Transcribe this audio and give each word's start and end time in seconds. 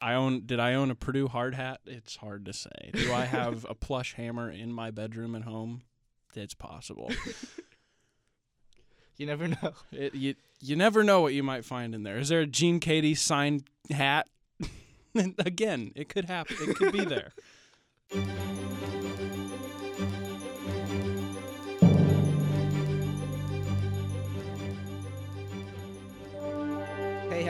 I 0.00 0.14
own. 0.14 0.46
Did 0.46 0.60
I 0.60 0.74
own 0.74 0.90
a 0.90 0.94
Purdue 0.94 1.28
hard 1.28 1.54
hat? 1.54 1.80
It's 1.86 2.16
hard 2.16 2.44
to 2.46 2.52
say. 2.52 2.90
Do 2.92 3.12
I 3.12 3.24
have 3.24 3.66
a 3.68 3.74
plush 3.74 4.14
hammer 4.14 4.50
in 4.50 4.72
my 4.72 4.90
bedroom 4.90 5.34
at 5.34 5.42
home? 5.42 5.82
It's 6.34 6.54
possible. 6.54 7.10
You 9.20 9.26
never 9.26 9.48
know. 9.48 9.74
It, 9.92 10.14
you 10.14 10.34
you 10.62 10.76
never 10.76 11.04
know 11.04 11.20
what 11.20 11.34
you 11.34 11.42
might 11.42 11.66
find 11.66 11.94
in 11.94 12.04
there. 12.04 12.16
Is 12.16 12.30
there 12.30 12.40
a 12.40 12.46
Gene 12.46 12.80
Keady 12.80 13.14
signed 13.14 13.64
hat? 13.90 14.26
Again, 15.14 15.92
it 15.94 16.08
could 16.08 16.24
happen. 16.24 16.56
It 16.58 16.76
could 16.76 16.92
be 16.94 17.04
there. 17.04 17.32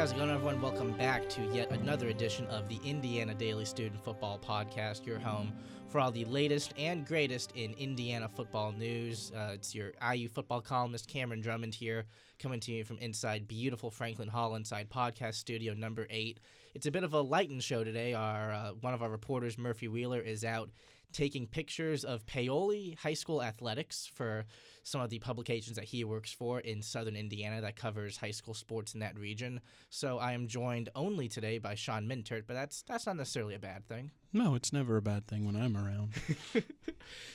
How's 0.00 0.12
it 0.12 0.16
going, 0.16 0.30
everyone? 0.30 0.62
Welcome 0.62 0.92
back 0.92 1.28
to 1.28 1.42
yet 1.52 1.70
another 1.72 2.08
edition 2.08 2.46
of 2.46 2.70
the 2.70 2.80
Indiana 2.82 3.34
Daily 3.34 3.66
Student 3.66 4.02
Football 4.02 4.38
Podcast, 4.38 5.04
your 5.04 5.18
home 5.18 5.52
for 5.90 6.00
all 6.00 6.10
the 6.10 6.24
latest 6.24 6.72
and 6.78 7.06
greatest 7.06 7.52
in 7.54 7.74
Indiana 7.74 8.26
football 8.26 8.72
news. 8.72 9.30
Uh, 9.36 9.50
it's 9.52 9.74
your 9.74 9.92
IU 10.10 10.30
football 10.30 10.62
columnist, 10.62 11.06
Cameron 11.06 11.42
Drummond, 11.42 11.74
here, 11.74 12.06
coming 12.38 12.60
to 12.60 12.72
you 12.72 12.82
from 12.82 12.96
inside 12.96 13.46
beautiful 13.46 13.90
Franklin 13.90 14.28
Hall, 14.28 14.54
inside 14.54 14.88
podcast 14.88 15.34
studio 15.34 15.74
number 15.74 16.06
eight. 16.08 16.40
It's 16.74 16.86
a 16.86 16.90
bit 16.90 17.04
of 17.04 17.12
a 17.12 17.20
lightened 17.20 17.62
show 17.62 17.84
today. 17.84 18.14
Our 18.14 18.52
uh, 18.52 18.70
One 18.80 18.94
of 18.94 19.02
our 19.02 19.10
reporters, 19.10 19.58
Murphy 19.58 19.88
Wheeler, 19.88 20.20
is 20.20 20.46
out 20.46 20.70
taking 21.12 21.46
pictures 21.46 22.04
of 22.04 22.24
Paoli 22.26 22.96
High 23.02 23.14
School 23.14 23.42
athletics 23.42 24.10
for 24.14 24.44
some 24.82 25.00
of 25.00 25.10
the 25.10 25.18
publications 25.18 25.76
that 25.76 25.84
he 25.86 26.04
works 26.04 26.32
for 26.32 26.60
in 26.60 26.82
southern 26.82 27.14
Indiana 27.16 27.60
that 27.60 27.76
covers 27.76 28.16
high 28.16 28.30
school 28.30 28.54
sports 28.54 28.94
in 28.94 29.00
that 29.00 29.18
region. 29.18 29.60
So 29.90 30.18
I 30.18 30.32
am 30.32 30.48
joined 30.48 30.88
only 30.94 31.28
today 31.28 31.58
by 31.58 31.74
Sean 31.74 32.06
Mintert, 32.08 32.44
but 32.46 32.54
that's 32.54 32.82
that's 32.82 33.06
not 33.06 33.16
necessarily 33.16 33.54
a 33.54 33.58
bad 33.58 33.86
thing. 33.86 34.10
No, 34.32 34.54
it's 34.54 34.72
never 34.72 34.96
a 34.96 35.02
bad 35.02 35.26
thing 35.26 35.44
when 35.44 35.56
I'm 35.56 35.76
around. 35.76 36.12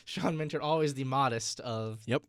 Sean 0.05 0.37
Mintert, 0.37 0.61
always 0.61 0.93
the 0.93 1.03
modest 1.03 1.59
of 1.59 2.01
Yep. 2.05 2.23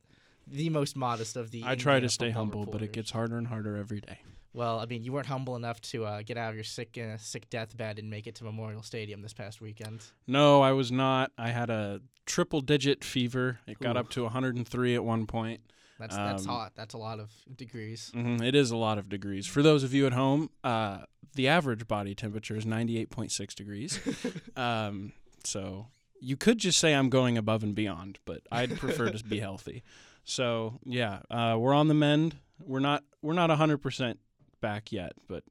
the 0.46 0.68
most 0.70 0.96
modest 0.96 1.36
of 1.36 1.50
the. 1.50 1.62
I 1.64 1.74
try 1.76 2.00
to 2.00 2.08
stay 2.08 2.30
humble, 2.30 2.66
but 2.66 2.82
it 2.82 2.92
gets 2.92 3.10
harder 3.10 3.38
and 3.38 3.46
harder 3.48 3.76
every 3.76 4.00
day. 4.00 4.18
Well, 4.56 4.80
I 4.80 4.86
mean, 4.86 5.04
you 5.04 5.12
weren't 5.12 5.26
humble 5.26 5.54
enough 5.54 5.82
to 5.92 6.06
uh, 6.06 6.22
get 6.22 6.38
out 6.38 6.48
of 6.48 6.54
your 6.54 6.64
sick 6.64 6.96
uh, 6.98 7.18
sick 7.18 7.50
deathbed 7.50 7.98
and 7.98 8.08
make 8.08 8.26
it 8.26 8.36
to 8.36 8.44
Memorial 8.44 8.82
Stadium 8.82 9.20
this 9.20 9.34
past 9.34 9.60
weekend. 9.60 10.00
No, 10.26 10.62
I 10.62 10.72
was 10.72 10.90
not. 10.90 11.30
I 11.36 11.50
had 11.50 11.68
a 11.68 12.00
triple 12.24 12.62
digit 12.62 13.04
fever. 13.04 13.58
It 13.66 13.78
got 13.78 13.98
up 13.98 14.08
to 14.10 14.22
103 14.22 14.94
at 14.94 15.04
one 15.04 15.26
point. 15.26 15.60
That's 15.98 16.16
that's 16.16 16.44
Um, 16.44 16.48
hot. 16.48 16.72
That's 16.74 16.94
a 16.94 16.98
lot 16.98 17.20
of 17.20 17.30
degrees. 17.54 18.10
hmm 18.14 18.42
It 18.42 18.54
is 18.54 18.70
a 18.70 18.78
lot 18.78 18.96
of 18.96 19.10
degrees. 19.10 19.46
For 19.46 19.62
those 19.62 19.84
of 19.84 19.92
you 19.92 20.06
at 20.06 20.14
home, 20.14 20.48
uh, 20.64 21.00
the 21.34 21.48
average 21.48 21.86
body 21.86 22.14
temperature 22.14 22.56
is 22.56 22.64
98.6 22.64 23.54
degrees. 23.54 24.00
um, 24.56 25.12
so 25.44 25.88
you 26.18 26.38
could 26.38 26.56
just 26.56 26.78
say 26.78 26.94
I'm 26.94 27.10
going 27.10 27.36
above 27.36 27.62
and 27.62 27.74
beyond, 27.74 28.20
but 28.24 28.40
I'd 28.50 28.78
prefer 28.78 29.10
to 29.10 29.22
be 29.22 29.38
healthy. 29.48 29.82
So 30.24 30.80
yeah, 30.86 31.20
uh, 31.30 31.56
we're 31.58 31.74
on 31.74 31.88
the 31.88 31.94
mend. 31.94 32.36
We're 32.58 32.80
not 32.80 33.04
we're 33.20 33.34
not 33.34 33.50
100% 33.50 34.16
back 34.66 34.90
yet, 34.90 35.12
but 35.28 35.44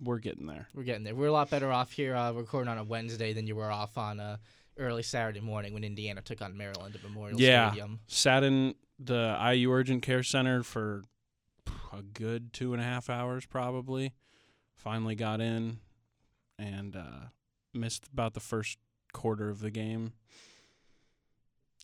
we're 0.00 0.18
getting 0.20 0.46
there. 0.46 0.68
We're 0.76 0.84
getting 0.84 1.02
there. 1.02 1.14
We're 1.16 1.26
a 1.26 1.32
lot 1.32 1.50
better 1.50 1.72
off 1.72 1.90
here 1.90 2.14
uh, 2.14 2.30
recording 2.30 2.70
on 2.70 2.78
a 2.78 2.84
Wednesday 2.84 3.32
than 3.32 3.48
you 3.48 3.56
were 3.56 3.68
off 3.70 3.98
on 3.98 4.20
a 4.20 4.38
early 4.78 5.02
Saturday 5.02 5.40
morning 5.40 5.74
when 5.74 5.82
Indiana 5.82 6.22
took 6.22 6.40
on 6.40 6.56
Maryland 6.56 6.94
at 6.94 7.02
Memorial 7.02 7.40
Yeah. 7.40 7.70
Stadium. 7.70 7.98
Sat 8.06 8.44
in 8.44 8.76
the 9.00 9.36
IU 9.52 9.72
Urgent 9.72 10.02
Care 10.04 10.22
Center 10.22 10.62
for 10.62 11.02
a 11.92 12.00
good 12.02 12.52
two 12.52 12.72
and 12.72 12.80
a 12.80 12.84
half 12.84 13.10
hours, 13.10 13.44
probably. 13.44 14.12
Finally 14.76 15.16
got 15.16 15.40
in 15.40 15.78
and 16.56 16.94
uh, 16.94 17.26
missed 17.74 18.06
about 18.12 18.34
the 18.34 18.40
first 18.40 18.78
quarter 19.12 19.50
of 19.50 19.58
the 19.58 19.72
game. 19.72 20.12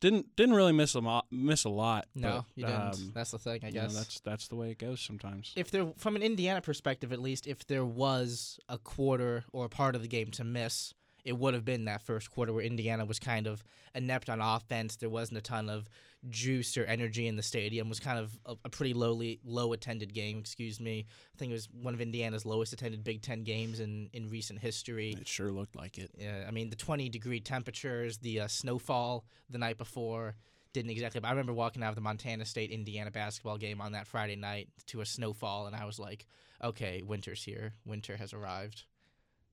Didn't 0.01 0.37
didn't 0.37 0.55
really 0.55 0.73
miss 0.73 0.95
a 0.95 1.01
mo- 1.01 1.23
miss 1.31 1.65
a 1.65 1.71
lot. 1.71 2.07
No, 2.15 2.45
but, 2.45 2.45
you 2.55 2.67
didn't. 2.67 2.81
um, 2.81 3.13
that's 3.15 3.31
the 3.31 3.39
thing, 3.39 3.61
I 3.65 3.69
you 3.69 3.75
know, 3.75 3.83
guess. 3.83 3.95
that's 3.95 4.21
that's 4.21 4.49
the 4.49 4.57
way 4.57 4.71
it 4.71 4.79
goes 4.79 5.01
sometimes. 5.01 5.53
if 5.57 5.71
there, 5.71 5.87
from 5.97 6.17
an 6.17 6.23
Indiana 6.23 6.61
perspective, 6.61 7.13
at 7.13 7.21
least, 7.21 7.47
if 7.47 7.67
there 7.67 7.85
was 7.85 8.59
a 8.69 8.77
quarter 8.79 9.45
or 9.53 9.65
a 9.65 9.69
part 9.71 9.95
of 9.95 10.03
the 10.03 10.09
game 10.09 10.31
to 10.33 10.45
miss, 10.45 10.93
it 11.25 11.39
would 11.39 11.55
have 11.55 11.65
been 11.65 11.87
that 11.87 12.03
first 12.03 12.31
quarter 12.31 12.53
where 12.53 12.63
Indiana 12.63 13.07
was 13.07 13.19
kind 13.19 13.47
of 13.47 13.65
inept 13.95 14.29
on 14.29 14.41
offense. 14.41 14.97
There 14.97 15.09
wasn't 15.09 15.39
a 15.39 15.43
ton 15.43 15.71
of 15.71 15.89
juice 16.29 16.77
or 16.77 16.85
energy 16.85 17.27
in 17.27 17.37
the 17.37 17.43
stadium. 17.43 17.89
Was 17.89 18.01
kind 18.01 18.19
of 18.19 18.39
a, 18.47 18.57
a 18.65 18.69
pretty 18.69 18.95
lowly, 18.95 19.41
low 19.45 19.73
attended 19.73 20.15
game. 20.15 20.39
Excuse 20.39 20.81
me. 20.81 21.07
I 21.35 21.39
think 21.39 21.51
it 21.51 21.55
was 21.55 21.69
one 21.71 21.95
of 21.95 22.01
Indiana's 22.01 22.47
lowest 22.47 22.73
attended 22.73 23.05
Big 23.05 23.23
Ten 23.23 23.43
games 23.45 23.81
in 23.81 24.09
in 24.13 24.29
recent 24.29 24.61
history. 24.61 25.17
It 25.21 25.29
sure 25.29 25.51
looked 25.51 25.77
like 25.77 25.99
it. 25.99 26.11
Yeah, 26.17 26.45
I 26.47 26.51
mean 26.51 26.71
the 26.71 26.77
20 26.77 27.09
degree 27.09 27.41
temperatures, 27.41 28.19
the 28.19 28.41
uh, 28.41 28.49
snowfall 28.49 29.25
the 29.51 29.59
night 29.59 29.79
before 29.79 30.37
didn't 30.77 30.91
exactly. 30.91 31.21
but 31.21 31.29
I 31.29 31.31
remember 31.31 31.55
walking 31.55 31.83
out 31.83 31.89
of 31.89 31.95
the 31.95 32.03
Montana 32.03 32.45
State 32.45 32.71
Indiana 32.71 33.11
basketball 33.11 33.57
game 33.57 33.81
on 33.81 33.93
that 33.93 34.07
Friday 34.07 34.37
night 34.37 34.69
to 34.89 35.01
a 35.01 35.07
snowfall, 35.07 35.67
and 35.67 35.75
I 35.75 35.87
was 35.87 35.99
like, 35.99 36.27
okay, 36.63 37.03
winter's 37.03 37.43
here. 37.43 37.73
Winter 37.87 38.17
has 38.17 38.35
arrived. 38.35 38.85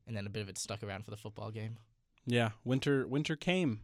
And 0.05 0.17
then 0.17 0.25
a 0.25 0.29
bit 0.29 0.41
of 0.41 0.49
it 0.49 0.57
stuck 0.57 0.83
around 0.83 1.05
for 1.05 1.11
the 1.11 1.17
football 1.17 1.49
game. 1.49 1.77
Yeah, 2.25 2.49
winter 2.65 3.07
winter 3.07 3.37
came. 3.37 3.79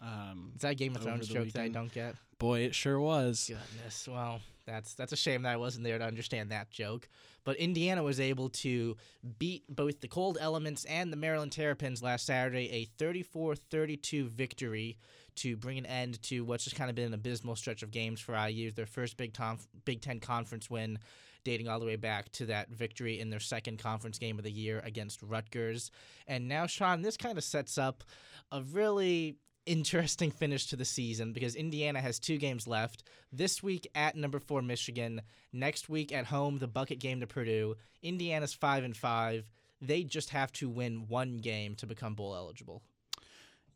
Um, 0.00 0.52
Is 0.54 0.62
that 0.62 0.72
a 0.72 0.74
Game 0.74 0.94
of 0.94 1.02
Thrones 1.02 1.28
joke 1.28 1.48
that 1.52 1.62
I 1.62 1.68
don't 1.68 1.92
get? 1.92 2.14
boy, 2.38 2.60
it 2.60 2.74
sure 2.74 3.00
was. 3.00 3.46
Goodness. 3.48 4.06
Well, 4.06 4.40
that's 4.66 4.94
that's 4.94 5.12
a 5.12 5.16
shame 5.16 5.42
that 5.42 5.52
I 5.52 5.56
wasn't 5.56 5.84
there 5.84 5.98
to 5.98 6.04
understand 6.04 6.50
that 6.50 6.70
joke. 6.70 7.08
But 7.44 7.56
Indiana 7.56 8.02
was 8.02 8.20
able 8.20 8.48
to 8.50 8.96
beat 9.38 9.64
both 9.68 10.00
the 10.00 10.08
cold 10.08 10.38
elements 10.40 10.84
and 10.84 11.12
the 11.12 11.16
Maryland 11.16 11.52
Terrapins 11.52 12.02
last 12.02 12.24
Saturday, 12.24 12.70
a 12.70 13.02
34-32 13.02 14.28
victory 14.28 14.96
to 15.36 15.56
bring 15.56 15.76
an 15.76 15.86
end 15.86 16.22
to 16.22 16.44
what's 16.44 16.64
just 16.64 16.76
kind 16.76 16.88
of 16.88 16.96
been 16.96 17.06
an 17.06 17.14
abysmal 17.14 17.56
stretch 17.56 17.82
of 17.82 17.90
games 17.90 18.20
for 18.20 18.34
IU. 18.34 18.70
Their 18.70 18.86
first 18.86 19.16
Big, 19.16 19.34
Tom, 19.34 19.58
Big 19.84 20.00
Ten 20.00 20.20
conference 20.20 20.70
win, 20.70 20.98
dating 21.44 21.68
all 21.68 21.80
the 21.80 21.86
way 21.86 21.96
back 21.96 22.30
to 22.32 22.46
that 22.46 22.70
victory 22.70 23.20
in 23.20 23.28
their 23.28 23.40
second 23.40 23.78
conference 23.78 24.18
game 24.18 24.38
of 24.38 24.44
the 24.44 24.50
year 24.52 24.80
against 24.84 25.22
Rutgers. 25.22 25.90
And 26.26 26.48
now, 26.48 26.66
Sean, 26.66 27.02
this 27.02 27.18
kind 27.18 27.36
of 27.36 27.44
sets 27.44 27.76
up 27.76 28.04
a 28.52 28.62
really 28.62 29.36
interesting 29.66 30.30
finish 30.30 30.66
to 30.66 30.76
the 30.76 30.84
season 30.84 31.32
because 31.32 31.54
Indiana 31.54 32.00
has 32.00 32.18
two 32.18 32.38
games 32.38 32.66
left. 32.66 33.02
This 33.32 33.62
week 33.62 33.86
at 33.94 34.16
number 34.16 34.38
four 34.38 34.62
Michigan, 34.62 35.22
next 35.52 35.88
week 35.88 36.12
at 36.12 36.26
home 36.26 36.58
the 36.58 36.68
bucket 36.68 36.98
game 36.98 37.20
to 37.20 37.26
Purdue. 37.26 37.76
Indiana's 38.02 38.54
five 38.54 38.84
and 38.84 38.96
five. 38.96 39.46
They 39.80 40.02
just 40.02 40.30
have 40.30 40.52
to 40.52 40.68
win 40.68 41.06
one 41.08 41.38
game 41.38 41.74
to 41.76 41.86
become 41.86 42.14
bowl 42.14 42.34
eligible. 42.34 42.82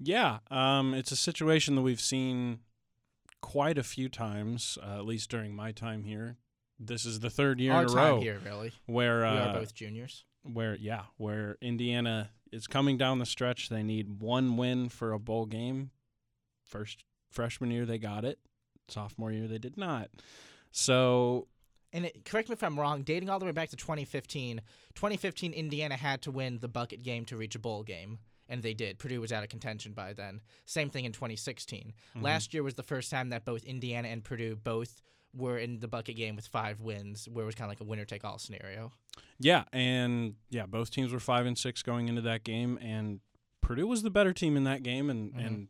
Yeah, 0.01 0.39
um, 0.51 0.95
it's 0.95 1.11
a 1.11 1.17
situation 1.17 1.75
that 1.75 1.83
we've 1.83 2.01
seen 2.01 2.61
quite 3.41 3.79
a 3.79 3.83
few 3.83 4.09
times, 4.09 4.79
uh, 4.83 4.99
at 4.99 5.05
least 5.05 5.29
during 5.31 5.55
my 5.55 5.73
time 5.73 6.05
here. 6.05 6.37
This 6.79 7.05
is 7.05 7.19
the 7.21 7.31
third 7.31 7.59
year 7.61 7.73
Our 7.73 7.83
in 7.83 7.91
a 7.91 7.95
row 7.95 8.21
here, 8.21 8.41
really. 8.45 8.73
where 8.87 9.19
we 9.21 9.27
uh, 9.27 9.47
are 9.49 9.55
both 9.55 9.75
juniors. 9.75 10.25
where 10.45 10.77
yeah, 10.77 11.03
where 11.17 11.57
Indiana 11.61 12.31
is 12.53 12.67
coming 12.67 12.97
down 12.97 13.19
the 13.19 13.27
stretch. 13.27 13.69
They 13.69 13.83
need 13.83 14.21
one 14.21 14.57
win 14.57 14.89
for 14.89 15.13
a 15.13 15.19
bowl 15.19 15.47
game. 15.47 15.91
First 16.65 17.05
freshman 17.31 17.71
year 17.71 17.87
they 17.87 17.99
got 17.99 18.25
it. 18.25 18.39
Sophomore 18.89 19.33
year 19.33 19.47
they 19.49 19.59
did 19.59 19.77
not. 19.77 20.09
So 20.71 21.49
And 21.93 22.07
it, 22.07 22.25
correct 22.25 22.49
me 22.49 22.53
if 22.55 22.63
I'm 22.63 22.79
wrong, 22.79 23.03
dating 23.03 23.31
all 23.31 23.39
the 23.39 23.47
way 23.47 23.53
back 23.53 23.71
to 23.71 23.77
2015, 23.77 24.61
2015 24.95 25.53
Indiana 25.53 25.97
had 25.97 26.23
to 26.23 26.31
win 26.31 26.59
the 26.59 26.69
bucket 26.69 27.03
game 27.03 27.25
to 27.27 27.37
reach 27.37 27.55
a 27.55 27.59
bowl 27.59 27.83
game. 27.83 28.19
And 28.51 28.63
they 28.63 28.73
did. 28.75 28.99
Purdue 28.99 29.21
was 29.21 29.31
out 29.33 29.43
of 29.43 29.51
contention 29.51 29.93
by 29.93 30.15
then. 30.15 30.41
Same 30.65 30.89
thing 30.89 31.05
in 31.05 31.13
2016. 31.13 31.93
Mhm. 32.17 32.23
Last 32.23 32.55
year 32.55 32.63
was 32.63 32.75
the 32.75 32.83
first 32.83 33.11
time 33.11 33.29
that 33.29 33.45
both 33.45 33.63
Indiana 33.65 34.09
and 34.09 34.25
Purdue 34.25 34.57
both 34.57 35.03
were 35.35 35.59
in 35.59 35.81
the 35.81 35.89
bucket 35.89 36.17
game 36.17 36.37
with 36.37 36.47
five 36.47 36.81
wins, 36.81 37.29
where 37.31 37.43
it 37.45 37.47
was 37.47 37.55
kind 37.55 37.67
of 37.67 37.71
like 37.71 37.81
a 37.81 37.85
winner 37.89 38.05
take 38.05 38.25
all 38.25 38.39
scenario. 38.39 38.93
Yeah, 39.39 39.65
and 39.73 40.35
yeah, 40.51 40.67
both 40.67 40.91
teams 40.91 41.13
were 41.13 41.21
five 41.21 41.47
and 41.47 41.57
six 41.57 41.83
going 41.83 42.09
into 42.09 42.23
that 42.23 42.45
game, 42.45 42.79
and 42.81 43.21
Purdue 43.61 43.87
was 43.87 44.03
the 44.03 44.11
better 44.11 44.33
team 44.33 44.57
in 44.57 44.65
that 44.65 44.83
game, 44.83 45.11
and 45.11 45.33
Mhm. 45.35 45.47
and 45.47 45.69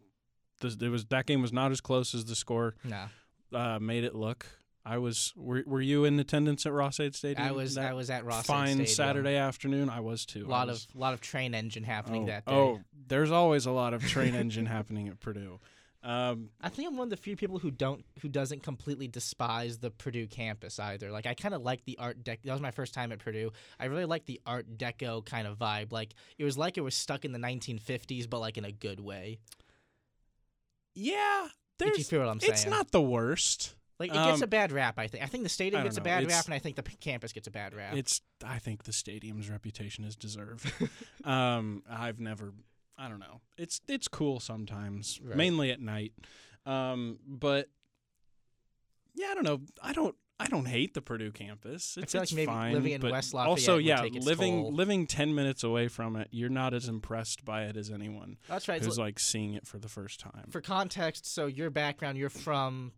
the, 0.60 0.86
it 0.86 0.88
was 0.88 1.04
that 1.06 1.26
game 1.26 1.42
was 1.42 1.52
not 1.52 1.70
as 1.72 1.80
close 1.80 2.14
as 2.14 2.24
the 2.24 2.34
score 2.34 2.74
Nah, 2.84 3.08
uh, 3.52 3.78
made 3.78 4.04
it 4.04 4.14
look. 4.14 4.46
I 4.84 4.96
was 4.98 5.34
were, 5.36 5.62
were 5.66 5.82
you 5.82 6.04
in 6.04 6.18
attendance 6.18 6.64
at 6.64 6.72
Ross-Ade 6.72 7.14
Stadium? 7.14 7.46
I 7.46 7.52
was 7.52 7.76
I 7.76 7.92
was 7.92 8.08
at 8.08 8.24
Ross. 8.24 8.46
fine 8.46 8.68
Stadium. 8.68 8.86
Saturday 8.86 9.36
afternoon. 9.36 9.90
I 9.90 10.00
was 10.00 10.24
too. 10.24 10.46
A 10.46 10.48
lot 10.48 10.68
was- 10.68 10.86
of 10.86 10.94
lot 10.96 11.12
of 11.14 11.20
train 11.20 11.54
engine 11.54 11.84
happening 11.84 12.22
oh, 12.24 12.26
that 12.26 12.46
day. 12.46 12.54
Oh, 12.54 12.80
there's 13.08 13.30
always 13.30 13.66
a 13.66 13.70
lot 13.70 13.92
of 13.92 14.02
train 14.06 14.34
engine 14.34 14.64
happening 14.66 15.08
at 15.08 15.20
Purdue. 15.20 15.60
Um, 16.04 16.50
I 16.60 16.68
think 16.68 16.86
I'm 16.88 16.96
one 16.96 17.06
of 17.06 17.10
the 17.10 17.16
few 17.16 17.34
people 17.36 17.58
who 17.58 17.70
don't 17.72 18.04
who 18.22 18.28
doesn't 18.28 18.62
completely 18.62 19.08
despise 19.08 19.78
the 19.78 19.90
Purdue 19.90 20.28
campus 20.28 20.78
either. 20.78 21.10
Like 21.10 21.26
I 21.26 21.34
kind 21.34 21.54
of 21.54 21.62
like 21.62 21.84
the 21.86 21.98
art 21.98 22.22
Deco. 22.22 22.38
That 22.44 22.52
was 22.52 22.60
my 22.60 22.70
first 22.70 22.94
time 22.94 23.10
at 23.10 23.18
Purdue. 23.18 23.50
I 23.80 23.86
really 23.86 24.04
like 24.04 24.24
the 24.26 24.40
art 24.46 24.78
deco 24.78 25.24
kind 25.26 25.46
of 25.48 25.58
vibe. 25.58 25.90
Like 25.92 26.14
it 26.38 26.44
was 26.44 26.56
like 26.56 26.78
it 26.78 26.82
was 26.82 26.94
stuck 26.94 27.24
in 27.24 27.32
the 27.32 27.38
1950s, 27.40 28.30
but 28.30 28.38
like 28.38 28.56
in 28.56 28.64
a 28.64 28.70
good 28.72 29.00
way. 29.00 29.38
yeah, 30.94 31.48
If 31.80 31.98
you 31.98 32.04
feel 32.04 32.20
what 32.20 32.28
I'm 32.28 32.40
saying, 32.40 32.52
it's 32.52 32.66
not 32.66 32.90
the 32.90 33.02
worst. 33.02 33.74
Like 33.98 34.10
it 34.10 34.14
gets 34.14 34.36
Um, 34.38 34.42
a 34.44 34.46
bad 34.46 34.70
rap. 34.70 34.98
I 34.98 35.08
think. 35.08 35.24
I 35.24 35.26
think 35.26 35.42
the 35.42 35.48
stadium 35.48 35.82
gets 35.82 35.96
a 35.96 36.00
bad 36.00 36.22
It's- 36.22 36.36
rap, 36.36 36.44
and 36.44 36.54
I 36.54 36.60
think 36.60 36.76
the 36.76 36.84
p- 36.84 36.96
campus 37.00 37.32
gets 37.32 37.48
a 37.48 37.50
bad 37.50 37.74
rap. 37.74 37.96
It's 37.96 38.20
I 38.44 38.60
think 38.60 38.84
the 38.84 38.92
stadium's 38.92 39.50
reputation 39.50 40.04
is 40.04 40.14
deserved. 40.14 40.72
um, 41.24 41.82
I've 41.90 42.20
never 42.20 42.52
I 42.98 43.08
don't 43.08 43.20
know. 43.20 43.40
It's 43.56 43.80
it's 43.88 44.08
cool 44.08 44.40
sometimes, 44.40 45.20
Right. 45.22 45.36
mainly 45.36 45.70
at 45.70 45.80
night. 45.80 46.12
Um, 46.66 47.18
but 47.26 47.68
yeah, 49.14 49.28
I 49.30 49.34
don't 49.34 49.44
know. 49.44 49.60
I 49.82 49.92
don't 49.92 50.14
I 50.40 50.46
don't 50.46 50.66
hate 50.66 50.94
the 50.94 51.00
Purdue 51.02 51.32
campus. 51.32 51.96
It's, 52.00 52.12
feel 52.12 52.20
like 52.20 52.26
it's 52.28 52.32
maybe 52.32 52.46
fine, 52.46 52.72
living 52.74 52.92
in 52.92 53.00
but 53.00 53.10
West 53.10 53.34
also 53.34 53.76
Lafayette 53.76 54.02
would 54.02 54.14
yeah, 54.14 54.20
living 54.22 54.62
toll. 54.62 54.72
living 54.72 55.06
ten 55.06 55.34
minutes 55.34 55.64
away 55.64 55.88
from 55.88 56.14
it, 56.16 56.28
you're 56.30 56.48
not 56.48 56.74
as 56.74 56.88
impressed 56.88 57.44
by 57.44 57.64
it 57.64 57.76
as 57.76 57.90
anyone 57.90 58.36
That's 58.48 58.68
right. 58.68 58.82
So 58.82 58.90
like 59.00 59.18
seeing 59.18 59.54
it 59.54 59.66
for 59.66 59.78
the 59.78 59.88
first 59.88 60.20
time. 60.20 60.48
for 60.50 60.60
context, 60.60 61.26
so 61.26 61.46
your 61.46 61.70
background, 61.70 62.18
you're 62.18 62.30
from, 62.30 62.92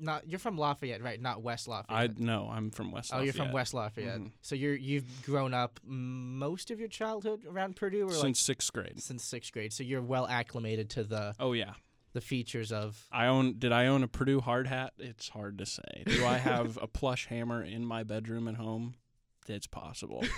not 0.00 0.28
you're 0.28 0.38
from 0.38 0.56
Lafayette, 0.58 1.02
right? 1.02 1.20
Not 1.20 1.42
West 1.42 1.68
Lafayette. 1.68 2.10
I 2.10 2.22
no, 2.22 2.48
I'm 2.52 2.70
from 2.70 2.90
West. 2.92 3.10
Lafayette. 3.10 3.20
Oh, 3.20 3.24
you're 3.24 3.32
from 3.46 3.52
West 3.52 3.74
Lafayette. 3.74 4.20
Mhm. 4.20 4.32
So 4.42 4.54
you're 4.54 4.74
you've 4.76 5.22
grown 5.24 5.54
up 5.54 5.80
most 5.84 6.70
of 6.70 6.78
your 6.80 6.88
childhood 6.88 7.44
around 7.46 7.76
Purdue, 7.76 8.06
or 8.06 8.10
since 8.12 8.22
like 8.24 8.36
sixth 8.36 8.72
grade. 8.72 9.02
since 9.02 9.24
sixth 9.24 9.52
grade. 9.52 9.72
So 9.72 9.82
you're 9.82 10.02
well 10.02 10.26
acclimated 10.26 10.90
to 10.90 11.04
the 11.04 11.34
Oh 11.40 11.52
yeah, 11.52 11.72
the 12.12 12.20
features 12.20 12.70
of. 12.72 13.06
I 13.12 13.26
own. 13.26 13.58
Did 13.58 13.72
I 13.72 13.86
own 13.86 14.02
a 14.02 14.08
Purdue 14.08 14.40
hard 14.40 14.66
hat? 14.66 14.92
It's 14.98 15.28
hard 15.28 15.58
to 15.58 15.66
say. 15.66 16.04
Do 16.06 16.24
I 16.24 16.38
have 16.38 16.78
a 16.80 16.86
plush 16.86 17.26
hammer 17.26 17.62
in 17.62 17.84
my 17.84 18.02
bedroom 18.04 18.48
at 18.48 18.54
home? 18.56 18.94
It's 19.48 19.66
possible. 19.66 20.24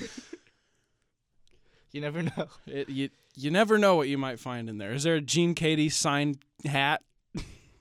You 1.93 2.01
never 2.01 2.23
know. 2.23 2.47
It, 2.67 2.89
you 2.89 3.09
you 3.35 3.51
never 3.51 3.77
know 3.77 3.97
what 3.97 4.09
you 4.09 4.17
might 4.17 4.39
find 4.39 4.69
in 4.69 4.79
there. 4.79 4.93
Is 4.93 5.03
there 5.03 5.17
a 5.17 5.21
Gene 5.21 5.55
Keady 5.57 5.91
signed 5.91 6.39
hat? 6.65 7.03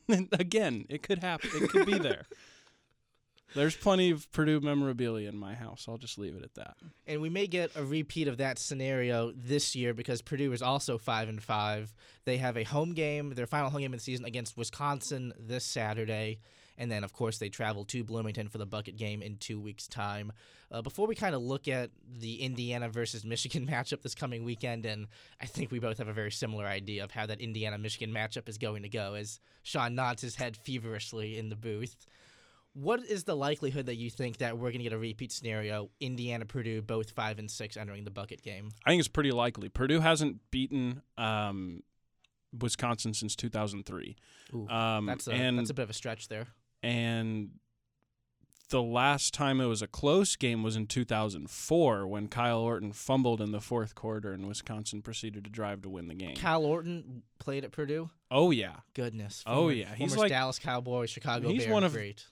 Again, 0.31 0.85
it 0.89 1.03
could 1.03 1.19
happen. 1.19 1.49
It 1.53 1.69
could 1.69 1.85
be 1.85 1.97
there. 1.97 2.25
There's 3.55 3.75
plenty 3.75 4.11
of 4.11 4.31
Purdue 4.31 4.59
memorabilia 4.59 5.27
in 5.27 5.37
my 5.37 5.55
house. 5.55 5.87
I'll 5.89 5.97
just 5.97 6.19
leave 6.19 6.35
it 6.35 6.43
at 6.43 6.53
that. 6.53 6.75
And 7.07 7.19
we 7.19 7.29
may 7.29 7.47
get 7.47 7.71
a 7.75 7.83
repeat 7.83 8.27
of 8.27 8.37
that 8.37 8.59
scenario 8.59 9.31
this 9.31 9.75
year 9.75 9.95
because 9.95 10.21
Purdue 10.21 10.53
is 10.53 10.61
also 10.61 10.99
five 10.99 11.29
and 11.29 11.41
five. 11.41 11.91
They 12.25 12.37
have 12.37 12.57
a 12.57 12.63
home 12.63 12.93
game, 12.93 13.33
their 13.33 13.47
final 13.47 13.71
home 13.71 13.81
game 13.81 13.93
of 13.93 13.99
the 13.99 14.03
season 14.03 14.25
against 14.25 14.55
Wisconsin 14.55 15.33
this 15.39 15.65
Saturday, 15.65 16.41
and 16.79 16.91
then 16.91 17.03
of 17.03 17.13
course 17.13 17.37
they 17.37 17.49
travel 17.49 17.85
to 17.85 18.03
Bloomington 18.03 18.47
for 18.47 18.57
the 18.57 18.65
bucket 18.65 18.97
game 18.97 19.21
in 19.21 19.37
two 19.37 19.59
weeks' 19.59 19.87
time. 19.87 20.31
Uh, 20.71 20.81
before 20.81 21.05
we 21.07 21.15
kind 21.15 21.35
of 21.35 21.41
look 21.41 21.67
at 21.67 21.91
the 22.19 22.41
Indiana 22.41 22.89
versus 22.89 23.23
Michigan 23.25 23.67
matchup 23.71 24.01
this 24.01 24.15
coming 24.15 24.43
weekend, 24.43 24.85
and 24.85 25.07
I 25.41 25.45
think 25.45 25.71
we 25.71 25.79
both 25.79 25.97
have 25.99 26.07
a 26.07 26.13
very 26.13 26.31
similar 26.31 26.65
idea 26.65 27.03
of 27.03 27.11
how 27.11 27.25
that 27.27 27.41
Indiana 27.41 27.77
Michigan 27.77 28.11
matchup 28.13 28.49
is 28.49 28.57
going 28.57 28.81
to 28.83 28.89
go, 28.89 29.13
as 29.13 29.39
Sean 29.61 29.93
nods 29.93 30.21
his 30.21 30.35
head 30.35 30.57
feverishly 30.57 31.37
in 31.37 31.49
the 31.49 31.55
booth. 31.55 32.07
What 32.73 33.03
is 33.03 33.23
the 33.23 33.35
likelihood 33.35 33.87
that 33.87 33.95
you 33.95 34.11
think 34.11 34.37
that 34.37 34.57
we're 34.57 34.69
going 34.69 34.77
to 34.77 34.83
get 34.83 34.93
a 34.93 34.97
repeat 34.97 35.31
scenario? 35.31 35.89
Indiana, 35.99 36.45
Purdue, 36.45 36.83
both 36.83 37.11
five 37.11 37.39
and 37.39 37.49
six 37.49 37.75
entering 37.75 38.03
the 38.05 38.11
bucket 38.11 38.43
game. 38.43 38.69
I 38.85 38.91
think 38.91 38.99
it's 38.99 39.07
pretty 39.07 39.31
likely. 39.31 39.69
Purdue 39.69 39.99
hasn't 40.01 40.37
beaten 40.51 41.01
um, 41.17 41.81
Wisconsin 42.57 43.13
since 43.15 43.35
2003. 43.35 44.15
Ooh, 44.53 44.67
Um, 44.69 45.07
that's 45.07 45.27
a 45.27 45.31
and 45.31 45.57
that's 45.57 45.71
a 45.71 45.73
bit 45.73 45.83
of 45.83 45.89
a 45.89 45.93
stretch 45.93 46.27
there. 46.27 46.47
And 46.83 47.51
the 48.69 48.81
last 48.83 49.33
time 49.33 49.59
it 49.59 49.65
was 49.65 49.81
a 49.81 49.87
close 49.87 50.35
game 50.35 50.61
was 50.61 50.75
in 50.75 50.85
2004 50.85 52.07
when 52.07 52.27
Kyle 52.27 52.59
Orton 52.59 52.93
fumbled 52.93 53.41
in 53.41 53.51
the 53.51 53.59
fourth 53.59 53.95
quarter 53.95 54.31
and 54.31 54.47
Wisconsin 54.47 55.01
proceeded 55.01 55.43
to 55.45 55.49
drive 55.49 55.81
to 55.81 55.89
win 55.89 56.07
the 56.07 56.13
game. 56.13 56.35
Kyle 56.35 56.63
Orton 56.65 57.23
played 57.39 57.63
at 57.65 57.71
Purdue. 57.71 58.09
oh 58.29 58.51
yeah, 58.51 58.75
Goodness. 58.93 59.43
Oh, 59.47 59.69
yeah. 59.69 59.93
He's 59.95 60.11
former 60.11 60.23
like- 60.25 60.29
Dallas 60.31 60.59
Cowboy, 60.59 61.07
Chicago 61.07 61.49
He's 61.49 61.63
Bear. 61.65 61.73
one 61.73 61.83
of- 61.83 61.93
great. 61.93 62.25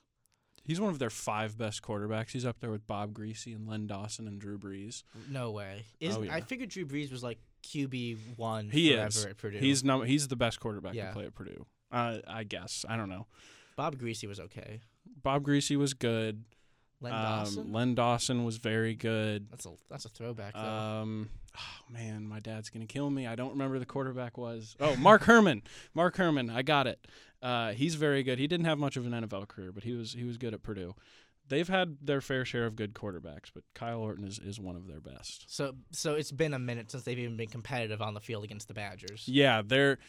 he's 0.63 0.79
one 0.79 0.91
of 0.91 0.99
their 0.99 1.09
five 1.09 1.57
best 1.57 1.81
quarterbacks. 1.81 2.29
He's 2.31 2.45
up 2.45 2.59
there 2.59 2.69
with 2.69 2.85
Bob 2.85 3.13
Griese 3.13 3.47
and 3.47 3.67
Len 3.67 3.87
Dawson 3.87 4.27
and 4.27 4.39
Drew 4.39 4.59
Brees. 4.59 5.01
No 5.29 5.49
way. 5.51 5.85
Isn't, 5.99 6.21
Oh, 6.21 6.25
yeah. 6.25 6.35
I 6.35 6.41
figured 6.41 6.69
Drew 6.69 6.85
Brees 6.85 7.11
was 7.11 7.23
like 7.23 7.39
QB 7.63 8.17
one 8.37 8.69
He 8.69 8.91
forever 8.91 9.07
is. 9.07 9.25
at 9.25 9.37
Purdue. 9.37 9.57
He's 9.57 9.83
no, 9.83 10.01
he's 10.01 10.27
the 10.27 10.35
best 10.35 10.59
quarterback 10.59 10.93
Yeah. 10.93 11.07
to 11.07 11.13
play 11.13 11.25
at 11.25 11.33
Purdue. 11.33 11.65
Uh, 11.91 12.19
I 12.27 12.43
guess 12.43 12.85
I 12.87 12.95
don't 12.95 13.09
know. 13.09 13.25
Bob 13.77 13.95
Griese 13.97 14.27
was 14.27 14.41
okay. 14.41 14.81
Bob 15.23 15.43
Griese 15.45 15.77
was 15.77 15.93
good. 15.93 16.43
Len 16.99 17.13
Um, 17.13 17.21
Dawson. 17.21 17.71
Len 17.71 17.95
Dawson 17.95 18.43
was 18.43 18.57
very 18.57 18.95
good. 18.95 19.49
that's 19.51 19.65
a 19.65 19.69
that's 19.89 20.05
a 20.05 20.09
throwback 20.09 20.53
though. 20.55 20.59
Um, 20.59 21.29
oh 21.55 21.91
man, 21.93 22.27
my 22.27 22.39
dad's 22.39 22.69
gonna 22.69 22.87
kill 22.87 23.09
me. 23.09 23.27
I 23.27 23.35
don't 23.35 23.51
remember 23.51 23.77
the 23.79 23.85
quarterback 23.85 24.37
was. 24.37 24.75
Oh, 24.79 24.95
Mark 24.97 25.23
Herrmann. 25.23 25.61
Mark 25.93 26.17
Herrmann. 26.17 26.49
I 26.49 26.63
got 26.63 26.87
it. 26.87 27.05
Uh, 27.41 27.71
he's 27.73 27.93
very 27.95 28.23
good. 28.23 28.39
He 28.39 28.47
didn't 28.47 28.65
have 28.65 28.79
much 28.79 28.97
of 28.97 29.05
an 29.05 29.11
NFL 29.13 29.47
career, 29.47 29.71
but 29.71 29.83
he 29.83 29.93
was 29.93 30.13
he 30.13 30.23
was 30.23 30.37
good 30.37 30.55
at 30.55 30.63
Purdue. 30.63 30.95
They've 31.49 31.67
had 31.67 31.97
their 32.01 32.19
fair 32.19 32.43
share 32.43 32.65
of 32.65 32.75
good 32.75 32.93
quarterbacks, 32.93 33.51
but 33.53 33.63
Kyle 33.73 34.01
Orton 34.01 34.25
is, 34.25 34.37
is 34.39 34.59
one 34.59 34.75
of 34.75 34.85
their 34.87 34.99
best. 34.99 35.45
so 35.47 35.75
so 35.91 36.15
it's 36.15 36.31
been 36.31 36.53
a 36.55 36.59
minute 36.59 36.91
since 36.91 37.03
they've 37.03 37.19
even 37.19 37.37
been 37.37 37.47
competitive 37.47 38.01
on 38.01 38.15
the 38.15 38.19
field 38.19 38.43
against 38.43 38.67
the 38.67 38.73
Badgers. 38.73 39.27
Yeah, 39.27 39.61
they're. 39.63 39.99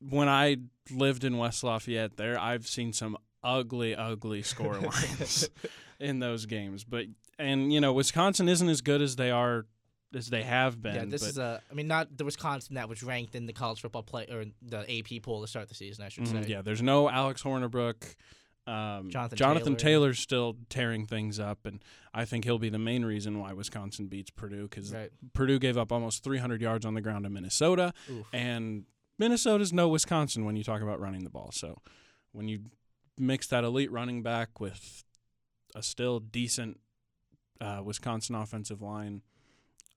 When 0.00 0.28
I 0.28 0.56
lived 0.90 1.24
in 1.24 1.38
West 1.38 1.64
Lafayette, 1.64 2.16
there 2.16 2.38
I've 2.38 2.66
seen 2.66 2.92
some 2.92 3.16
ugly, 3.42 3.94
ugly 3.94 4.42
score 4.42 4.74
lines 4.78 5.48
in 6.00 6.18
those 6.18 6.46
games. 6.46 6.84
But 6.84 7.06
and 7.38 7.72
you 7.72 7.80
know 7.80 7.92
Wisconsin 7.92 8.48
isn't 8.48 8.68
as 8.68 8.80
good 8.80 9.00
as 9.02 9.16
they 9.16 9.30
are 9.30 9.66
as 10.14 10.28
they 10.28 10.42
have 10.42 10.80
been. 10.80 10.94
yeah, 10.94 11.04
this 11.06 11.22
is 11.22 11.38
a. 11.38 11.60
I 11.70 11.74
mean, 11.74 11.88
not 11.88 12.16
the 12.16 12.24
Wisconsin 12.24 12.76
that 12.76 12.88
was 12.88 13.02
ranked 13.02 13.34
in 13.34 13.46
the 13.46 13.52
college 13.52 13.80
football 13.80 14.02
play 14.02 14.26
or 14.30 14.44
the 14.62 14.78
AP 14.98 15.22
poll 15.22 15.40
to 15.42 15.46
start 15.48 15.68
the 15.68 15.74
season. 15.74 16.04
I 16.04 16.08
should 16.08 16.24
Mhm, 16.24 16.44
say. 16.44 16.50
Yeah, 16.50 16.62
there's 16.62 16.82
no 16.82 17.08
Alex 17.08 17.42
Hornibrook. 17.42 18.14
Um, 18.68 19.10
Jonathan 19.10 19.38
Jonathan 19.38 19.76
Taylor. 19.76 20.08
Taylor's 20.08 20.18
still 20.18 20.56
tearing 20.68 21.06
things 21.06 21.38
up, 21.38 21.66
and 21.66 21.82
I 22.12 22.24
think 22.24 22.44
he'll 22.44 22.58
be 22.58 22.68
the 22.68 22.78
main 22.80 23.04
reason 23.04 23.38
why 23.38 23.52
Wisconsin 23.52 24.08
beats 24.08 24.30
Purdue 24.30 24.62
because 24.64 24.92
Right. 24.92 25.10
Purdue 25.34 25.60
gave 25.60 25.78
up 25.78 25.92
almost 25.92 26.24
300 26.24 26.60
yards 26.60 26.84
on 26.84 26.94
the 26.94 27.00
ground 27.00 27.24
to 27.24 27.30
Minnesota, 27.30 27.92
Oof. 28.10 28.26
and 28.32 28.84
Minnesota's 29.18 29.72
no 29.72 29.88
Wisconsin 29.88 30.44
when 30.44 30.56
you 30.56 30.64
talk 30.64 30.82
about 30.82 31.00
running 31.00 31.24
the 31.24 31.30
ball. 31.30 31.50
So 31.52 31.78
when 32.32 32.48
you 32.48 32.60
mix 33.18 33.46
that 33.48 33.64
elite 33.64 33.90
running 33.90 34.22
back 34.22 34.60
with 34.60 35.04
a 35.74 35.82
still 35.82 36.20
decent 36.20 36.80
uh, 37.60 37.80
Wisconsin 37.84 38.34
offensive 38.34 38.82
line, 38.82 39.22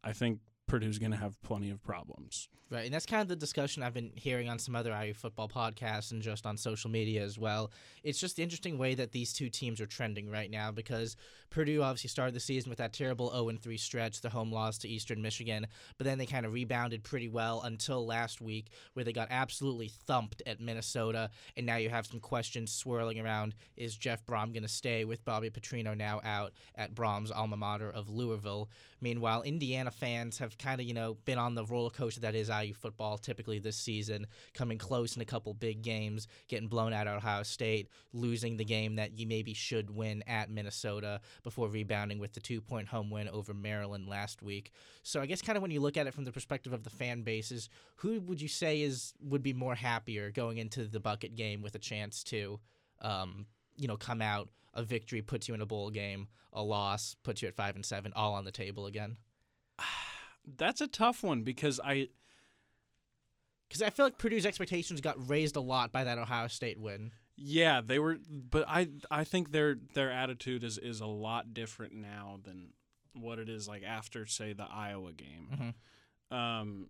I 0.04 0.14
think 0.14 0.40
Purdue's 0.70 1.00
going 1.00 1.12
to 1.12 1.18
have 1.18 1.42
plenty 1.42 1.70
of 1.70 1.84
problems. 1.84 2.48
Right, 2.72 2.86
and 2.86 2.94
that's 2.94 3.08
kind 3.08 3.24
of 3.24 3.28
the 3.28 3.36
discussion 3.36 3.82
I've 3.82 3.96
been 3.96 4.12
hearing 4.14 4.48
on 4.48 4.60
some 4.60 4.76
other 4.76 4.96
IU 4.96 5.16
football 5.16 5.50
podcasts 5.50 6.12
and 6.12 6.22
just 6.22 6.46
on 6.46 6.56
social 6.56 6.92
media 6.92 7.24
as 7.24 7.40
well. 7.40 7.72
It's 8.04 8.20
just 8.20 8.36
the 8.36 8.44
interesting 8.44 8.78
way 8.78 8.94
that 8.94 9.12
these 9.12 9.34
two 9.34 9.50
teams 9.50 9.82
are 9.82 9.88
trending 9.88 10.30
right 10.30 10.52
now 10.52 10.72
because 10.72 11.16
Purdue 11.50 11.82
obviously 11.82 12.10
started 12.10 12.36
the 12.36 12.40
season 12.40 12.70
with 12.70 12.78
that 12.78 12.94
terrible 12.94 13.32
0 13.32 13.58
3 13.60 13.78
stretch, 13.78 14.22
the 14.22 14.30
home 14.30 14.52
loss 14.52 14.78
to 14.80 14.88
Eastern 14.88 15.20
Michigan, 15.20 15.66
but 15.98 16.06
then 16.06 16.20
they 16.20 16.28
kind 16.28 16.46
of 16.46 16.54
rebounded 16.54 17.04
pretty 17.04 17.28
well 17.28 17.64
until 17.64 18.06
last 18.06 18.40
week 18.40 18.68
where 18.94 19.04
they 19.04 19.14
got 19.14 19.30
absolutely 19.32 19.88
thumped 20.06 20.44
at 20.46 20.62
Minnesota, 20.62 21.32
and 21.58 21.66
now 21.66 21.78
you 21.78 21.90
have 21.90 22.06
some 22.06 22.20
questions 22.20 22.72
swirling 22.72 23.20
around 23.20 23.56
is 23.78 23.98
Jeff 23.98 24.24
Brohm 24.28 24.54
going 24.54 24.62
to 24.62 24.68
stay 24.68 25.06
with 25.06 25.26
Bobby 25.26 25.50
Petrino 25.50 25.98
now 25.98 26.22
out 26.24 26.54
at 26.76 26.94
Brohm's 26.94 27.32
alma 27.32 27.58
mater 27.58 27.90
of 27.90 28.10
Louisville? 28.10 28.70
Meanwhile, 29.02 29.44
Indiana 29.44 29.92
fans 29.92 30.38
have 30.40 30.58
kind 30.58 30.80
of, 30.82 30.88
you 30.88 30.94
know, 30.94 31.18
been 31.26 31.38
on 31.38 31.56
the 31.56 31.66
roller 31.66 31.90
coaster 31.90 32.22
that 32.22 32.36
is 32.36 32.50
IU 32.50 32.74
football 32.74 33.18
typically 33.18 33.60
this 33.60 33.78
season, 33.78 34.28
coming 34.54 34.78
close 34.78 35.16
in 35.16 35.22
a 35.22 35.26
couple 35.26 35.54
big 35.54 35.82
games, 35.82 36.28
getting 36.48 36.68
blown 36.68 36.94
out 36.94 37.08
at 37.08 37.16
Ohio 37.16 37.44
State, 37.44 37.88
losing 38.14 38.58
the 38.58 38.66
game 38.66 38.96
that 38.96 39.18
you 39.18 39.28
maybe 39.28 39.54
should 39.54 39.90
win 39.90 40.24
at 40.28 40.50
Minnesota 40.50 41.22
before 41.44 41.68
rebounding 41.68 42.20
with 42.20 42.34
the 42.34 42.40
two 42.40 42.62
point 42.62 42.88
home 42.88 43.10
win 43.10 43.30
over 43.30 43.54
Maryland 43.54 44.08
last 44.08 44.42
week. 44.42 44.72
So 45.04 45.22
I 45.22 45.26
guess 45.26 45.42
kind 45.42 45.56
of 45.56 45.62
when 45.62 45.72
you 45.72 45.80
look 45.80 45.98
at 45.98 46.08
it 46.08 46.14
from 46.14 46.26
the 46.26 46.32
perspective 46.32 46.74
of 46.74 46.84
the 46.84 46.90
fan 46.90 47.22
bases, 47.22 47.70
who 47.98 48.20
would 48.22 48.42
you 48.42 48.48
say 48.48 48.82
is 48.82 49.14
would 49.22 49.44
be 49.44 49.54
more 49.54 49.76
happier 49.76 50.32
going 50.32 50.58
into 50.58 50.86
the 50.86 51.00
bucket 51.00 51.36
game 51.36 51.62
with 51.62 51.76
a 51.76 51.80
chance 51.80 52.24
to 52.26 52.60
um, 53.02 53.46
you 53.80 53.88
know, 53.88 53.98
come 53.98 54.22
out 54.22 54.50
a 54.74 54.84
victory 54.84 55.22
puts 55.22 55.48
you 55.48 55.54
in 55.54 55.62
a 55.62 55.66
bowl 55.66 55.90
game, 55.90 56.28
a 56.54 56.62
loss 56.64 57.16
puts 57.24 57.42
you 57.42 57.48
at 57.48 57.56
five 57.56 57.76
and 57.76 57.86
seven, 57.86 58.12
all 58.16 58.34
on 58.34 58.46
the 58.46 58.52
table 58.52 58.86
again. 58.86 59.18
That's 60.58 60.82
a 60.82 60.88
tough 60.88 61.24
one 61.24 61.44
because 61.44 61.80
I 61.84 62.08
Because 63.68 63.82
I 63.82 63.90
feel 63.90 64.06
like 64.06 64.18
Purdue's 64.18 64.46
expectations 64.46 65.02
got 65.02 65.30
raised 65.30 65.56
a 65.56 65.62
lot 65.62 65.92
by 65.92 66.04
that 66.04 66.18
Ohio 66.18 66.48
State 66.48 66.80
win. 66.80 67.12
Yeah, 67.42 67.82
they 67.86 68.00
were, 68.00 68.18
but 68.30 68.66
I 68.68 68.90
I 69.10 69.24
think 69.24 69.52
their 69.52 69.76
their 69.94 70.12
attitude 70.12 70.64
is 70.64 70.78
is 70.78 71.00
a 71.02 71.06
lot 71.06 71.54
different 71.54 71.94
now 71.94 72.40
than 72.44 72.74
what 73.14 73.40
it 73.40 73.48
is 73.50 73.68
like 73.68 73.84
after 73.84 74.26
say 74.26 74.54
the 74.54 74.68
Iowa 74.70 75.14
game, 75.14 75.74
Mhm. 76.32 76.36
um, 76.36 76.90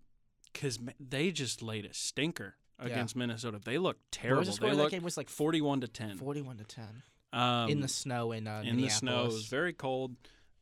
because 0.51 0.79
they 0.99 1.31
just 1.31 1.61
laid 1.61 1.85
a 1.85 1.93
stinker 1.93 2.55
Yeah. 2.79 2.85
against 2.87 3.15
Minnesota. 3.15 3.59
They 3.63 3.77
looked 3.77 4.11
terrible. 4.11 4.43
the 4.43 4.59
They 4.59 4.69
of 4.69 4.77
that 4.77 4.81
looked 4.83 4.91
game? 4.91 5.03
Was 5.03 5.17
like 5.17 5.29
forty 5.29 5.61
one 5.61 5.81
to 5.81 5.87
ten. 5.87 6.17
forty-one 6.17 6.57
to 6.57 6.63
ten 6.63 7.03
Um, 7.31 7.69
in 7.69 7.81
the 7.81 7.87
snow 7.87 8.31
in 8.31 8.47
uh, 8.47 8.63
in 8.65 8.77
the 8.77 8.89
snow, 8.89 9.23
it 9.25 9.33
was 9.33 9.45
very 9.47 9.73
cold. 9.73 10.15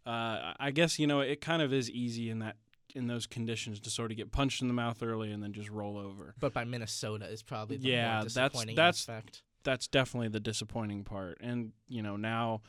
Uh, 0.05 0.53
I 0.59 0.71
guess 0.71 1.00
you 1.00 1.07
know 1.07 1.21
it 1.21 1.41
kind 1.41 1.62
of 1.62 1.71
is 1.74 1.89
easy 1.89 2.29
in 2.29 2.39
that 2.39 2.55
in 2.95 3.07
those 3.07 3.27
conditions 3.27 3.79
to 3.81 3.89
sort 3.89 4.12
of 4.12 4.17
get 4.17 4.31
punched 4.31 4.62
in 4.62 4.67
the 4.67 4.74
mouth 4.74 5.03
early 5.03 5.31
and 5.31 5.43
then 5.43 5.53
just 5.53 5.69
roll 5.69 5.97
over. 5.97 6.33
But 6.39 6.53
by 6.53 6.63
Minnesota 6.63 7.25
is 7.29 7.43
probably 7.43 7.77
the 7.77 7.89
Yeah, 7.89 8.24
that's- 8.24 8.33
disappointing 8.33 8.75
that's- 8.75 9.01
aspect. 9.01 9.43
that's 9.63 9.88
definitely 9.88 10.29
the 10.29 10.39
disappointing 10.39 11.03
part. 11.03 11.38
And 11.41 11.74
you 11.88 12.01
know 12.01 12.15
now 12.15 12.62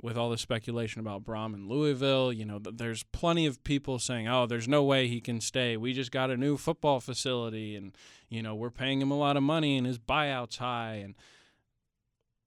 with 0.00 0.16
all 0.16 0.30
the 0.30 0.38
speculation 0.38 1.00
about 1.00 1.24
Brohm 1.24 1.54
in 1.54 1.66
Louisville, 1.68 2.32
you 2.32 2.44
know, 2.44 2.60
there's 2.60 3.02
plenty 3.10 3.46
of 3.46 3.64
people 3.64 3.98
saying, 3.98 4.28
"Oh, 4.28 4.46
there's 4.46 4.68
no 4.68 4.84
way 4.84 5.08
he 5.08 5.20
can 5.20 5.40
stay. 5.40 5.76
We 5.76 5.92
just 5.92 6.12
got 6.12 6.30
a 6.30 6.36
new 6.36 6.56
football 6.56 7.00
facility, 7.00 7.74
and 7.74 7.96
you 8.28 8.40
know, 8.42 8.54
we're 8.54 8.70
paying 8.70 9.00
him 9.00 9.10
a 9.10 9.18
lot 9.18 9.36
of 9.36 9.42
money, 9.42 9.76
and 9.76 9.86
his 9.86 9.98
buyout's 9.98 10.58
high." 10.58 10.96
And 10.96 11.16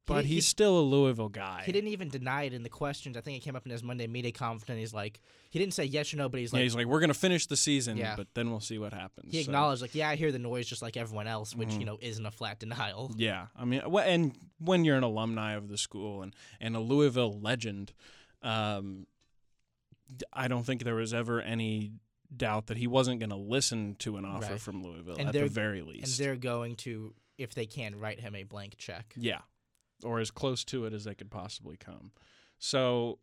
but 0.07 0.25
he- 0.25 0.35
he's 0.35 0.47
still 0.47 0.79
a 0.79 0.81
Louisville 0.81 1.29
guy. 1.29 1.63
He 1.65 1.71
didn't 1.71 1.89
even 1.91 2.09
deny 2.09 2.43
it 2.43 2.53
in 2.53 2.63
the 2.63 2.69
questions. 2.69 3.15
I 3.15 3.21
think 3.21 3.37
it 3.37 3.41
came 3.41 3.55
up 3.55 3.65
in 3.65 3.71
his 3.71 3.83
Monday 3.83 4.07
media 4.07 4.31
conference. 4.31 4.69
And 4.69 4.79
he's 4.79 4.93
like, 4.93 5.21
he 5.51 5.59
didn't 5.59 5.73
say 5.73 5.85
yes 5.85 6.13
or 6.13 6.17
no, 6.17 6.27
but 6.27 6.39
he's 6.39 6.51
yeah, 6.51 6.57
like, 6.57 6.63
he's 6.63 6.75
like, 6.75 6.87
"We're 6.87 6.99
gonna 6.99 7.13
finish 7.13 7.45
the 7.45 7.55
season, 7.55 7.97
Yeah. 7.97 8.15
but 8.15 8.27
then 8.33 8.49
we'll 8.49 8.59
see 8.59 8.77
what 8.77 8.93
happens." 8.93 9.31
he 9.31 9.43
So, 9.43 9.49
acknowledged 9.49 9.81
like, 9.81 9.93
yeah, 9.95 10.09
I 10.09 10.15
hear 10.15 10.31
the 10.31 10.39
noise 10.39 10.67
just 10.67 10.81
like 10.81 10.97
everyone 10.97 11.27
else, 11.27 11.55
which 11.55 11.69
Mhm. 11.69 11.79
you 11.79 11.85
know 11.85 11.97
isn't 12.01 12.25
a 12.25 12.31
flat 12.31 12.59
denial. 12.59 13.13
Yeah, 13.17 13.47
I 13.55 13.63
mean, 13.65 13.81
and 13.81 14.37
when 14.59 14.83
you're 14.85 14.97
an 14.97 15.03
alumni 15.03 15.53
of 15.53 15.67
the 15.69 15.77
school 15.77 16.21
and 16.23 16.35
and 16.59 16.75
a 16.75 16.79
Louisville 16.79 17.39
legend, 17.39 17.93
um, 18.41 19.07
I 20.33 20.47
don't 20.47 20.63
think 20.63 20.83
there 20.83 20.95
was 20.95 21.13
ever 21.13 21.41
any 21.41 21.93
doubt 22.35 22.67
that 22.67 22.77
he 22.77 22.87
wasn't 22.87 23.19
going 23.19 23.29
to 23.29 23.35
listen 23.35 23.95
to 23.99 24.17
an 24.17 24.25
offer 24.25 24.51
Right. 24.53 24.61
from 24.61 24.83
Louisville 24.83 25.17
And 25.17 25.27
at 25.29 25.33
the 25.33 25.47
very 25.47 25.79
And 25.79 25.87
least. 25.89 26.17
they're 26.17 26.35
going 26.37 26.75
to, 26.77 27.13
if 27.37 27.53
they 27.53 27.65
can, 27.65 27.95
write 27.99 28.19
him 28.21 28.35
a 28.35 28.43
blank 28.43 28.75
check. 28.77 29.13
Yeah, 29.17 29.41
or 30.03 30.19
as 30.19 30.31
close 30.31 30.63
to 30.65 30.85
it 30.85 30.93
as 30.93 31.03
they 31.05 31.15
could 31.15 31.31
possibly 31.31 31.77
come. 31.77 32.11
So 32.59 33.19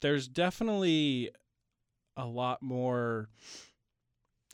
there's 0.00 0.28
definitely 0.28 1.30
a 2.16 2.26
lot 2.26 2.62
more, 2.62 3.28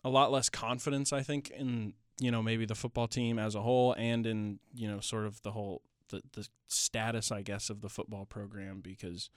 a 0.04 0.08
lot 0.08 0.32
less 0.32 0.48
confidence, 0.48 1.12
I 1.12 1.22
think, 1.22 1.50
in 1.50 1.94
you 2.18 2.30
know 2.30 2.42
maybe 2.42 2.64
the 2.64 2.74
football 2.74 3.08
team 3.08 3.38
as 3.38 3.54
a 3.54 3.60
whole, 3.60 3.92
and 3.94 4.26
in 4.26 4.58
you 4.74 4.88
know 4.88 5.00
sort 5.00 5.26
of 5.26 5.42
the 5.42 5.52
whole 5.52 5.82
the 6.08 6.22
the 6.32 6.48
status, 6.68 7.30
I 7.32 7.42
guess, 7.42 7.70
of 7.70 7.80
the 7.80 7.88
football 7.88 8.24
program 8.24 8.80
because 8.80 9.30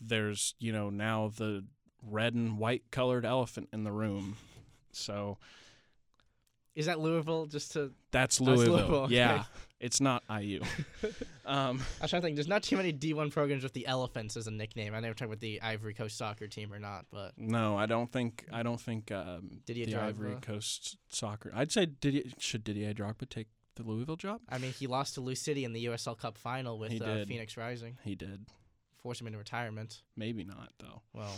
there's 0.00 0.54
you 0.58 0.72
know 0.72 0.90
now 0.90 1.30
the 1.36 1.64
red 2.02 2.34
and 2.34 2.58
white 2.58 2.84
colored 2.90 3.24
elephant 3.24 3.68
in 3.72 3.84
the 3.84 3.92
room. 3.92 4.36
So 4.92 5.38
Is 6.74 6.86
that 6.86 7.00
Louisville? 7.00 7.46
Just 7.46 7.72
to, 7.72 7.92
that's 8.10 8.38
That's 8.38 8.40
Louisville. 8.40 8.74
Louisville, 8.74 8.94
okay. 9.04 9.14
Yeah, 9.16 9.44
it's 9.80 10.00
not 10.00 10.22
IU. 10.28 10.60
um, 11.46 11.80
I 12.00 12.04
was 12.04 12.10
trying 12.10 12.22
to 12.22 12.26
think. 12.26 12.36
There's 12.36 12.48
not 12.48 12.62
too 12.62 12.76
many 12.76 12.92
D1 12.92 13.30
programs 13.30 13.62
with 13.62 13.72
the 13.72 13.86
elephants 13.86 14.36
as 14.36 14.46
a 14.46 14.50
nickname. 14.50 14.94
I 14.94 15.00
never 15.00 15.14
talked 15.14 15.28
about 15.28 15.40
the 15.40 15.60
Ivory 15.62 15.94
Coast 15.94 16.16
soccer 16.16 16.46
team 16.48 16.72
or 16.72 16.78
not, 16.78 17.06
but 17.10 17.32
No, 17.36 17.76
I 17.76 17.86
don't 17.86 18.10
think. 18.10 18.44
I 18.52 18.62
don't 18.62 18.80
think 18.80 19.12
um, 19.12 19.60
Didier 19.66 19.86
the 19.86 19.92
Drogba. 19.92 20.02
Ivory 20.02 20.36
Coast 20.40 20.96
soccer. 21.08 21.52
I'd 21.54 21.72
say 21.72 21.86
Didier, 21.86 22.24
should 22.38 22.64
Didier 22.64 22.92
Drogba 22.92 23.28
take 23.28 23.48
the 23.76 23.84
Louisville 23.84 24.16
job? 24.16 24.40
I 24.48 24.58
mean, 24.58 24.72
he 24.72 24.86
lost 24.86 25.14
to 25.14 25.20
Lou 25.20 25.34
City 25.34 25.64
in 25.64 25.72
the 25.72 25.86
USL 25.86 26.18
Cup 26.18 26.36
final 26.36 26.78
with 26.78 27.00
uh. 27.00 27.24
Phoenix 27.24 27.56
Rising, 27.56 27.98
He 28.04 28.14
did. 28.14 28.46
Force 29.02 29.20
him 29.20 29.28
into 29.28 29.38
retirement. 29.38 30.02
Maybe 30.16 30.42
not 30.44 30.72
though. 30.80 31.02
Well, 31.12 31.36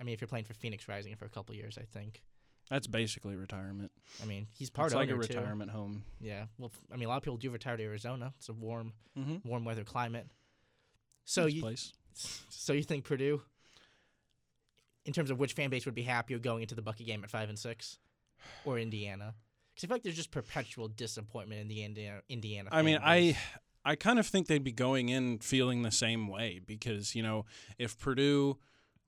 I 0.00 0.04
mean, 0.04 0.12
if 0.12 0.20
you're 0.20 0.28
playing 0.28 0.44
for 0.44 0.54
Phoenix 0.54 0.88
Rising 0.88 1.14
for 1.14 1.24
a 1.24 1.28
couple 1.28 1.54
years, 1.54 1.78
I 1.80 1.84
think. 1.84 2.22
That's 2.70 2.86
basically 2.88 3.36
retirement. 3.36 3.92
I 4.22 4.26
mean, 4.26 4.48
he's 4.52 4.70
part 4.70 4.86
it's 4.86 4.94
of 4.94 5.00
like 5.00 5.08
a 5.08 5.12
too. 5.12 5.18
retirement 5.18 5.70
home. 5.70 6.02
Yeah. 6.20 6.46
Well, 6.58 6.72
I 6.92 6.96
mean, 6.96 7.06
a 7.06 7.08
lot 7.08 7.18
of 7.18 7.22
people 7.22 7.36
do 7.36 7.50
retire 7.50 7.76
to 7.76 7.82
Arizona. 7.84 8.32
It's 8.38 8.48
a 8.48 8.52
warm, 8.52 8.92
Mm-hmm. 9.18 9.48
warm 9.48 9.64
weather 9.64 9.84
climate. 9.84 10.26
So 11.24 11.46
you, 11.46 11.62
place. 11.62 11.92
so 12.14 12.72
you 12.72 12.82
think 12.82 13.04
Purdue, 13.04 13.40
in 15.04 15.12
terms 15.12 15.30
of 15.30 15.38
which 15.38 15.52
fan 15.52 15.70
base 15.70 15.84
would 15.86 15.94
be 15.94 16.02
happier 16.02 16.38
going 16.38 16.62
into 16.62 16.74
the 16.74 16.82
Bucky 16.82 17.04
game 17.04 17.22
at 17.24 17.30
five 17.30 17.48
and 17.48 17.58
six, 17.58 17.98
or 18.64 18.78
Indiana? 18.78 19.34
Because 19.74 19.84
I 19.84 19.86
feel 19.88 19.94
like 19.96 20.02
there's 20.02 20.16
just 20.16 20.30
perpetual 20.30 20.88
disappointment 20.88 21.60
in 21.60 21.68
the 21.68 21.84
Indiana. 21.84 22.20
Indiana 22.28 22.68
I 22.72 22.82
mean, 22.82 22.98
fan 22.98 23.04
I. 23.08 23.38
I 23.88 23.94
kind 23.94 24.18
of 24.18 24.26
think 24.26 24.48
they'd 24.48 24.64
be 24.64 24.72
going 24.72 25.10
in 25.10 25.38
feeling 25.38 25.82
the 25.82 25.92
same 25.92 26.26
way 26.26 26.60
because 26.66 27.14
you 27.14 27.22
know 27.22 27.44
if 27.78 27.96
Purdue 27.96 28.58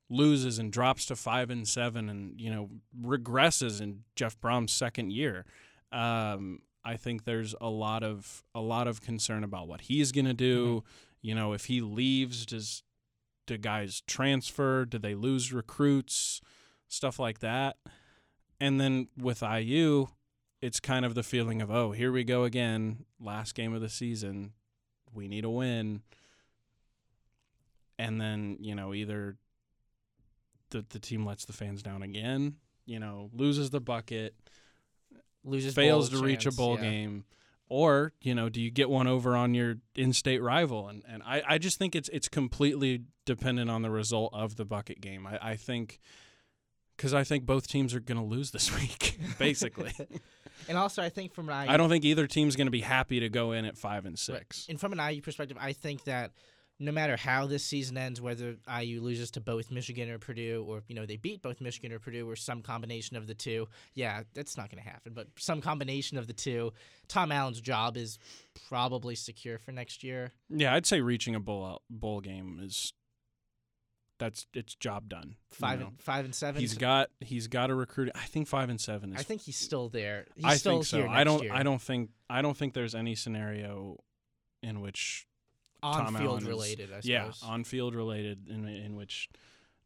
loses 0.09 0.57
and 0.59 0.71
drops 0.71 1.05
to 1.05 1.15
five 1.15 1.49
and 1.49 1.67
seven 1.67 2.09
and 2.09 2.39
you 2.39 2.49
know 2.49 2.69
regresses 3.01 3.81
in 3.81 4.03
Jeff 4.15 4.39
Brohm's 4.39 4.71
second 4.71 5.11
year, 5.11 5.45
um, 5.91 6.59
I 6.83 6.97
think 6.97 7.25
there's 7.25 7.55
a 7.61 7.69
lot 7.69 8.03
of 8.03 8.43
a 8.55 8.61
lot 8.61 8.87
of 8.87 9.01
concern 9.01 9.43
about 9.43 9.67
what 9.67 9.81
he's 9.81 10.11
gonna 10.11 10.33
do. 10.33 10.83
You 11.21 11.35
know, 11.35 11.53
if 11.53 11.65
he 11.65 11.81
leaves, 11.81 12.45
does 12.45 12.83
do 13.49 13.57
guys 13.57 14.01
transfer? 14.07 14.85
Do 14.85 14.99
they 14.99 15.15
lose 15.15 15.51
recruits? 15.51 16.39
Stuff 16.87 17.19
like 17.19 17.39
that. 17.39 17.77
And 18.61 18.79
then 18.79 19.07
with 19.17 19.41
IU, 19.41 20.07
it's 20.61 20.79
kind 20.79 21.05
of 21.05 21.15
the 21.15 21.23
feeling 21.23 21.61
of, 21.61 21.71
oh, 21.71 21.91
here 21.91 22.11
we 22.11 22.23
go 22.23 22.43
again, 22.43 23.05
last 23.19 23.55
game 23.55 23.73
of 23.73 23.81
the 23.81 23.89
season. 23.89 24.53
We 25.13 25.27
need 25.27 25.45
a 25.45 25.49
win. 25.49 26.01
And 27.97 28.19
then, 28.19 28.57
you 28.59 28.75
know, 28.75 28.93
either 28.93 29.37
the 30.71 30.85
the 30.89 30.99
team 30.99 31.25
lets 31.25 31.45
the 31.45 31.53
fans 31.53 31.81
down 31.83 32.03
again, 32.03 32.55
you 32.85 32.99
know, 32.99 33.29
loses 33.33 33.69
the 33.69 33.81
bucket, 33.81 34.35
loses 35.43 35.73
fails 35.73 36.09
to 36.09 36.15
bowl 36.15 36.25
reach 36.25 36.45
a 36.45 36.51
bowl 36.51 36.75
yeah. 36.75 36.89
game. 36.89 37.25
Or, 37.71 38.13
you 38.21 38.33
know, 38.33 38.49
do 38.49 38.59
you 38.59 38.71
get 38.71 38.89
one 38.89 39.05
over 39.05 39.35
on 39.35 39.53
your 39.53 39.75
in 39.95 40.11
state 40.11 40.41
rival? 40.41 40.87
And 40.87 41.03
and 41.07 41.21
I, 41.23 41.43
I 41.47 41.57
just 41.59 41.77
think 41.77 41.95
it's 41.95 42.09
it's 42.09 42.27
completely 42.27 43.03
dependent 43.25 43.69
on 43.69 43.83
the 43.83 43.91
result 43.91 44.33
of 44.33 44.55
the 44.55 44.65
bucket 44.65 45.01
game. 45.01 45.27
I, 45.27 45.51
I 45.51 45.55
think 45.55 45.99
because 46.97 47.13
I 47.13 47.23
think 47.23 47.45
both 47.45 47.67
teams 47.67 47.93
are 47.93 47.99
going 48.01 48.17
to 48.17 48.23
lose 48.23 48.51
this 48.51 48.75
week, 48.79 49.19
basically. 49.37 49.93
and 50.67 50.77
also, 50.77 51.01
I 51.01 51.09
think 51.09 51.33
from 51.33 51.47
an 51.47 51.63
IU 51.63 51.73
I 51.73 51.77
don't 51.77 51.89
think 51.89 52.03
either 52.03 52.27
team's 52.27 52.55
going 52.55 52.67
to 52.67 52.71
be 52.71 52.81
happy 52.81 53.21
to 53.21 53.29
go 53.29 53.53
in 53.53 53.65
at 53.65 53.77
five 53.77 54.05
and 54.05 54.17
six. 54.17 54.65
And 54.67 54.79
from 54.79 54.91
an 54.93 55.13
IU 55.13 55.21
perspective, 55.21 55.57
I 55.59 55.73
think 55.73 56.03
that 56.05 56.31
no 56.79 56.91
matter 56.91 57.17
how 57.17 57.45
this 57.45 57.63
season 57.63 57.97
ends, 57.97 58.21
whether 58.21 58.55
IU 58.81 59.01
loses 59.01 59.31
to 59.31 59.41
both 59.41 59.69
Michigan 59.69 60.09
or 60.09 60.17
Purdue, 60.17 60.65
or 60.67 60.83
you 60.87 60.95
know 60.95 61.05
they 61.05 61.17
beat 61.17 61.41
both 61.41 61.59
Michigan 61.59 61.91
or 61.91 61.99
Purdue, 61.99 62.29
or 62.29 62.35
some 62.35 62.61
combination 62.61 63.17
of 63.17 63.27
the 63.27 63.33
two, 63.35 63.67
yeah, 63.93 64.23
that's 64.33 64.55
not 64.57 64.69
going 64.71 64.81
to 64.83 64.89
happen. 64.89 65.13
But 65.13 65.27
some 65.37 65.61
combination 65.61 66.17
of 66.17 66.27
the 66.27 66.33
two, 66.33 66.71
Tom 67.07 67.31
Allen's 67.31 67.59
job 67.61 67.97
is 67.97 68.17
probably 68.69 69.15
secure 69.15 69.57
for 69.57 69.71
next 69.71 70.03
year. 70.03 70.31
Yeah, 70.49 70.73
I'd 70.73 70.85
say 70.85 71.01
reaching 71.01 71.35
a 71.35 71.39
bowl 71.39 71.81
bowl 71.89 72.21
game 72.21 72.59
is 72.63 72.93
that's 74.19 74.45
it's 74.53 74.75
job 74.75 75.09
done. 75.09 75.29
you 75.29 75.35
Five 75.57 75.79
know. 75.79 75.87
and 75.87 76.01
five 76.01 76.25
and 76.25 76.35
seven. 76.35 76.61
He's 76.61 76.75
got 76.75 77.09
he's 77.19 77.47
got 77.47 77.69
a 77.69 77.75
recruit. 77.75 78.11
I 78.15 78.25
think 78.25 78.47
five 78.47 78.69
and 78.69 78.79
seven 78.79 79.13
is. 79.13 79.19
I 79.19 79.23
think 79.23 79.41
he's 79.41 79.57
still 79.57 79.89
there. 79.89 80.27
He's 80.35 80.45
I 80.45 80.55
still 80.55 80.73
think 80.73 80.85
so. 80.85 80.97
here 80.99 81.07
I 81.09 81.23
don't. 81.23 81.43
year. 81.43 81.53
I 81.53 81.63
don't 81.63 81.81
think. 81.81 82.11
I 82.29 82.41
don't 82.41 82.55
think 82.55 82.73
there's 82.73 82.95
any 82.95 83.15
scenario 83.15 83.97
in 84.61 84.81
which 84.81 85.25
on 85.83 86.01
Allen 86.01 86.15
field 86.15 86.41
is- 86.41 86.47
related. 86.47 86.89
I 86.91 86.99
suppose. 87.01 87.05
yeah 87.07 87.31
on 87.43 87.63
field 87.63 87.95
related 87.95 88.47
in 88.49 88.65
in 88.67 88.95
which 88.95 89.29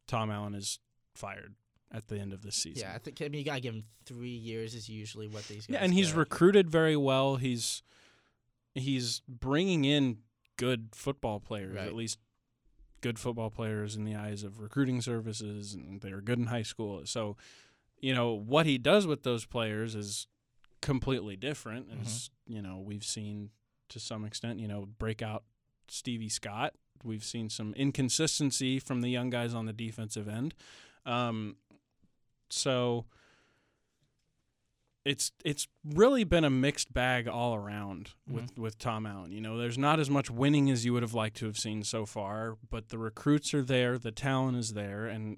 Tom 0.06 0.30
Allen 0.30 0.54
is 0.54 0.78
fired 1.14 1.54
at 1.92 2.08
the 2.08 2.18
end 2.18 2.32
of 2.32 2.42
this 2.42 2.56
season. 2.56 2.82
Yeah, 2.88 2.94
I 2.94 2.98
think 2.98 3.20
I 3.22 3.24
mean 3.28 3.38
you 3.40 3.44
gotta 3.44 3.60
give 3.60 3.74
him 3.74 3.84
three 4.04 4.28
years 4.36 4.74
is 4.74 4.88
usually 4.88 5.28
what 5.28 5.44
these 5.48 5.66
guys. 5.66 5.74
Yeah, 5.74 5.78
and 5.84 5.94
he's 5.94 6.08
get. 6.08 6.16
recruited 6.18 6.68
very 6.70 6.96
well. 6.96 7.36
He's 7.36 7.82
he's 8.74 9.22
bringing 9.28 9.84
in 9.84 10.18
good 10.56 10.88
football 10.94 11.40
players, 11.40 11.76
Right. 11.76 11.86
at 11.86 11.94
least 11.94 12.18
good 13.00 13.18
football 13.18 13.50
players 13.50 13.96
in 13.96 14.04
the 14.04 14.14
eyes 14.14 14.42
of 14.42 14.60
recruiting 14.60 15.00
services, 15.00 15.74
and 15.74 16.00
they 16.00 16.12
were 16.12 16.20
good 16.22 16.38
in 16.38 16.46
high 16.46 16.62
school. 16.62 17.04
So, 17.06 17.36
you 18.00 18.14
know, 18.14 18.32
what 18.32 18.66
he 18.66 18.78
does 18.78 19.06
with 19.06 19.22
those 19.24 19.44
players 19.46 19.94
is 19.94 20.26
completely 20.80 21.36
different. 21.36 21.88
Mm-hmm. 21.90 22.00
As 22.02 22.30
you 22.46 22.62
know, 22.62 22.78
we've 22.84 23.04
seen 23.04 23.50
to 23.90 24.00
some 24.00 24.24
extent, 24.24 24.58
you 24.58 24.66
know, 24.68 24.86
breakout 24.98 25.44
Stevie 25.88 26.28
Scott. 26.28 26.74
We've 27.02 27.24
seen 27.24 27.50
some 27.50 27.74
inconsistency 27.74 28.78
from 28.78 29.02
the 29.02 29.08
young 29.08 29.30
guys 29.30 29.54
on 29.54 29.66
the 29.66 29.72
defensive 29.72 30.28
end. 30.28 30.54
Um, 31.04 31.56
so 32.48 33.04
it's 35.04 35.32
it's 35.44 35.68
really 35.84 36.24
been 36.24 36.44
a 36.44 36.50
mixed 36.50 36.92
bag 36.92 37.28
all 37.28 37.54
around 37.54 38.10
with 38.26 38.56
with 38.56 38.78
Tom 38.78 39.04
Allen. 39.04 39.32
You 39.32 39.40
know, 39.40 39.58
there's 39.58 39.76
not 39.76 40.00
as 40.00 40.08
much 40.08 40.30
winning 40.30 40.70
as 40.70 40.84
you 40.84 40.92
would 40.94 41.02
have 41.02 41.14
liked 41.14 41.36
to 41.38 41.46
have 41.46 41.58
seen 41.58 41.84
so 41.84 42.06
far, 42.06 42.56
but 42.70 42.88
the 42.88 42.98
recruits 42.98 43.52
are 43.52 43.62
there, 43.62 43.98
the 43.98 44.12
talent 44.12 44.56
is 44.56 44.72
there, 44.72 45.06
and 45.06 45.36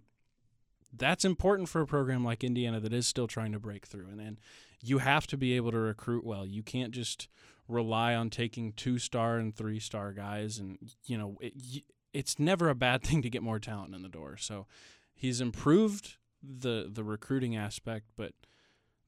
that's 0.96 1.24
important 1.24 1.68
for 1.68 1.80
a 1.80 1.86
program 1.86 2.24
like 2.24 2.44
Indiana 2.44 2.80
that 2.80 2.92
is 2.92 3.06
still 3.06 3.26
trying 3.26 3.52
to 3.52 3.58
break 3.58 3.86
through. 3.86 4.06
And 4.08 4.20
then 4.20 4.38
you 4.82 4.98
have 4.98 5.26
to 5.28 5.36
be 5.36 5.54
able 5.54 5.72
to 5.72 5.78
recruit 5.78 6.24
well. 6.24 6.46
You 6.46 6.62
can't 6.62 6.92
just 6.92 7.28
rely 7.68 8.14
on 8.14 8.30
taking 8.30 8.72
two 8.72 8.98
star 8.98 9.36
and 9.36 9.54
three 9.54 9.80
star 9.80 10.12
guys. 10.12 10.58
And 10.58 10.78
you 11.04 11.18
know, 11.18 11.36
it, 11.40 11.82
it's 12.12 12.38
never 12.38 12.68
a 12.68 12.74
bad 12.74 13.02
thing 13.04 13.22
to 13.22 13.30
get 13.30 13.42
more 13.42 13.58
talent 13.58 13.94
in 13.94 14.02
the 14.02 14.08
door. 14.08 14.36
So 14.36 14.66
he's 15.14 15.40
improved 15.40 16.16
the 16.42 16.88
the 16.90 17.04
recruiting 17.04 17.56
aspect, 17.56 18.06
but 18.16 18.32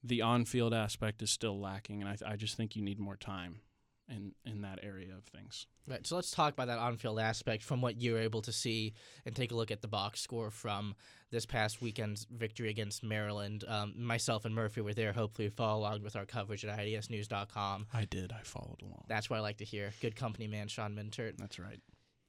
the 0.03 0.23
on 0.23 0.45
field 0.45 0.73
aspect 0.73 1.23
is 1.23 1.31
still 1.31 1.59
lacking. 1.59 2.03
And 2.03 2.09
I, 2.11 2.33
I 2.33 2.37
just 2.37 2.57
think 2.57 2.77
you 2.77 2.83
need 2.83 2.99
more 2.99 3.17
time. 3.17 3.61
In 4.09 4.33
in 4.45 4.63
that 4.63 4.81
area 4.83 5.15
of 5.17 5.25
things. 5.25 5.67
Right. 5.87 6.07
So 6.07 6.17
let's 6.17 6.31
talk 6.31 6.53
about 6.53 6.67
that 6.67 6.79
on-field 6.79 7.19
aspect 7.19 7.63
from 7.63 7.81
what 7.81 8.01
you 8.01 8.13
were 8.13 8.21
able 8.21 8.43
to 8.43 8.53
see, 8.53 8.95
and 9.25 9.35
take 9.35 9.53
a 9.53 9.55
look 9.55 9.71
at 9.71 9.81
the 9.81 9.89
box 9.89 10.21
score 10.21 10.51
from 10.51 10.95
this 11.31 11.47
past 11.47 11.81
weekend's 11.81 12.27
victory 12.31 12.71
against 12.71 13.03
Maryland. 13.03 13.65
Um, 13.67 13.95
myself 13.97 14.45
and 14.45 14.55
Murphy 14.55 14.81
were 14.81 14.95
there. 14.95 15.13
Hopefully, 15.13 15.49
follow 15.49 15.81
along 15.81 16.03
with 16.03 16.17
our 16.17 16.27
coverage 16.27 16.65
at 16.65 16.79
IDSNews.com. 16.79 17.87
I 17.93 18.05
did. 18.05 18.33
I 18.33 18.43
followed 18.43 18.83
along. 18.83 19.05
That's 19.09 19.29
what 19.31 19.37
I 19.37 19.41
like 19.41 19.59
to 19.59 19.65
hear. 19.65 19.93
Good 20.01 20.17
company 20.17 20.47
man, 20.47 20.69
Sean 20.69 20.95
Mintert. 20.95 21.39
That's 21.39 21.59
right. 21.59 21.81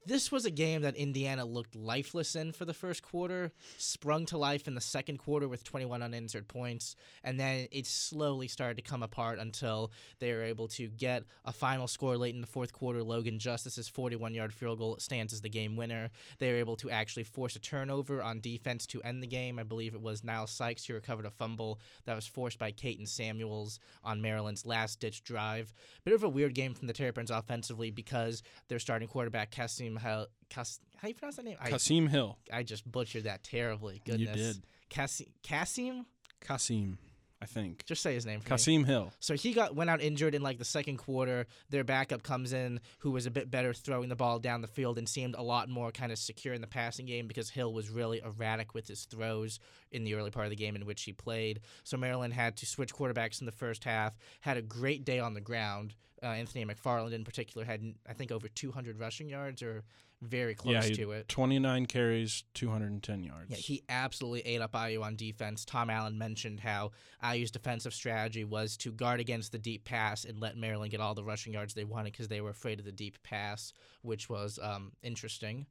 This 0.06 0.32
was 0.32 0.46
a 0.46 0.52
game 0.52 0.82
that 0.84 0.96
Indiana 0.96 1.44
looked 1.44 1.76
lifeless 1.76 2.34
in 2.34 2.54
for 2.54 2.64
the 2.64 2.74
first 2.74 3.04
quarter, 3.04 3.52
sprung 3.78 4.26
to 4.28 4.38
life 4.38 4.66
in 4.66 4.74
the 4.74 4.82
second 4.82 5.18
quarter 5.18 5.48
with 5.48 5.66
21 5.66 6.02
unanswered 6.02 6.48
points, 6.48 6.96
and 7.22 7.38
then 7.38 7.68
it 7.72 7.86
slowly 7.86 8.48
started 8.48 8.78
to 8.78 8.90
come 8.90 9.04
apart 9.04 9.40
until 9.40 9.92
they 10.20 10.32
were 10.32 10.42
able 10.42 10.70
to 10.70 10.88
get 10.88 11.26
a 11.44 11.52
final 11.52 11.86
score 11.86 12.18
late 12.18 12.34
in 12.34 12.40
the 12.40 12.48
fourth 12.48 12.72
quarter. 12.72 13.04
Logan 13.04 13.40
Justus's 13.40 13.90
41 13.90 14.34
yard 14.34 14.54
field 14.54 14.80
goal 14.80 14.96
stands 15.00 15.34
as 15.34 15.42
the 15.42 15.50
game 15.50 15.76
winner. 15.76 16.10
They 16.40 16.52
were 16.52 16.60
able 16.60 16.78
to 16.78 16.90
actually 16.90 17.26
force 17.26 17.58
a 17.58 17.60
turnover 17.60 18.24
on 18.24 18.40
defense 18.40 18.88
to 18.88 19.02
end 19.04 19.22
the 19.22 19.28
game. 19.28 19.60
I 19.60 19.64
believe 19.64 19.94
it 19.94 20.02
was 20.02 20.24
Niles 20.24 20.52
Sykes 20.52 20.86
who 20.86 20.94
recovered 20.94 21.26
a 21.26 21.30
fumble 21.30 21.80
that 22.06 22.16
was 22.16 22.26
forced 22.26 22.58
by 22.58 22.72
Caton 22.72 23.06
Samuels 23.06 23.80
on 24.04 24.22
Maryland's 24.22 24.66
last 24.66 25.02
ditch 25.02 25.24
drive. 25.26 25.74
Bit 26.06 26.14
of 26.14 26.24
a 26.24 26.30
weird 26.30 26.56
game 26.56 26.74
from 26.74 26.88
the 26.88 26.94
Terrapins 26.94 27.30
offensively 27.30 27.92
because 27.92 28.42
their 28.70 28.80
starting 28.80 29.10
quarterback, 29.10 29.52
Kasim 29.96 30.10
how 30.10 30.28
Kas, 30.50 30.80
how 30.98 31.08
you 31.08 31.14
pronounce 31.14 31.38
that 31.38 31.46
name? 31.46 31.58
I, 31.62 31.70
Kasim 31.70 32.08
Hill. 32.08 32.38
I 32.52 32.64
just 32.64 32.90
butchered 32.90 33.26
that 33.26 33.44
terribly. 33.44 34.02
Goodness. 34.06 34.38
You 34.38 34.44
did. 34.44 34.64
Kasim, 34.90 35.28
Kasim? 35.44 36.06
Kasim, 36.42 36.98
I 37.42 37.46
think. 37.46 37.86
Just 37.86 38.02
say 38.02 38.16
his 38.16 38.26
name. 38.26 38.40
For 38.40 38.46
me. 38.46 38.50
Kasim 38.50 38.84
Hill. 38.86 39.12
So 39.20 39.36
he 39.36 39.54
got 39.54 39.76
went 39.76 39.90
out 39.90 40.02
injured 40.02 40.34
in 40.34 40.42
like 40.42 40.58
the 40.58 40.66
second 40.66 40.98
quarter. 40.98 41.46
Their 41.70 41.84
backup 41.84 42.24
comes 42.24 42.54
in, 42.54 42.80
who 43.00 43.12
was 43.12 43.26
a 43.26 43.32
bit 43.32 43.52
better 43.52 43.74
throwing 43.74 44.10
the 44.10 44.16
ball 44.16 44.40
down 44.40 44.62
the 44.62 44.68
field 44.68 44.98
and 44.98 45.08
seemed 45.08 45.36
a 45.36 45.44
lot 45.44 45.70
more 45.70 45.92
kind 45.92 46.12
of 46.12 46.18
secure 46.18 46.54
in 46.54 46.62
the 46.62 46.68
passing 46.68 47.06
game 47.06 47.28
because 47.28 47.52
Hill 47.52 47.72
was 47.72 47.90
really 47.90 48.22
erratic 48.24 48.74
with 48.74 48.88
his 48.88 49.06
throws 49.06 49.60
in 49.92 50.04
the 50.04 50.16
early 50.16 50.32
part 50.32 50.46
of 50.46 50.50
the 50.50 50.56
game 50.56 50.76
in 50.76 50.86
which 50.86 51.04
he 51.04 51.14
played. 51.14 51.60
So 51.84 51.98
Maryland 51.98 52.34
had 52.34 52.58
to 52.58 52.66
switch 52.66 52.94
quarterbacks 52.94 53.40
in 53.40 53.46
the 53.46 53.52
first 53.52 53.84
half. 53.84 54.18
Had 54.42 54.58
a 54.58 54.62
great 54.64 55.06
day 55.06 55.20
on 55.20 55.36
the 55.36 55.42
ground. 55.42 55.94
Uh, 56.22 56.28
Anthony 56.28 56.66
McFarland 56.66 57.14
in 57.14 57.24
particular 57.24 57.66
had 57.66 57.94
I 58.08 58.14
think 58.14 58.32
over 58.32 58.48
200 58.48 59.00
rushing 59.00 59.30
yards 59.30 59.62
or 59.62 59.84
very 60.22 60.54
close 60.54 60.74
yeah, 60.74 60.84
he- 60.84 60.96
to 60.96 61.12
it. 61.12 61.30
29 61.30 61.86
carries, 61.86 62.44
210 62.54 63.24
yards. 63.24 63.50
Yeah, 63.50 63.58
he 63.58 63.84
absolutely 63.88 64.42
ate 64.42 64.62
up 64.62 64.76
IU 64.76 65.02
on 65.02 65.16
defense. 65.16 65.64
Tom 65.64 65.90
Allen 65.90 66.18
mentioned 66.18 66.60
how 66.60 66.92
IU's 67.24 67.52
defensive 67.52 67.94
strategy 67.94 68.44
was 68.44 68.76
to 68.78 68.92
guard 68.92 69.20
against 69.20 69.52
the 69.52 69.58
deep 69.58 69.86
pass 69.86 70.26
and 70.26 70.40
let 70.40 70.58
Maryland 70.58 70.92
get 70.92 71.00
all 71.00 71.16
the 71.16 71.24
rushing 71.24 71.54
yards 71.54 71.74
they 71.74 71.86
wanted 71.86 72.12
because 72.12 72.28
they 72.28 72.42
were 72.42 72.50
afraid 72.50 72.80
of 72.80 72.86
the 72.86 72.92
deep 72.92 73.22
pass, 73.24 73.72
which 74.02 74.30
was 74.30 74.60
um, 74.62 74.92
interesting, 75.04 75.66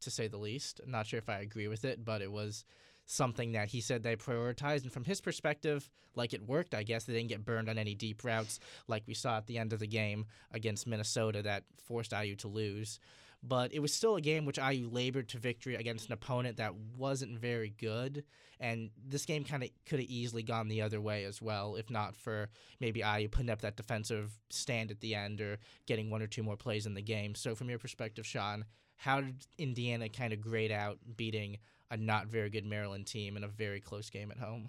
to 0.00 0.10
say 0.10 0.26
the 0.26 0.36
least. 0.36 0.80
I'm 0.84 0.90
not 0.90 1.06
sure 1.06 1.18
if 1.18 1.28
I 1.28 1.38
agree 1.38 1.68
with 1.68 1.84
it, 1.84 2.04
but 2.04 2.22
it 2.22 2.32
was 2.32 2.64
something 3.06 3.52
that 3.52 3.68
he 3.68 3.80
said 3.80 4.02
they 4.02 4.16
prioritized. 4.16 4.82
And 4.82 4.92
from 4.92 5.04
his 5.04 5.20
perspective, 5.20 5.90
like 6.14 6.32
it 6.32 6.46
worked, 6.46 6.74
I 6.74 6.82
guess. 6.82 7.04
They 7.04 7.12
didn't 7.12 7.28
get 7.28 7.44
burned 7.44 7.68
on 7.68 7.78
any 7.78 7.94
deep 7.94 8.24
routes 8.24 8.60
like 8.88 9.04
we 9.06 9.14
saw 9.14 9.36
at 9.36 9.46
the 9.46 9.58
end 9.58 9.72
of 9.72 9.80
the 9.80 9.86
game 9.86 10.26
against 10.52 10.86
Minnesota 10.86 11.42
that 11.42 11.64
forced 11.82 12.12
IU 12.12 12.36
to 12.36 12.48
lose. 12.48 12.98
But 13.44 13.74
it 13.74 13.80
was 13.80 13.92
still 13.92 14.14
a 14.14 14.20
game 14.20 14.44
which 14.44 14.58
IU 14.58 14.88
labored 14.88 15.28
to 15.30 15.38
victory 15.38 15.74
against 15.74 16.06
an 16.06 16.12
opponent 16.12 16.58
that 16.58 16.74
wasn't 16.96 17.40
very 17.40 17.70
good. 17.70 18.24
And 18.60 18.90
this 19.04 19.26
game 19.26 19.42
kind 19.42 19.64
of 19.64 19.70
could 19.84 19.98
have 19.98 20.08
easily 20.08 20.44
gone 20.44 20.68
the 20.68 20.82
other 20.82 21.00
way 21.00 21.24
as 21.24 21.42
well, 21.42 21.74
if 21.74 21.90
not 21.90 22.14
for 22.14 22.48
maybe 22.78 23.00
IU 23.00 23.28
putting 23.28 23.50
up 23.50 23.62
that 23.62 23.76
defensive 23.76 24.30
stand 24.50 24.92
at 24.92 25.00
the 25.00 25.16
end 25.16 25.40
or 25.40 25.58
getting 25.86 26.08
one 26.08 26.22
or 26.22 26.28
two 26.28 26.44
more 26.44 26.56
plays 26.56 26.86
in 26.86 26.94
the 26.94 27.02
game. 27.02 27.34
So, 27.34 27.56
from 27.56 27.68
your 27.68 27.80
perspective, 27.80 28.24
Sean, 28.24 28.64
how 28.94 29.20
did 29.20 29.44
Indiana 29.58 30.08
kind 30.08 30.32
of 30.32 30.40
grade 30.40 30.70
out 30.70 30.98
beating 31.16 31.58
a 31.92 31.96
not 31.96 32.26
very 32.26 32.50
good 32.50 32.64
Maryland 32.66 33.06
team 33.06 33.36
in 33.36 33.44
a 33.44 33.48
very 33.48 33.80
close 33.80 34.10
game 34.10 34.30
at 34.32 34.38
home? 34.38 34.68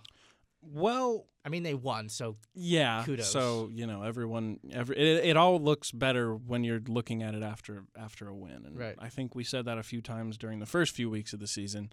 Well, 0.61 1.25
I 1.43 1.49
mean, 1.49 1.63
they 1.63 1.73
won, 1.73 2.07
so 2.09 2.37
yeah. 2.53 3.03
Kudos. 3.03 3.29
So 3.29 3.69
you 3.73 3.85
know, 3.87 4.03
everyone, 4.03 4.59
every 4.71 4.97
it, 4.97 5.25
it 5.25 5.37
all 5.37 5.59
looks 5.59 5.91
better 5.91 6.35
when 6.35 6.63
you're 6.63 6.81
looking 6.87 7.21
at 7.23 7.33
it 7.35 7.43
after 7.43 7.83
after 7.97 8.29
a 8.29 8.33
win. 8.35 8.63
And 8.65 8.77
Right. 8.79 8.95
I 8.99 9.09
think 9.09 9.35
we 9.35 9.43
said 9.43 9.65
that 9.65 9.77
a 9.77 9.83
few 9.83 10.01
times 10.01 10.37
during 10.37 10.59
the 10.59 10.65
first 10.65 10.95
few 10.95 11.09
weeks 11.09 11.33
of 11.33 11.39
the 11.39 11.47
season. 11.47 11.91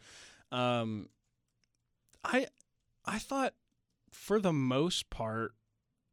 Um, 0.53 1.09
I 2.23 2.47
I 3.05 3.19
thought 3.19 3.55
for 4.11 4.41
the 4.41 4.53
most 4.53 5.11
part, 5.11 5.55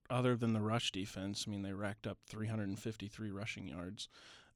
other 0.09 0.35
than 0.35 0.53
the 0.53 0.61
rush 0.61 0.91
defense, 0.91 1.45
I 1.47 1.51
mean, 1.51 1.61
they 1.63 1.73
racked 1.73 2.07
up 2.07 2.17
353 2.27 3.29
rushing 3.31 3.67
yards. 3.67 4.07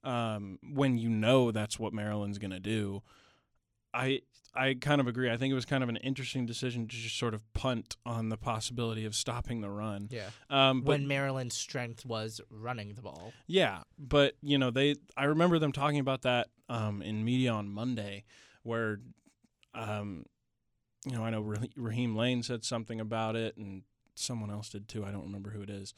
Um, 0.03 0.57
when 0.63 0.97
you 0.97 1.09
know 1.09 1.51
that's 1.51 1.77
what 1.77 1.93
Maryland's 1.93 2.39
going 2.39 2.51
to 2.51 2.59
do, 2.59 3.03
I 3.93 4.21
I 4.53 4.75
kind 4.79 4.99
of 4.99 5.07
agree. 5.07 5.31
I 5.31 5.37
think 5.37 5.51
it 5.51 5.55
was 5.55 5.65
kind 5.65 5.81
of 5.81 5.89
an 5.89 5.95
interesting 5.97 6.45
decision 6.45 6.87
to 6.87 6.95
just 6.95 7.17
sort 7.17 7.33
of 7.33 7.41
punt 7.53 7.95
on 8.05 8.29
the 8.29 8.37
possibility 8.37 9.05
of 9.05 9.15
stopping 9.15 9.61
the 9.61 9.69
run. 9.69 10.09
yeah. 10.11 10.29
Um, 10.49 10.83
when 10.83 11.07
Maryland's 11.07 11.55
strength 11.55 12.05
was 12.05 12.41
running 12.49 12.93
the 12.95 13.01
ball. 13.01 13.31
yeah, 13.47 13.83
but 13.97 14.35
you 14.41 14.57
know 14.57 14.69
they. 14.69 14.95
I 15.15 15.25
remember 15.25 15.57
them 15.59 15.71
talking 15.71 15.99
about 15.99 16.23
that 16.23 16.47
um, 16.67 17.01
in 17.01 17.23
media 17.23 17.51
on 17.51 17.69
Monday, 17.69 18.25
where, 18.63 18.99
um, 19.73 20.25
you 21.05 21.13
know, 21.15 21.23
I 21.23 21.29
know 21.29 21.41
Rah- 21.41 21.67
Raheem 21.77 22.15
Lane 22.15 22.43
said 22.43 22.65
something 22.65 22.99
about 22.99 23.35
it, 23.35 23.55
and 23.55 23.83
someone 24.15 24.51
else 24.51 24.69
did 24.69 24.89
too. 24.89 25.05
I 25.05 25.11
don't 25.11 25.23
remember 25.23 25.51
who 25.51 25.61
it 25.61 25.69
is, 25.69 25.93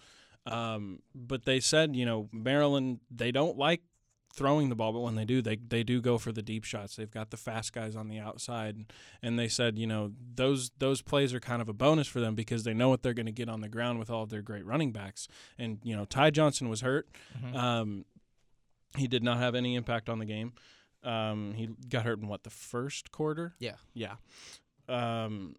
um, 0.45 0.99
but 1.15 1.45
they 1.45 1.59
said 1.59 1.95
you 1.95 2.05
know 2.05 2.29
Maryland 2.31 2.99
they 3.09 3.31
don't 3.31 3.57
like 3.57 3.81
throwing 4.33 4.69
the 4.69 4.75
ball, 4.75 4.91
but 4.91 5.01
when 5.01 5.15
they 5.15 5.25
do, 5.25 5.41
they 5.41 5.55
they 5.55 5.83
do 5.83 6.01
go 6.01 6.17
for 6.17 6.31
the 6.31 6.41
deep 6.41 6.63
shots. 6.63 6.95
They've 6.95 7.09
got 7.09 7.29
the 7.29 7.37
fast 7.37 7.71
guys 7.73 7.95
on 7.95 8.07
the 8.07 8.19
outside, 8.19 8.85
and 9.21 9.37
they 9.37 9.47
said 9.47 9.77
you 9.77 9.87
know 9.87 10.11
those 10.35 10.71
those 10.79 11.01
plays 11.01 11.33
are 11.33 11.39
kind 11.39 11.61
of 11.61 11.69
a 11.69 11.73
bonus 11.73 12.07
for 12.07 12.19
them 12.19 12.35
because 12.35 12.63
they 12.63 12.73
know 12.73 12.89
what 12.89 13.03
they're 13.03 13.13
going 13.13 13.27
to 13.27 13.31
get 13.31 13.49
on 13.49 13.61
the 13.61 13.69
ground 13.69 13.99
with 13.99 14.09
all 14.09 14.23
of 14.23 14.29
their 14.29 14.41
great 14.41 14.65
running 14.65 14.91
backs. 14.91 15.27
And 15.57 15.79
you 15.83 15.95
know 15.95 16.05
Ty 16.05 16.31
Johnson 16.31 16.69
was 16.69 16.81
hurt. 16.81 17.07
Mhm. 17.41 17.55
Um, 17.55 18.05
he 18.97 19.07
did 19.07 19.23
not 19.23 19.37
have 19.37 19.55
any 19.55 19.75
impact 19.75 20.09
on 20.09 20.19
the 20.19 20.25
game. 20.25 20.53
Um, 21.03 21.53
he 21.55 21.69
got 21.89 22.05
hurt 22.05 22.19
in 22.19 22.27
what 22.27 22.43
the 22.43 22.49
first 22.49 23.11
quarter. 23.11 23.55
Yeah. 23.59 23.75
yeah. 23.93 24.15
Um, 24.87 25.55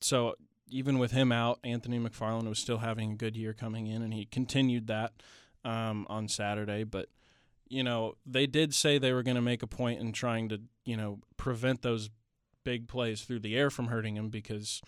so 0.00 0.34
even 0.68 0.98
with 0.98 1.12
him 1.12 1.32
out, 1.32 1.58
Anthony 1.64 1.98
McFarland 1.98 2.48
was 2.48 2.58
still 2.58 2.78
having 2.78 3.12
a 3.12 3.14
good 3.14 3.36
year 3.36 3.52
coming 3.52 3.86
in, 3.86 4.02
and 4.02 4.12
he 4.12 4.26
continued 4.26 4.86
that 4.88 5.12
um, 5.64 6.06
on 6.10 6.28
Saturday. 6.28 6.84
But 6.84 7.08
you 7.68 7.82
know, 7.82 8.14
they 8.24 8.46
did 8.46 8.74
say 8.74 8.98
they 8.98 9.12
were 9.12 9.22
going 9.22 9.36
to 9.36 9.42
make 9.42 9.62
a 9.62 9.66
point 9.66 10.00
in 10.00 10.12
trying 10.12 10.48
to 10.50 10.60
you 10.84 10.96
know 10.96 11.18
prevent 11.36 11.82
those 11.82 12.10
big 12.64 12.88
plays 12.88 13.22
through 13.22 13.40
the 13.40 13.56
air 13.56 13.70
from 13.70 13.86
hurting 13.86 14.16
him 14.16 14.28
because 14.28 14.80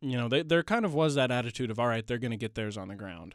you 0.00 0.16
know 0.16 0.28
they, 0.28 0.42
there 0.42 0.62
kind 0.62 0.84
of 0.84 0.94
was 0.94 1.14
that 1.14 1.30
attitude 1.30 1.70
of 1.70 1.78
all 1.78 1.88
right, 1.88 2.06
they're 2.06 2.18
going 2.18 2.30
to 2.30 2.36
get 2.36 2.54
theirs 2.54 2.76
on 2.76 2.88
the 2.88 2.94
ground. 2.94 3.34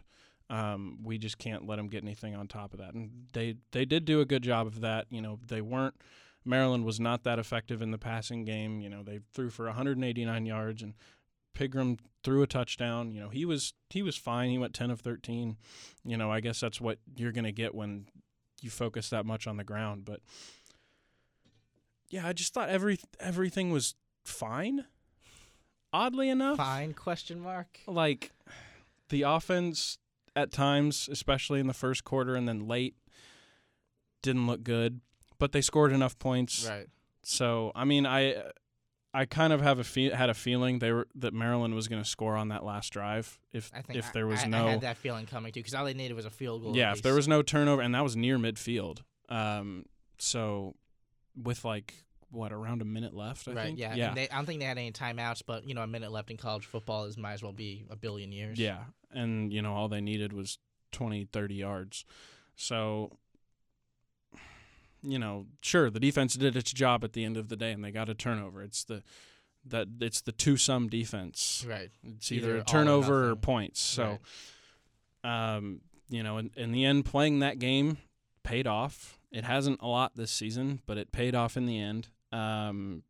Um, 0.49 0.99
we 1.03 1.17
just 1.17 1.37
can't 1.37 1.65
let 1.65 1.77
them 1.77 1.87
get 1.87 2.03
anything 2.03 2.35
on 2.35 2.47
top 2.47 2.73
of 2.73 2.79
that. 2.79 2.93
And 2.93 3.27
they 3.33 3.55
they 3.71 3.85
did 3.85 4.05
do 4.05 4.19
a 4.19 4.25
good 4.25 4.43
job 4.43 4.67
of 4.67 4.81
that. 4.81 5.05
You 5.09 5.21
know, 5.21 5.39
they 5.47 5.61
weren't. 5.61 5.95
Maryland 6.43 6.85
was 6.85 6.99
not 6.99 7.23
that 7.23 7.39
effective 7.39 7.81
in 7.81 7.91
the 7.91 7.97
passing 7.97 8.43
game. 8.45 8.81
You 8.81 8.89
know, 8.89 9.03
they 9.03 9.19
threw 9.33 9.49
for 9.49 9.65
189 9.65 10.45
yards, 10.45 10.81
and 10.81 10.95
Pigrome 11.55 11.99
threw 12.23 12.41
a 12.41 12.47
touchdown. 12.47 13.11
You 13.11 13.21
know, 13.21 13.29
he 13.29 13.45
was 13.45 13.73
he 13.89 14.01
was 14.01 14.17
fine. 14.17 14.49
He 14.49 14.57
went 14.57 14.73
10 14.73 14.91
of 14.91 15.01
13. 15.01 15.57
You 16.03 16.17
know, 16.17 16.31
I 16.31 16.39
guess 16.39 16.59
that's 16.59 16.81
what 16.81 16.99
you're 17.15 17.31
going 17.31 17.45
to 17.45 17.51
get 17.51 17.75
when 17.75 18.07
you 18.61 18.69
focus 18.69 19.09
that 19.09 19.25
much 19.25 19.47
on 19.47 19.57
the 19.57 19.63
ground. 19.63 20.05
But 20.05 20.21
yeah, 22.09 22.27
I 22.27 22.33
just 22.33 22.53
thought 22.53 22.69
every 22.69 22.99
everything 23.19 23.71
was 23.71 23.95
fine. 24.25 24.85
Oddly 25.93 26.29
enough, 26.29 26.55
Fine 26.57 26.93
question 26.93 27.41
mark. 27.41 27.79
like 27.85 28.31
the 29.09 29.23
offense 29.23 29.97
at 30.37 30.51
times, 30.51 31.09
especially 31.11 31.59
in 31.59 31.67
the 31.67 31.73
first 31.73 32.05
quarter 32.05 32.35
and 32.35 32.47
then 32.47 32.65
late, 32.65 32.95
didn't 34.21 34.47
look 34.47 34.63
good, 34.63 35.01
but 35.37 35.51
they 35.51 35.59
scored 35.59 35.91
enough 35.91 36.17
points. 36.17 36.65
Right. 36.69 36.87
So 37.23 37.71
I 37.75 37.83
mean, 37.83 38.05
I 38.05 38.35
I 39.13 39.25
kind 39.25 39.51
of 39.51 39.61
have 39.61 39.77
a 39.79 39.83
fe- 39.83 40.11
had 40.11 40.29
a 40.29 40.33
feeling 40.33 40.79
they 40.79 40.91
were 40.91 41.07
that 41.15 41.33
Maryland 41.33 41.75
was 41.75 41.87
going 41.87 42.01
to 42.01 42.07
score 42.07 42.35
on 42.37 42.47
that 42.49 42.63
last 42.63 42.93
drive 42.93 43.37
if 43.51 43.69
I 43.73 43.81
think 43.81 43.99
if 43.99 44.07
I- 44.07 44.11
there 44.13 44.27
was 44.27 44.43
I, 44.43 44.47
no 44.47 44.67
I 44.67 44.71
had 44.71 44.81
that 44.81 44.97
feeling 44.97 45.25
coming 45.25 45.51
too 45.51 45.59
because 45.59 45.73
all 45.73 45.85
they 45.85 45.93
needed 45.93 46.15
was 46.15 46.25
a 46.25 46.29
field 46.29 46.63
goal. 46.63 46.75
yeah 46.75 46.91
if 46.93 47.01
there 47.01 47.13
was 47.13 47.27
no 47.27 47.41
turnover 47.41 47.81
and 47.81 47.93
that 47.95 48.03
was 48.03 48.15
near 48.15 48.37
midfield. 48.37 48.99
Um, 49.29 49.85
so 50.17 50.75
with 51.35 51.63
like 51.65 51.93
what 52.29 52.53
around 52.53 52.81
a 52.81 52.85
minute 52.85 53.13
left, 53.13 53.47
I 53.47 53.51
right. 53.51 53.65
think. 53.65 53.79
Yeah. 53.79 53.93
yeah. 53.93 54.13
They, 54.13 54.29
I 54.29 54.35
don't 54.35 54.45
think 54.45 54.59
they 54.61 54.65
had 54.65 54.77
any 54.77 54.91
timeouts, 54.91 55.41
but 55.45 55.67
you 55.67 55.73
know, 55.73 55.81
a 55.81 55.87
minute 55.87 56.11
left 56.11 56.31
in 56.31 56.37
college 56.37 56.65
football 56.65 57.05
is 57.05 57.17
might 57.17 57.33
as 57.33 57.43
well 57.43 57.51
be 57.51 57.85
a 57.89 57.95
billion 57.95 58.31
years. 58.31 58.57
Yeah, 58.57 58.79
and 59.11 59.51
you 59.51 59.61
know 59.61 59.73
all 59.73 59.89
they 59.89 60.01
needed 60.01 60.31
was 60.31 60.57
20, 60.93 61.25
30 61.25 61.55
yards. 61.55 62.05
So 62.55 63.17
you 65.03 65.17
know, 65.19 65.45
sure, 65.61 65.89
the 65.89 65.99
defense 65.99 66.33
did 66.35 66.55
its 66.55 66.71
job 66.73 67.03
at 67.03 67.13
the 67.13 67.23
end 67.25 67.37
of 67.37 67.49
the 67.49 67.55
day, 67.55 67.71
and 67.71 67.83
they 67.83 67.91
got 67.91 68.09
a 68.09 68.13
turnover. 68.13 68.61
It's 68.63 68.83
the 68.83 69.03
that 69.65 69.87
it's 69.99 70.21
the 70.21 70.31
two 70.31 70.57
sum 70.57 70.87
defense. 70.89 71.63
Right. 71.67 71.89
It's 72.03 72.31
Either 72.31 72.47
either, 72.49 72.57
a 72.59 72.63
turnover 72.63 73.23
or 73.25 73.27
nothing. 73.29 73.41
points. 73.41 73.79
So, 73.79 74.19
Right. 75.23 75.55
um, 75.55 75.81
you 76.09 76.23
know, 76.23 76.37
in, 76.39 76.51
in 76.55 76.71
the 76.71 76.83
end, 76.85 77.05
playing 77.05 77.39
that 77.39 77.59
game 77.59 77.97
paid 78.43 78.65
off. 78.67 79.19
It 79.31 79.43
hasn't 79.45 79.79
a 79.81 79.87
lot 79.87 80.15
this 80.15 80.31
season, 80.31 80.81
but 80.85 80.97
it 80.97 81.11
paid 81.11 81.35
off 81.35 81.55
in 81.57 81.65
the 81.67 81.79
end. 81.79 82.07
Um, 82.31 83.03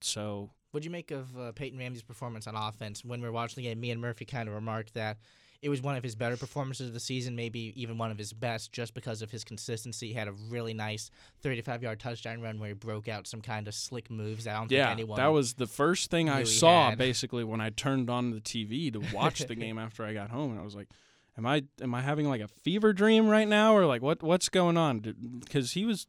so 0.00 0.50
What'd 0.72 0.84
you 0.84 0.90
make 0.90 1.10
of 1.10 1.38
uh, 1.38 1.52
Peyton 1.52 1.78
Ramsey's 1.78 2.02
performance 2.02 2.46
on 2.46 2.54
offense? 2.54 3.02
When 3.04 3.20
we 3.22 3.26
were 3.26 3.32
watching 3.32 3.62
the 3.62 3.68
game, 3.68 3.80
me 3.80 3.90
and 3.90 4.00
Murphy 4.00 4.24
kind 4.26 4.48
of 4.48 4.54
remarked 4.54 4.94
that 4.94 5.16
it 5.60 5.68
was 5.68 5.82
one 5.82 5.96
of 5.96 6.04
his 6.04 6.14
better 6.14 6.36
performances 6.36 6.88
of 6.88 6.94
the 6.94 7.00
season, 7.00 7.34
maybe 7.34 7.72
even 7.74 7.98
one 7.98 8.10
of 8.10 8.18
his 8.18 8.32
best, 8.32 8.72
just 8.72 8.94
because 8.94 9.22
of 9.22 9.30
his 9.30 9.42
consistency. 9.42 10.08
He 10.08 10.14
had 10.14 10.28
a 10.28 10.32
really 10.32 10.72
nice 10.72 11.10
35-yard 11.44 11.98
touchdown 11.98 12.40
run 12.40 12.60
where 12.60 12.68
he 12.68 12.74
broke 12.74 13.08
out 13.08 13.26
some 13.26 13.40
kind 13.40 13.66
of 13.66 13.74
slick 13.74 14.08
moves 14.10 14.46
I 14.46 14.54
don't 14.54 14.70
yeah, 14.70 14.86
think 14.86 14.92
anyone. 15.00 15.16
that 15.16 15.28
was 15.28 15.54
the 15.54 15.66
first 15.66 16.10
thing 16.10 16.28
I 16.28 16.44
saw 16.44 16.90
had. 16.90 16.98
basically 16.98 17.42
when 17.42 17.60
I 17.60 17.70
turned 17.70 18.08
on 18.08 18.30
the 18.30 18.40
TV 18.40 18.92
to 18.92 19.02
watch 19.12 19.40
the 19.40 19.54
game 19.56 19.78
after 19.78 20.04
I 20.04 20.12
got 20.12 20.30
home, 20.30 20.52
and 20.52 20.60
I 20.60 20.62
was 20.62 20.76
like, 20.76 20.88
"Am 21.36 21.44
I 21.44 21.64
am 21.80 21.92
I 21.94 22.02
having 22.02 22.28
like 22.28 22.40
a 22.40 22.48
fever 22.48 22.92
dream 22.92 23.28
right 23.28 23.48
now, 23.48 23.74
or 23.74 23.84
like 23.84 24.02
what 24.02 24.22
what's 24.22 24.48
going 24.48 24.76
on?" 24.76 25.00
Because 25.40 25.72
he 25.72 25.84
was 25.84 26.06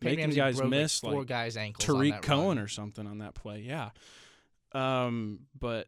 Peyton 0.00 0.28
making 0.28 0.36
guys 0.36 0.56
broke, 0.56 0.72
like, 0.72 0.80
miss 0.80 1.00
four 1.00 1.18
like 1.20 1.26
guys' 1.28 1.56
ankles. 1.56 1.84
Tarik 1.84 2.22
Cohen 2.22 2.56
run. 2.56 2.58
or 2.58 2.68
something 2.68 3.06
on 3.06 3.18
that 3.18 3.34
play. 3.34 3.60
Yeah. 3.60 3.90
Um, 4.72 5.40
but 5.58 5.86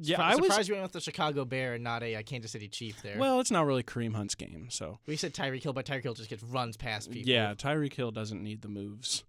yeah, 0.00 0.16
Surpri- 0.16 0.20
I 0.20 0.34
was. 0.36 0.46
surprised 0.46 0.68
you 0.68 0.74
went 0.74 0.82
with 0.84 0.92
the 0.92 1.00
Chicago 1.00 1.44
Bear 1.44 1.74
and 1.74 1.84
not 1.84 2.02
a 2.02 2.16
uh, 2.16 2.22
Kansas 2.22 2.52
City 2.52 2.68
Chief 2.68 3.00
there. 3.02 3.18
Well, 3.18 3.40
it's 3.40 3.50
not 3.50 3.66
really 3.66 3.82
Kareem 3.82 4.14
Hunt's 4.14 4.34
game, 4.34 4.68
so 4.70 4.98
we 5.06 5.16
said 5.16 5.34
Tyreek 5.34 5.62
Hill, 5.62 5.72
but 5.72 5.86
Tyreek 5.86 6.02
Hill 6.02 6.14
just 6.14 6.30
gets 6.30 6.42
runs 6.42 6.76
past 6.76 7.10
people. 7.10 7.30
yeah, 7.30 7.54
Tyreek 7.54 7.92
Hill 7.94 8.10
doesn't 8.10 8.42
need 8.42 8.62
the 8.62 8.68
moves. 8.68 9.24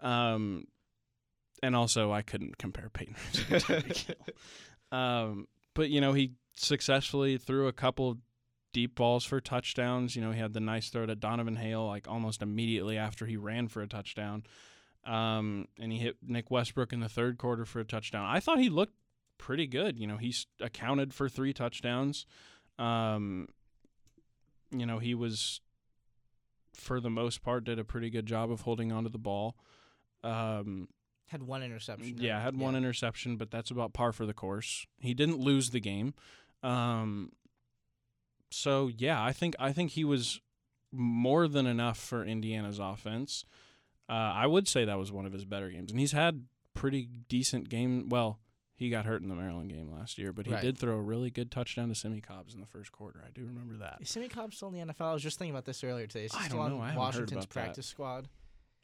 Um, 0.00 0.64
and 1.62 1.76
also 1.76 2.12
I 2.12 2.22
couldn't 2.22 2.58
compare 2.58 2.88
Peyton 2.88 3.14
to 3.32 3.42
Tyreek 3.42 3.96
Hill. 4.92 4.98
Um, 4.98 5.48
but 5.74 5.90
you 5.90 6.00
know 6.00 6.12
he 6.12 6.32
successfully 6.54 7.38
threw 7.38 7.66
a 7.68 7.72
couple 7.72 8.18
deep 8.72 8.94
balls 8.96 9.24
for 9.24 9.40
touchdowns. 9.40 10.16
You 10.16 10.22
know 10.22 10.32
he 10.32 10.40
had 10.40 10.52
the 10.52 10.60
nice 10.60 10.88
throw 10.88 11.06
to 11.06 11.14
Donovan 11.14 11.56
Hale 11.56 11.86
like 11.86 12.08
almost 12.08 12.42
immediately 12.42 12.98
after 12.98 13.26
he 13.26 13.36
ran 13.36 13.68
for 13.68 13.82
a 13.82 13.86
touchdown. 13.86 14.42
Um, 15.04 15.66
and 15.80 15.90
he 15.92 15.98
hit 15.98 16.16
Nick 16.22 16.50
Westbrook 16.50 16.92
in 16.92 17.00
the 17.00 17.08
third 17.08 17.36
quarter 17.36 17.64
for 17.64 17.80
a 17.80 17.84
touchdown. 17.84 18.24
I 18.24 18.38
thought 18.38 18.58
he 18.60 18.68
looked 18.68 18.94
pretty 19.42 19.66
good. 19.66 19.98
You 19.98 20.06
know 20.06 20.16
he's 20.18 20.46
accounted 20.60 21.12
for 21.12 21.28
three 21.28 21.52
touchdowns. 21.52 22.24
Um, 22.78 23.48
you 24.70 24.86
know 24.86 24.98
he 25.00 25.14
was 25.14 25.60
for 26.72 27.00
the 27.00 27.10
most 27.10 27.42
part 27.42 27.64
did 27.64 27.78
a 27.78 27.84
pretty 27.84 28.08
good 28.08 28.24
job 28.24 28.50
of 28.50 28.62
holding 28.62 28.92
onto 28.92 29.10
the 29.10 29.18
ball. 29.18 29.56
Um, 30.24 30.88
Had 31.26 31.42
one 31.42 31.62
interception. 31.62 32.14
yeah, 32.18 32.40
had 32.40 32.56
one 32.56 32.76
interception, 32.76 33.36
but 33.36 33.50
that's 33.50 33.70
about 33.70 33.92
par 33.92 34.12
for 34.12 34.26
the 34.26 34.32
course. 34.32 34.86
He 35.00 35.12
didn't 35.12 35.40
lose 35.40 35.70
the 35.70 35.80
game. 35.80 36.14
Um, 36.62 37.32
so 38.50 38.90
yeah, 38.96 39.22
I 39.22 39.32
think 39.32 39.56
I 39.58 39.72
think 39.72 39.90
he 39.90 40.04
was 40.04 40.40
more 40.92 41.48
than 41.48 41.66
enough 41.66 41.98
for 41.98 42.24
Indiana's 42.24 42.78
offense. 42.78 43.44
Uh, 44.08 44.12
I 44.12 44.46
would 44.46 44.68
say 44.68 44.84
that 44.84 44.98
was 44.98 45.10
one 45.10 45.26
of 45.26 45.32
his 45.32 45.44
better 45.44 45.68
games, 45.68 45.90
and 45.90 45.98
he's 45.98 46.12
had 46.12 46.44
pretty 46.74 47.08
decent 47.28 47.68
game. 47.68 48.08
Well, 48.08 48.38
he 48.82 48.90
got 48.90 49.04
hurt 49.06 49.22
in 49.22 49.28
the 49.28 49.34
Maryland 49.34 49.70
game 49.70 49.90
last 49.92 50.18
year, 50.18 50.32
but 50.32 50.46
he 50.46 50.52
Right. 50.52 50.62
did 50.62 50.76
throw 50.76 50.96
a 50.96 51.00
really 51.00 51.30
good 51.30 51.50
touchdown 51.50 51.88
to 51.88 51.94
Simmie 51.94 52.20
Cobbs 52.20 52.54
in 52.54 52.60
the 52.60 52.66
first 52.66 52.92
quarter. 52.92 53.22
I 53.26 53.30
do 53.30 53.44
remember 53.44 53.76
that. 53.76 53.98
Is 54.00 54.10
Sammy 54.10 54.28
Cobb 54.28 54.52
still 54.54 54.68
in 54.68 54.74
the 54.74 54.80
NFL? 54.92 55.06
I 55.06 55.12
was 55.14 55.22
just 55.22 55.38
thinking 55.38 55.54
about 55.54 55.64
this 55.64 55.82
earlier 55.84 56.06
today. 56.06 56.24
Is 56.26 56.32
he 56.32 56.38
I 56.40 56.44
still 56.46 56.58
don't 56.58 56.66
on 56.66 56.70
know. 56.72 56.80
I 56.82 56.86
haven't 56.88 56.94
heard 56.96 56.98
Washington's 57.06 57.32
about 57.32 57.40
that. 57.42 57.48
practice 57.54 57.86
squad? 57.86 58.28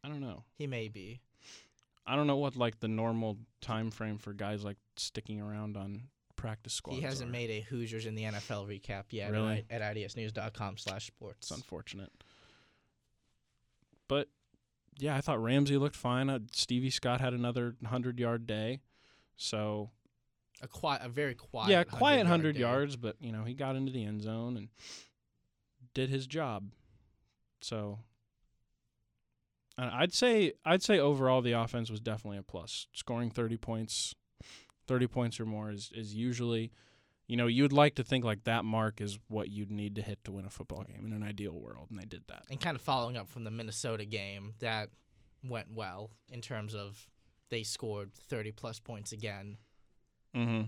I 0.05 0.09
don't 0.09 0.21
know. 0.21 0.45
He 0.57 0.67
may 0.67 0.89
be. 0.89 1.21
I 2.07 2.17
don't 2.17 2.27
know 2.27 2.37
what 2.37 2.57
like 2.57 2.81
the 2.81 2.89
normal 2.89 3.39
time 3.61 3.91
frame 3.91 4.17
for 4.19 4.33
guys 4.33 4.65
like 4.65 4.79
sticking 4.97 5.41
around 5.41 5.77
on 5.77 6.05
practice 6.37 6.73
squads. 6.73 6.99
he 6.99 7.05
hasn't 7.05 7.29
are. 7.29 7.33
made 7.33 7.51
a 7.51 7.61
Hoosiers 7.63 8.07
in 8.07 8.15
the 8.15 8.23
NFL 8.23 8.67
recap 8.67 9.05
yet 9.11 9.33
Really? 9.33 9.67
at, 9.69 9.83
at 9.83 9.97
idsnews.com 9.97 10.79
slash 10.79 11.07
sports. 11.09 11.51
It's 11.51 11.59
unfortunate. 11.59 12.13
But 14.09 14.29
yeah, 14.99 15.17
I 15.17 15.21
thought 15.21 15.43
Ramsey 15.43 15.77
looked 15.77 15.97
fine. 15.97 16.31
Uh, 16.31 16.39
Stevie 16.53 16.91
Scott 16.91 17.21
had 17.21 17.35
another 17.35 17.77
hundred 17.85 18.19
yard 18.19 18.47
day, 18.47 18.79
so 19.39 19.91
A 20.61 20.69
quiet, 20.69 21.01
a 21.03 21.09
very 21.09 21.35
quiet. 21.35 21.71
yeah, 21.71 21.85
quiet 21.85 22.19
100 22.19 22.29
hundred 22.29 22.57
yards. 22.59 22.97
But 22.97 23.17
you 23.21 23.33
know 23.33 23.45
he 23.45 23.55
got 23.55 23.75
into 23.77 23.91
the 23.93 24.05
end 24.05 24.21
zone 24.23 24.57
and 24.59 24.69
did 25.95 26.11
his 26.11 26.27
job. 26.27 26.71
So 27.63 28.01
I'd 29.77 30.13
say 30.13 30.53
I'd 30.65 30.83
say 30.83 30.99
overall 30.99 31.41
the 31.41 31.53
offense 31.53 31.91
was 31.91 32.01
definitely 32.01 32.39
a 32.39 32.43
plus. 32.43 32.87
Scoring 32.93 33.31
thirty 33.31 33.57
points, 33.57 34.15
thirty 34.87 35.07
points 35.07 35.39
or 35.41 35.47
more 35.47 35.71
is 35.71 35.91
is 35.95 36.15
usually. 36.15 36.73
You 37.31 37.37
know, 37.37 37.47
you'd 37.47 37.75
like 37.75 37.95
to 37.97 38.03
think 38.05 38.25
like 38.25 38.45
that 38.45 38.65
mark 38.65 39.03
is 39.03 39.19
what 39.29 39.51
you'd 39.51 39.71
need 39.71 39.97
to 39.97 40.03
hit 40.03 40.25
to 40.25 40.33
win 40.33 40.47
a 40.47 40.51
football 40.51 40.83
game 40.85 41.05
in 41.05 41.13
an 41.13 41.23
ideal 41.23 41.53
world, 41.53 41.89
and 41.91 42.01
they 42.01 42.07
did 42.07 42.23
that. 42.29 42.45
And 42.51 42.59
kind 42.59 42.75
of 42.75 42.81
following 42.81 43.19
up 43.19 43.29
from 43.29 43.45
the 43.45 43.51
Minnesota 43.51 44.07
game, 44.07 44.55
that 44.61 44.89
went 45.45 45.67
well 45.71 46.09
in 46.31 46.41
terms 46.41 46.75
of 46.75 47.07
they 47.51 47.63
scored 47.63 48.13
30 48.15 48.53
plus 48.53 48.79
points 48.81 49.13
again. 49.13 49.57
Mm-hmm. 50.37 50.63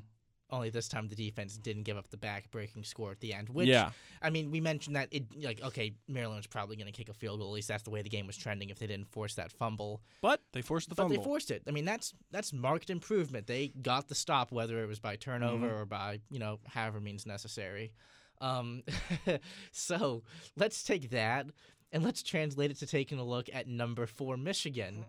Only 0.53 0.71
this 0.71 0.89
time 0.89 1.07
the 1.09 1.15
defense 1.15 1.57
didn't 1.57 1.85
give 1.85 1.97
up 1.97 2.09
the 2.11 2.17
back-breaking 2.17 2.83
score 2.83 3.13
at 3.13 3.21
the 3.21 3.33
end. 3.33 3.49
Which 3.51 3.69
yeah, 3.69 3.91
I 4.21 4.31
mean, 4.31 4.51
we 4.51 4.61
mentioned 4.61 4.97
that 4.97 5.07
it 5.13 5.27
like 5.41 5.63
okay, 5.63 5.93
Maryland's 6.09 6.49
probably 6.49 6.75
going 6.75 6.87
to 6.89 6.93
kick 6.93 7.09
a 7.09 7.15
field 7.15 7.39
goal. 7.39 7.51
At 7.51 7.55
least 7.55 7.69
that's 7.69 7.85
the 7.85 7.91
way 7.91 8.03
the 8.03 8.09
game 8.09 8.27
was 8.27 8.37
trending. 8.37 8.69
If 8.71 8.81
they 8.81 8.89
didn't 8.89 9.13
force 9.13 9.37
that 9.37 9.53
fumble, 9.53 10.03
but 10.23 10.41
they 10.53 10.61
forced 10.61 10.89
the 10.89 10.97
but 10.97 11.05
fumble. 11.05 11.17
they 11.19 11.23
forced 11.23 11.53
it. 11.53 11.63
I 11.69 11.71
mean, 11.71 11.85
that's 11.85 12.15
that's 12.33 12.53
marked 12.53 12.91
improvement. 12.91 13.47
They 13.47 13.69
got 13.69 14.09
the 14.09 14.17
stop, 14.17 14.51
whether 14.51 14.83
it 14.83 14.89
was 14.89 14.99
by 14.99 15.15
turnover 15.15 15.69
Mhm. 15.69 15.81
or 15.83 15.87
by 15.87 16.19
you 16.33 16.41
know 16.41 16.59
however 16.67 17.01
means 17.01 17.27
necessary. 17.27 17.93
Um, 18.41 18.83
so 19.71 20.25
let's 20.57 20.83
take 20.83 21.11
that 21.11 21.47
and 21.93 22.03
let's 22.03 22.25
translate 22.25 22.73
it 22.73 22.79
to 22.79 22.87
taking 22.87 23.19
a 23.21 23.25
look 23.25 23.49
at 23.53 23.69
number 23.69 24.07
four 24.07 24.37
Michigan. 24.37 25.05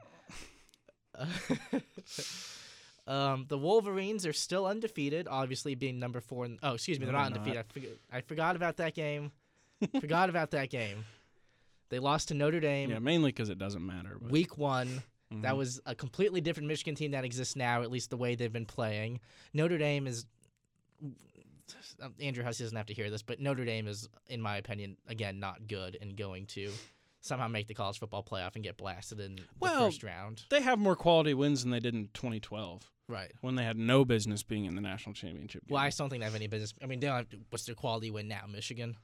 Um, 3.08 3.46
the 3.50 3.58
Wolverines 3.58 4.28
are 4.28 4.32
still 4.32 4.68
undefeated, 4.68 5.28
obviously 5.30 5.74
being 5.74 6.00
number 6.00 6.22
four. 6.22 6.46
In, 6.46 6.60
oh, 6.62 6.76
excuse 6.76 7.00
me, 7.00 7.06
they're 7.06 7.14
not 7.14 7.34
they're 7.34 7.40
undefeated. 7.40 7.66
I, 7.68 7.74
forgot, 7.74 7.90
I 8.14 8.22
forgot 8.22 8.56
about 8.56 8.78
that 8.78 8.94
game. 8.94 9.32
forgot 10.00 10.30
about 10.30 10.52
that 10.52 10.70
game. 10.70 11.04
They 11.90 11.98
lost 11.98 12.28
to 12.28 12.36
Notre 12.36 12.60
Dame 12.60 12.92
yeah, 12.92 13.00
mainly 13.00 13.30
because 13.32 13.50
it 13.50 13.58
doesn't 13.58 13.86
matter. 13.86 14.18
But, 14.22 14.32
week 14.32 14.58
one. 14.58 15.02
That 15.32 15.54
Mhm. 15.54 15.58
was 15.58 15.82
a 15.86 15.96
completely 15.96 16.42
different 16.42 16.68
Michigan 16.68 16.94
team 16.94 17.12
that 17.12 17.26
exists 17.26 17.56
now, 17.56 17.82
at 17.82 17.90
least 17.92 18.12
the 18.12 18.18
way 18.18 18.36
they've 18.36 18.54
been 18.54 18.66
playing. 18.68 19.20
Notre 19.54 19.78
Dame 19.80 20.06
is. 20.06 20.26
Andrew 22.20 22.44
Hussey 22.44 22.64
doesn't 22.66 22.78
have 22.78 22.86
to 22.88 22.94
hear 22.94 23.10
this, 23.10 23.24
but 23.24 23.40
Notre 23.40 23.66
Dame 23.66 23.88
is, 23.88 24.08
in 24.28 24.42
my 24.42 24.58
opinion, 24.58 24.96
again, 25.08 25.40
not 25.40 25.68
good 25.68 25.98
and 26.02 26.16
going 26.16 26.46
to 26.48 26.72
somehow 27.22 27.48
make 27.48 27.68
the 27.68 27.74
college 27.74 28.00
football 28.00 28.24
playoff 28.24 28.56
and 28.56 28.64
get 28.64 28.78
blasted 28.78 29.20
in 29.20 29.36
the 29.36 29.44
Well, 29.60 29.86
first 29.86 30.04
round. 30.04 30.44
they 30.50 30.62
have 30.62 30.80
more 30.80 30.96
quality 30.96 31.34
wins 31.34 31.62
than 31.62 31.72
they 31.72 31.80
did 31.80 31.94
in 31.94 32.10
2012 32.14 32.92
Right. 33.08 33.32
when 33.42 33.56
they 33.56 33.64
had 33.64 33.78
no 33.78 34.04
business 34.06 34.42
being 34.44 34.66
in 34.66 34.76
the 34.76 34.82
national 34.82 35.14
championship 35.14 35.68
game. 35.68 35.74
Well, 35.76 35.84
I 35.84 35.88
just 35.88 35.98
don't 36.00 36.10
think 36.10 36.22
they 36.22 36.26
have 36.26 36.36
any 36.36 36.48
business. 36.48 36.74
I 36.82 36.88
mean, 36.88 37.00
they 37.00 37.08
don't 37.08 37.18
have 37.18 37.30
to, 37.30 37.38
what's 37.50 37.66
their 37.66 37.76
quality 37.76 38.10
win 38.12 38.28
now? 38.28 38.46
Michigan? 38.52 38.98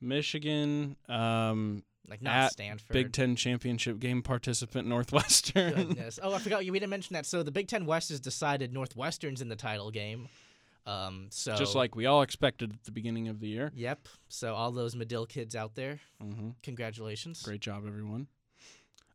Michigan, 0.00 0.96
um, 1.08 1.82
Like, 2.08 2.22
not 2.22 2.34
At 2.36 2.52
Stanford. 2.52 2.92
Big 2.92 3.12
Ten 3.12 3.34
championship 3.34 3.98
game 3.98 4.22
participant 4.22 4.86
Northwestern. 4.94 5.74
Goodness. 5.74 6.20
Oh, 6.22 6.32
I 6.34 6.38
forgot 6.38 6.64
you. 6.64 6.70
We 6.72 6.78
didn't 6.78 6.90
mention 6.90 7.14
that. 7.14 7.26
So 7.26 7.42
the 7.42 7.50
Big 7.50 7.66
Ten 7.66 7.84
West 7.86 8.10
has 8.10 8.20
decided 8.20 8.72
Northwestern's 8.72 9.40
in 9.42 9.48
the 9.48 9.56
title 9.56 9.90
game. 9.90 10.28
Um, 10.86 11.26
so 11.30 11.56
Just 11.56 11.74
like 11.74 11.96
we 11.96 12.06
all 12.06 12.22
expected 12.22 12.72
at 12.72 12.84
the 12.84 12.92
beginning 12.92 13.26
of 13.28 13.40
the 13.40 13.48
year. 13.48 13.72
Yep. 13.74 14.06
So 14.28 14.54
all 14.54 14.70
those 14.70 14.94
Medill 14.94 15.26
kids 15.26 15.56
out 15.56 15.74
there, 15.74 16.00
hmm 16.20 16.50
congratulations. 16.62 17.42
Great 17.42 17.60
job, 17.60 17.84
everyone. 17.86 18.28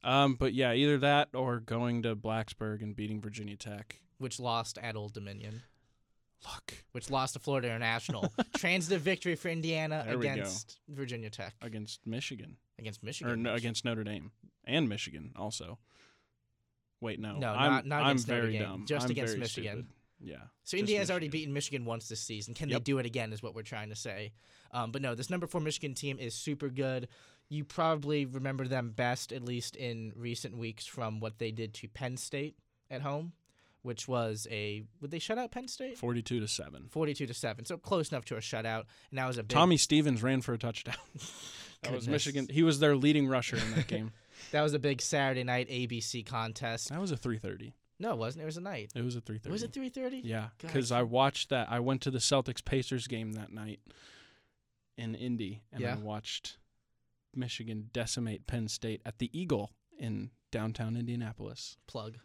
Um, 0.03 0.36
but 0.36 0.53
yeah, 0.53 0.73
either 0.73 0.97
that 0.97 1.29
or 1.34 1.60
going 1.60 2.01
to 2.03 2.15
Blacksburg 2.15 2.81
and 2.81 2.95
beating 2.95 3.21
Virginia 3.21 3.55
Tech. 3.55 3.99
Which 4.17 4.39
lost 4.39 4.77
at 4.79 4.95
Old 4.95 5.13
Dominion. 5.13 5.62
Look 6.43 6.84
Which 6.91 7.10
lost 7.12 7.34
to 7.34 7.39
Florida 7.39 7.67
International. 7.67 8.34
Transitive 8.57 9.01
victory 9.01 9.36
for 9.36 9.49
Indiana 9.49 10.03
There 10.05 10.15
against 10.17 10.79
Virginia 10.89 11.29
Tech. 11.29 11.53
against 11.62 12.05
Michigan 12.07 12.57
Against 12.79 13.03
or 13.03 13.05
Michigan. 13.05 13.43
no, 13.43 13.53
against 13.53 13.86
Notre 13.86 14.03
Dame 14.03 14.31
and 14.65 14.89
Michigan 14.89 15.34
also. 15.36 15.77
Wait, 16.99 17.19
no, 17.19 17.38
No, 17.38 17.49
I'm, 17.53 17.71
not- 17.71 17.86
not 17.86 18.01
I'm 18.01 18.07
against 18.10 18.27
Notre 18.27 18.51
Dame, 18.51 18.62
dumb. 18.63 18.86
just 18.88 19.05
I'm 19.05 19.12
against 19.12 19.38
Michigan. 19.38 19.71
stupid. 19.71 19.88
Yeah. 20.23 20.38
So 20.63 20.77
Indiana's 20.77 21.10
already 21.10 21.29
beaten 21.29 21.53
Michigan 21.53 21.86
once 21.86 22.07
this 22.07 22.21
season. 22.21 22.53
Can 22.53 22.69
Yep. 22.69 22.79
they 22.79 22.84
do 22.84 22.97
it 22.99 23.05
again? 23.05 23.34
Is 23.34 23.41
what 23.41 23.55
we're 23.55 23.63
trying 23.63 23.89
to 23.89 23.95
say. 23.95 24.34
Um, 24.71 24.91
but 24.91 25.01
no, 25.01 25.15
this 25.15 25.29
number 25.29 25.47
four 25.47 25.60
Michigan 25.62 25.93
team 25.95 26.17
is 26.19 26.34
super 26.36 26.69
good. 26.69 27.07
You 27.49 27.65
probably 27.65 28.25
remember 28.25 28.67
them 28.67 28.91
best, 28.91 29.34
at 29.34 29.43
least 29.43 29.75
in 29.75 30.13
recent 30.15 30.57
weeks, 30.57 30.86
from 30.86 31.19
what 31.19 31.38
they 31.39 31.51
did 31.51 31.73
to 31.75 31.88
Penn 31.89 32.15
State 32.15 32.55
at 32.89 33.01
home, 33.01 33.34
which 33.81 34.07
was 34.07 34.47
a 34.49 34.84
would 35.01 35.12
they 35.12 35.19
shut 35.19 35.38
out 35.38 35.51
Penn 35.51 35.67
State? 35.67 35.97
Forty-two 35.97 36.39
to 36.39 36.47
seven. 36.47 36.88
Forty-two 36.89 37.25
to 37.27 37.34
seven, 37.34 37.65
so 37.65 37.77
close 37.77 38.10
enough 38.12 38.23
to 38.25 38.36
a 38.38 38.39
shutout. 38.39 38.84
And 39.10 39.17
that 39.17 39.27
was 39.27 39.38
a 39.38 39.43
big, 39.43 39.49
Tommy 39.49 39.75
Stevens 39.77 40.23
ran 40.23 40.41
for 40.41 40.53
a 40.53 40.57
touchdown. 40.57 40.95
that 41.84 41.93
was 41.93 42.07
Michigan. 42.07 42.47
He 42.49 42.63
was 42.63 42.79
their 42.79 42.95
leading 42.95 43.27
rusher 43.27 43.57
in 43.57 43.71
that 43.75 43.88
game. 43.88 44.12
that 44.51 44.62
was 44.62 44.73
a 44.73 44.79
big 44.79 45.01
Saturday 45.01 45.43
night 45.43 45.67
ABC 45.69 46.25
contest. 46.25 46.89
that 46.89 47.01
was 47.01 47.12
a 47.12 47.17
three 47.17 47.39
thirty. 47.39 47.73
No, 48.01 48.11
it 48.13 48.17
wasn't. 48.17 48.41
It 48.43 48.45
was 48.45 48.57
a 48.57 48.61
night. 48.61 48.91
It 48.95 49.03
was 49.03 49.15
a 49.15 49.21
three 49.21 49.37
thirty. 49.37 49.51
Was 49.51 49.63
it 49.63 49.71
three 49.73 49.89
thirty? 49.89 50.21
Yeah, 50.23 50.47
because 50.59 50.91
I 50.91 51.03
watched 51.03 51.49
that. 51.49 51.67
I 51.71 51.79
went 51.79 52.01
to 52.01 52.11
the 52.11 52.17
Celtics 52.19 52.63
Pacers 52.65 53.07
game 53.07 53.33
that 53.33 53.53
night 53.53 53.79
in 54.97 55.15
Indy, 55.15 55.61
and 55.71 55.81
Yeah. 55.81 55.93
I 55.93 55.97
watched 55.97 56.57
Michigan 57.35 57.89
decimate 57.93 58.47
Penn 58.47 58.67
State 58.67 59.01
at 59.05 59.19
the 59.19 59.29
Eagle 59.39 59.71
in 59.97 60.31
downtown 60.51 60.97
Indianapolis. 60.97 61.77
Plug. 61.87 62.17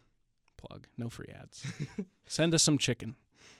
Plug. 0.57 0.87
No 0.97 1.09
free 1.09 1.31
ads. 1.39 1.65
Send 2.27 2.53
us 2.55 2.63
some 2.63 2.77
chicken. 2.79 3.15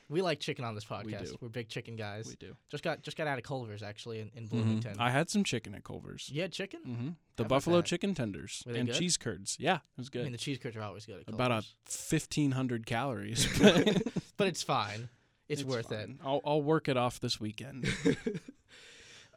We 0.09 0.21
like 0.21 0.39
chicken 0.39 0.63
on 0.63 0.73
this 0.73 0.85
podcast. 0.85 1.35
We 1.41 1.47
are 1.47 1.49
big 1.49 1.67
chicken 1.67 1.95
guys. 1.97 2.27
We 2.27 2.35
do. 2.35 2.55
Just 2.69 2.83
got 2.83 3.01
just 3.01 3.17
got 3.17 3.27
out 3.27 3.37
of 3.37 3.43
Culver's 3.43 3.83
actually 3.83 4.19
in, 4.19 4.31
in 4.35 4.45
Mhm. 4.45 4.49
Bloomington. 4.51 4.95
I 4.99 5.09
had 5.11 5.29
some 5.29 5.43
chicken 5.43 5.75
at 5.75 5.83
Culver's. 5.83 6.29
you 6.33 6.41
had 6.41 6.51
chicken? 6.53 6.79
hmm 6.83 7.09
The 7.35 7.43
about 7.43 7.49
buffalo 7.49 7.81
chicken 7.81 8.13
tenders 8.15 8.63
and 8.65 8.87
good? 8.87 8.95
cheese 8.95 9.17
curds. 9.17 9.57
Yeah, 9.59 9.75
it 9.75 9.81
was 9.97 10.09
good. 10.09 10.21
I 10.21 10.23
mean, 10.23 10.31
the 10.31 10.37
cheese 10.37 10.59
curds 10.59 10.75
are 10.77 10.81
always 10.81 11.05
good. 11.05 11.23
At 11.27 11.33
About 11.33 11.51
a 11.51 11.63
fifteen 11.85 12.51
hundred 12.51 12.85
calories. 12.85 13.47
but 14.37 14.47
it's 14.47 14.63
fine. 14.63 15.09
It's, 15.49 15.63
worth 15.63 15.91
it. 15.91 16.09
I'll 16.23 16.41
I'll 16.45 16.61
work 16.61 16.87
it 16.89 16.97
off 16.97 17.19
this 17.19 17.39
weekend. 17.39 17.87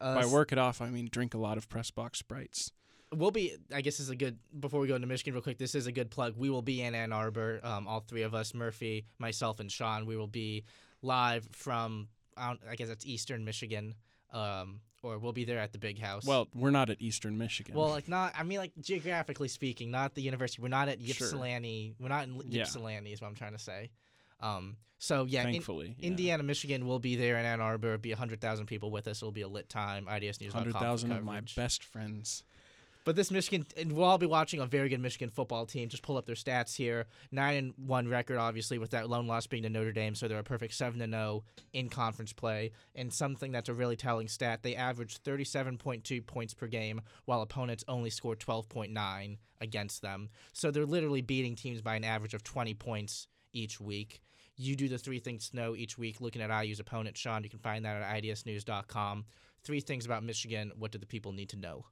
Uh, 0.01 0.15
By 0.15 0.25
work 0.25 0.51
it 0.51 0.57
off, 0.57 0.81
I 0.81 0.89
mean 0.89 1.11
drink 1.13 1.35
a 1.35 1.39
lot 1.39 1.59
of 1.59 1.69
press 1.69 1.91
box 1.91 2.19
sprites. 2.21 2.73
We'll 3.15 3.31
be. 3.31 3.57
I 3.73 3.81
guess 3.81 3.95
this 3.99 4.07
is 4.07 4.11
a 4.11 4.17
good. 4.17 4.39
Before 4.59 4.81
we 4.81 4.89
go 4.89 4.95
into 4.95 5.07
Michigan, 5.07 5.35
real 5.35 5.43
quick, 5.43 5.59
this 5.59 5.75
is 5.75 5.87
a 5.87 5.93
good 5.93 6.11
plug. 6.11 6.35
We 6.37 6.51
will 6.51 6.63
be 6.63 6.83
in 6.83 6.95
Ann 6.95 7.13
Arbor. 7.13 7.61
Um, 7.63 7.87
all 7.89 8.01
three 8.01 8.23
of 8.23 8.35
us, 8.35 8.55
Murphy, 8.55 9.07
myself, 9.19 9.61
and 9.61 9.71
Sean. 9.71 10.07
We 10.07 10.17
will 10.17 10.27
be 10.27 10.65
live 11.03 11.49
from. 11.53 12.09
I, 12.37 12.57
I 12.71 12.77
guess 12.77 12.89
it's 12.89 13.07
Eastern 13.07 13.45
Michigan. 13.45 13.95
Um, 14.33 14.81
or 15.03 15.19
we'll 15.19 15.33
be 15.33 15.45
there 15.45 15.59
at 15.59 15.73
the 15.73 15.79
big 15.79 15.99
house. 15.99 16.25
Well, 16.25 16.49
we're 16.55 16.71
not 16.71 16.91
at 16.91 17.01
Eastern 17.01 17.39
Michigan. 17.39 17.75
Well, 17.75 17.89
like 17.89 18.09
not. 18.09 18.35
I 18.37 18.43
mean, 18.43 18.59
like 18.59 18.73
geographically 18.81 19.49
speaking, 19.49 19.91
not 19.91 20.15
the 20.15 20.23
university. 20.23 20.63
We're 20.63 20.69
not 20.69 20.89
at 20.89 21.01
Sure. 21.01 21.27
Ypsilanti. 21.27 21.95
We're 21.99 22.09
not 22.09 22.25
in 22.25 22.41
Yeah. 22.47 22.63
Ypsilanti. 22.63 23.13
Is 23.13 23.21
what 23.21 23.29
I'm 23.29 23.35
trying 23.35 23.53
to 23.53 23.59
say. 23.59 23.91
Um. 24.41 24.77
So 25.03 25.25
yeah, 25.25 25.45
in, 25.47 25.53
thankfully, 25.53 25.97
yeah. 25.99 26.09
Indiana, 26.09 26.43
Michigan 26.43 26.87
will 26.87 26.99
be 26.99 27.17
there 27.17 27.39
in 27.39 27.47
Ann 27.47 27.63
Arbor. 27.63 27.89
It'll 27.95 27.99
be 27.99 28.13
hundred 28.13 28.43
thousand 28.43 28.67
people 28.67 28.91
with 28.91 29.09
us. 29.09 29.23
It'll 29.23 29.33
be 29.33 29.41
a 29.41 29.49
lit 29.49 29.71
time. 29.71 30.07
IDS 30.07 30.43
News. 30.43 30.53
hundred 30.53 30.75
thousand 30.75 31.13
of 31.13 31.25
my 31.25 31.41
best 31.57 31.83
friends. 31.83 32.45
But 33.05 33.17
this 33.17 33.31
Michigan, 33.31 33.67
and 33.77 33.93
we'll 33.93 34.05
all 34.05 34.19
be 34.19 34.27
watching 34.27 34.61
a 34.61 34.67
very 34.67 34.89
good 34.89 35.01
Michigan 35.01 35.31
football 35.31 35.65
team. 35.65 35.89
Just 35.89 36.03
pull 36.03 36.19
up 36.19 36.27
their 36.27 36.35
stats 36.35 36.77
here: 36.77 37.07
nine 37.33 37.57
and 37.57 37.75
one 37.77 38.09
record, 38.09 38.37
obviously, 38.37 38.79
with 38.79 38.91
that 38.91 39.09
lone 39.09 39.27
loss 39.27 39.47
being 39.47 39.63
to 39.63 39.71
Notre 39.71 39.93
Dame. 39.93 40.15
So 40.15 40.29
they're 40.29 40.39
a 40.39 40.45
perfect 40.45 40.75
seven 40.75 41.01
and 41.01 41.13
zero 41.13 41.45
in 41.73 41.89
conference 41.89 42.33
play. 42.33 42.73
And 42.95 43.13
something 43.13 43.53
that's 43.53 43.69
a 43.71 43.75
really 43.75 43.97
telling 43.97 44.29
stat: 44.29 44.63
they 44.63 44.77
averaged 44.77 45.19
thirty-seven 45.25 45.79
point 45.79 46.05
two 46.05 46.21
points 46.21 46.53
per 46.53 46.67
game, 46.67 47.01
while 47.25 47.41
opponents 47.41 47.85
only 47.89 48.11
scored 48.11 48.39
twelve 48.39 48.69
point 48.69 48.93
nine 48.93 49.39
against 49.61 50.03
them. 50.03 50.29
So 50.53 50.71
they're 50.71 50.87
literally 50.87 51.23
beating 51.23 51.57
teams 51.57 51.81
by 51.81 51.97
an 51.97 52.05
average 52.05 52.35
of 52.35 52.45
twenty 52.45 52.75
points 52.75 53.29
each 53.53 53.81
week. 53.81 54.21
You 54.57 54.77
do 54.77 54.89
the 54.89 54.99
three 54.99 55.21
things 55.21 55.49
to 55.49 55.57
know 55.57 55.75
each 55.75 55.97
week, 55.97 56.21
looking 56.21 56.43
at 56.43 56.65
IU's 56.65 56.81
opponent. 56.81 57.17
Sean, 57.17 57.45
you 57.45 57.49
can 57.49 57.61
find 57.61 57.85
that 57.87 58.03
at 58.03 58.23
idsnews.com. 58.23 59.25
Three 59.65 59.81
things 59.81 60.05
about 60.05 60.23
Michigan. 60.23 60.73
What 60.77 60.91
do 60.91 60.99
the 60.99 61.07
people 61.07 61.33
need 61.33 61.49
to 61.51 61.57
know? 61.57 61.87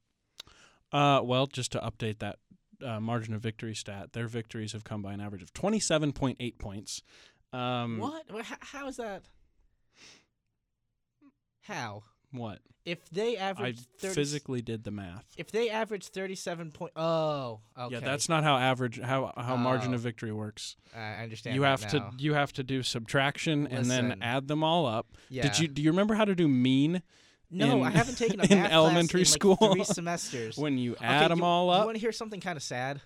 Uh, 0.92 1.20
well, 1.22 1.46
just 1.46 1.72
to 1.72 1.78
update 1.80 2.18
that 2.20 2.36
uh, 2.84 3.00
margin 3.00 3.34
of 3.34 3.40
victory 3.42 3.74
stat, 3.74 4.12
their 4.12 4.26
victories 4.26 4.72
have 4.72 4.84
come 4.84 5.02
by 5.02 5.12
an 5.12 5.20
average 5.20 5.42
of 5.42 5.52
twenty-seven 5.52 6.12
point 6.12 6.36
eight 6.40 6.58
points. 6.58 7.02
Um, 7.52 7.98
What? 7.98 8.24
How 8.60 8.88
is 8.88 8.96
that? 8.96 9.22
How? 11.62 12.02
What? 12.30 12.60
If 12.84 13.08
they 13.10 13.36
I 13.36 13.50
average 13.50 13.80
30, 13.98 14.14
physically 14.14 14.62
did 14.62 14.84
the 14.84 14.90
math. 14.90 15.24
if 15.36 15.50
they 15.50 15.68
average 15.68 16.06
thirty-seven 16.08 16.72
point, 16.72 16.92
oh, 16.96 17.60
okay. 17.78 17.94
Yeah, 17.94 18.00
that's 18.00 18.28
not 18.30 18.44
how 18.44 18.56
average 18.56 18.98
how 19.00 19.32
how 19.36 19.56
margin 19.56 19.92
Oh. 19.92 19.96
of 19.96 20.00
victory 20.00 20.32
works. 20.32 20.76
I 20.96 21.22
understand. 21.22 21.56
You 21.56 21.62
have 21.62 21.82
now. 21.82 21.88
to 21.88 22.10
you 22.18 22.32
have 22.34 22.52
to 22.54 22.62
do 22.62 22.82
subtraction 22.82 23.66
and 23.66 23.90
then 23.90 24.18
add 24.22 24.48
them 24.48 24.62
all 24.64 24.86
up. 24.86 25.06
Yeah. 25.28 25.42
Did 25.42 25.58
you 25.58 25.68
do 25.68 25.82
you 25.82 25.90
remember 25.90 26.14
how 26.14 26.24
to 26.24 26.34
do 26.34 26.48
mean 26.48 27.02
No, 27.50 27.78
in- 27.78 27.84
I 27.84 27.90
haven't 27.90 28.18
taken 28.18 28.40
a 28.40 28.42
in 28.50 28.58
math 28.60 28.72
elementary 28.72 29.20
class 29.20 29.34
in, 29.34 29.40
school? 29.40 29.56
like, 29.60 29.72
three 29.72 29.84
semesters. 29.84 30.56
when 30.58 30.76
you 30.78 30.92
Okay, 30.92 31.04
add 31.04 31.30
them 31.30 31.38
you, 31.38 31.44
all 31.44 31.66
You 31.66 31.72
up? 31.72 31.84
want 31.86 31.96
to 31.96 32.00
hear 32.00 32.12
something 32.12 32.40
kind 32.40 32.56
of 32.56 32.62
sad? 32.62 33.00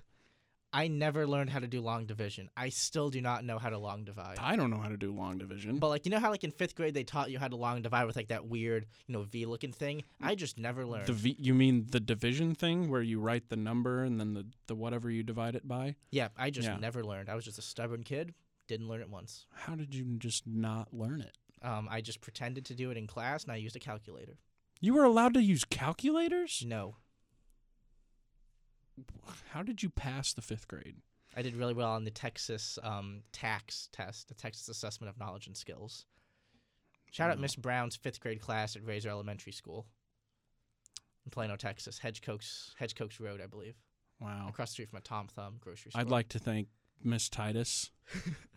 I 0.74 0.88
never 0.88 1.26
learned 1.26 1.50
how 1.50 1.58
to 1.58 1.66
do 1.66 1.82
long 1.82 2.06
division. 2.06 2.48
I 2.56 2.70
still 2.70 3.10
do 3.10 3.20
not 3.20 3.44
know 3.44 3.58
how 3.58 3.68
to 3.68 3.76
long 3.76 4.04
divide. 4.04 4.38
I 4.40 4.56
don't 4.56 4.70
know 4.70 4.78
how 4.78 4.88
to 4.88 4.96
do 4.96 5.12
long 5.12 5.36
division. 5.36 5.76
But 5.78 5.88
like 5.88 6.06
you 6.06 6.10
know 6.10 6.18
how 6.18 6.30
like 6.30 6.44
in 6.44 6.50
fifth 6.50 6.74
grade 6.76 6.94
they 6.94 7.04
taught 7.04 7.30
you 7.30 7.38
how 7.38 7.48
to 7.48 7.56
long 7.56 7.82
divide 7.82 8.06
with 8.06 8.16
like 8.16 8.28
that 8.28 8.46
weird 8.46 8.86
you 9.06 9.12
know 9.12 9.20
V 9.22 9.44
looking 9.44 9.70
thing. 9.74 10.02
I 10.22 10.34
just 10.34 10.58
never 10.58 10.86
learned. 10.86 11.08
The 11.08 11.12
v, 11.12 11.36
you 11.38 11.52
mean 11.52 11.88
the 11.90 12.00
division 12.00 12.54
thing 12.54 12.88
where 12.90 13.02
you 13.02 13.20
write 13.20 13.50
the 13.50 13.56
number 13.56 14.02
and 14.02 14.18
then 14.18 14.32
the, 14.32 14.46
the 14.66 14.74
whatever 14.74 15.10
you 15.10 15.22
divide 15.22 15.56
it 15.56 15.68
by? 15.68 15.96
yeah, 16.10 16.28
I 16.38 16.48
just 16.48 16.66
Yeah. 16.66 16.78
never 16.78 17.04
learned. 17.04 17.28
I 17.28 17.34
was 17.34 17.44
just 17.44 17.58
a 17.58 17.62
stubborn 17.62 18.02
kid. 18.02 18.32
Didn't 18.66 18.88
learn 18.88 19.02
it 19.02 19.10
once. 19.10 19.44
How 19.52 19.74
did 19.74 19.94
you 19.94 20.04
just 20.16 20.46
not 20.46 20.94
learn 20.94 21.20
it? 21.20 21.36
Um, 21.62 21.88
I 21.90 22.00
just 22.00 22.20
pretended 22.20 22.64
to 22.66 22.74
do 22.74 22.90
it 22.90 22.96
in 22.96 23.06
class, 23.06 23.44
and 23.44 23.52
I 23.52 23.56
used 23.56 23.76
a 23.76 23.80
calculator. 23.80 24.36
You 24.80 24.94
were 24.94 25.04
allowed 25.04 25.34
to 25.34 25.42
use 25.42 25.64
calculators? 25.64 26.62
No, 26.66 26.96
How 29.50 29.62
did 29.62 29.82
you 29.82 29.90
pass 29.90 30.32
the 30.32 30.42
5th 30.42 30.66
grade? 30.68 30.96
I 31.36 31.42
did 31.42 31.56
really 31.56 31.72
well 31.74 31.90
on 31.92 32.04
the 32.04 32.10
Texas 32.10 32.78
um, 32.82 33.22
TAKS 33.32 33.88
test, 33.92 34.28
the 34.28 34.34
Texas 34.34 34.68
Assessment 34.68 35.08
of 35.08 35.18
Knowledge 35.18 35.46
and 35.46 35.56
Skills. 35.56 36.04
Shout 37.10 37.30
out 37.30 37.38
Miss 37.40 37.56
Brown's 37.56 37.96
fifth 37.96 38.20
grade 38.20 38.40
class 38.40 38.74
at 38.76 38.82
Rasor 38.84 39.06
Elementary 39.06 39.52
School 39.52 39.86
in 41.24 41.30
Plano, 41.30 41.56
Texas, 41.56 41.98
Hedgcoxe, 42.02 42.74
Hedgcoxe 42.80 43.20
Road, 43.20 43.40
I 43.42 43.46
believe, 43.46 43.76
Wow. 44.20 44.46
across 44.48 44.70
the 44.70 44.72
street 44.72 44.90
from 44.90 44.98
a 44.98 45.02
Tom 45.02 45.28
Thumb 45.28 45.56
grocery 45.60 45.90
store. 45.90 46.00
I'd 46.00 46.10
like 46.10 46.28
to 46.30 46.38
thank 46.38 46.68
Miss 47.04 47.28
Titus, 47.28 47.90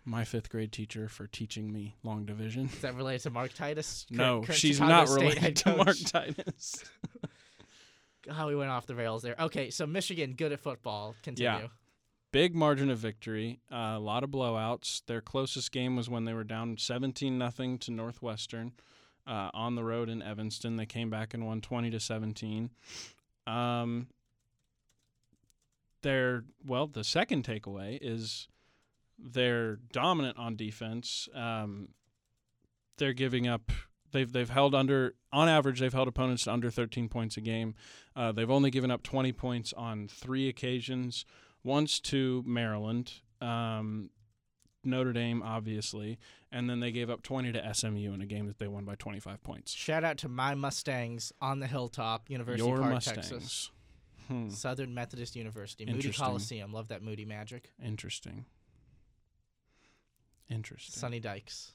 my 0.06 0.24
5th 0.24 0.50
grade 0.50 0.72
teacher 0.72 1.08
for 1.08 1.28
teaching 1.28 1.72
me 1.72 1.96
long 2.04 2.26
division. 2.26 2.66
Is 2.66 2.82
that 2.82 2.96
related 2.96 3.24
to 3.24 3.30
Mark 3.30 3.54
Titus? 3.54 4.06
Cur- 4.10 4.18
no, 4.18 4.42
current 4.42 4.60
she's 4.60 4.78
Chicago 4.78 4.94
not 4.94 5.10
State 5.10 5.22
related 5.22 5.56
to 5.58 5.76
Mark? 5.76 5.98
Titus. 6.06 6.84
How 8.30 8.48
we 8.48 8.56
went 8.56 8.72
off 8.72 8.88
the 8.88 8.96
rails 8.96 9.22
there. 9.22 9.36
Okay, 9.40 9.70
so 9.70 9.86
Michigan 9.86 10.34
good 10.34 10.52
at 10.52 10.60
football. 10.60 11.16
Continue. 11.22 11.50
Yeah. 11.64 11.68
Big 12.32 12.56
margin 12.56 12.90
of 12.90 12.98
victory. 12.98 13.60
Uh, 13.72 13.94
a 13.96 14.00
lot 14.00 14.24
of 14.24 14.30
blowouts. 14.32 15.02
Their 15.06 15.22
closest 15.22 15.72
game 15.72 15.96
was 15.96 16.10
when 16.10 16.26
they 16.26 16.34
were 16.34 16.44
down 16.44 16.78
17 16.78 17.38
nothing 17.38 17.78
to 17.80 17.92
Northwestern 17.92 18.74
uh, 19.28 19.52
on 19.54 19.76
the 19.76 19.84
road 19.84 20.10
in 20.10 20.22
Evanston. 20.22 20.76
They 20.76 20.86
came 20.86 21.10
back 21.10 21.34
and 21.34 21.46
won 21.46 21.62
20 21.62 21.92
to 21.92 22.00
17. 22.00 22.72
Um, 23.48 24.08
their 26.06 26.44
well, 26.64 26.86
the 26.86 27.04
second 27.04 27.44
takeaway 27.44 27.98
is 28.00 28.48
they're 29.18 29.78
dominant 29.92 30.38
on 30.38 30.56
defense. 30.56 31.28
Um, 31.34 31.90
they're 32.98 33.14
giving 33.14 33.48
up. 33.48 33.72
They've 34.12 34.32
they've 34.32 34.50
held 34.50 34.76
under 34.76 35.16
on 35.34 35.50
average. 35.50 35.80
They've 35.80 35.92
held 35.92 36.08
opponents 36.08 36.44
to 36.44 36.54
under 36.54 36.70
13 36.70 37.10
points 37.10 37.38
a 37.38 37.42
game. 37.42 37.74
Uh, 38.16 38.32
they've 38.32 38.50
only 38.50 38.70
given 38.70 38.92
up 38.92 39.02
20 39.02 39.34
points 39.34 39.74
on 39.74 40.08
three 40.08 40.48
occasions. 40.48 41.26
Once 41.64 42.00
to 42.00 42.44
Maryland, 42.46 43.14
um, 43.42 44.12
Notre 44.84 45.12
Dame, 45.12 45.42
obviously, 45.42 46.20
and 46.52 46.70
then 46.70 46.80
they 46.82 46.92
gave 46.92 47.10
up 47.10 47.24
20 47.24 47.52
to 47.54 47.74
SMU 47.74 48.14
in 48.14 48.22
a 48.22 48.28
game 48.28 48.46
that 48.46 48.60
they 48.60 48.68
won 48.68 48.86
by 48.86 48.94
25 48.94 49.42
points. 49.42 49.74
Shout 49.74 50.04
out 50.04 50.18
to 50.20 50.30
my 50.30 50.54
Mustangs 50.54 51.34
on 51.42 51.60
the 51.60 51.68
hilltop, 51.68 52.30
University 52.30 52.68
Your 52.68 52.78
Park, 52.78 52.94
Mustangs. 52.94 53.30
Texas. 53.30 53.72
Hmm. 54.28 54.50
Southern 54.50 54.94
Methodist 54.94 55.36
University, 55.36 55.86
Moody 55.86 56.12
Coliseum. 56.12 56.74
Love 56.74 56.88
that 56.88 57.04
Moody 57.04 57.26
magic. 57.26 57.72
Interesting. 57.84 58.46
Interesting. 60.50 61.00
Sonny 61.00 61.20
Dykes. 61.20 61.74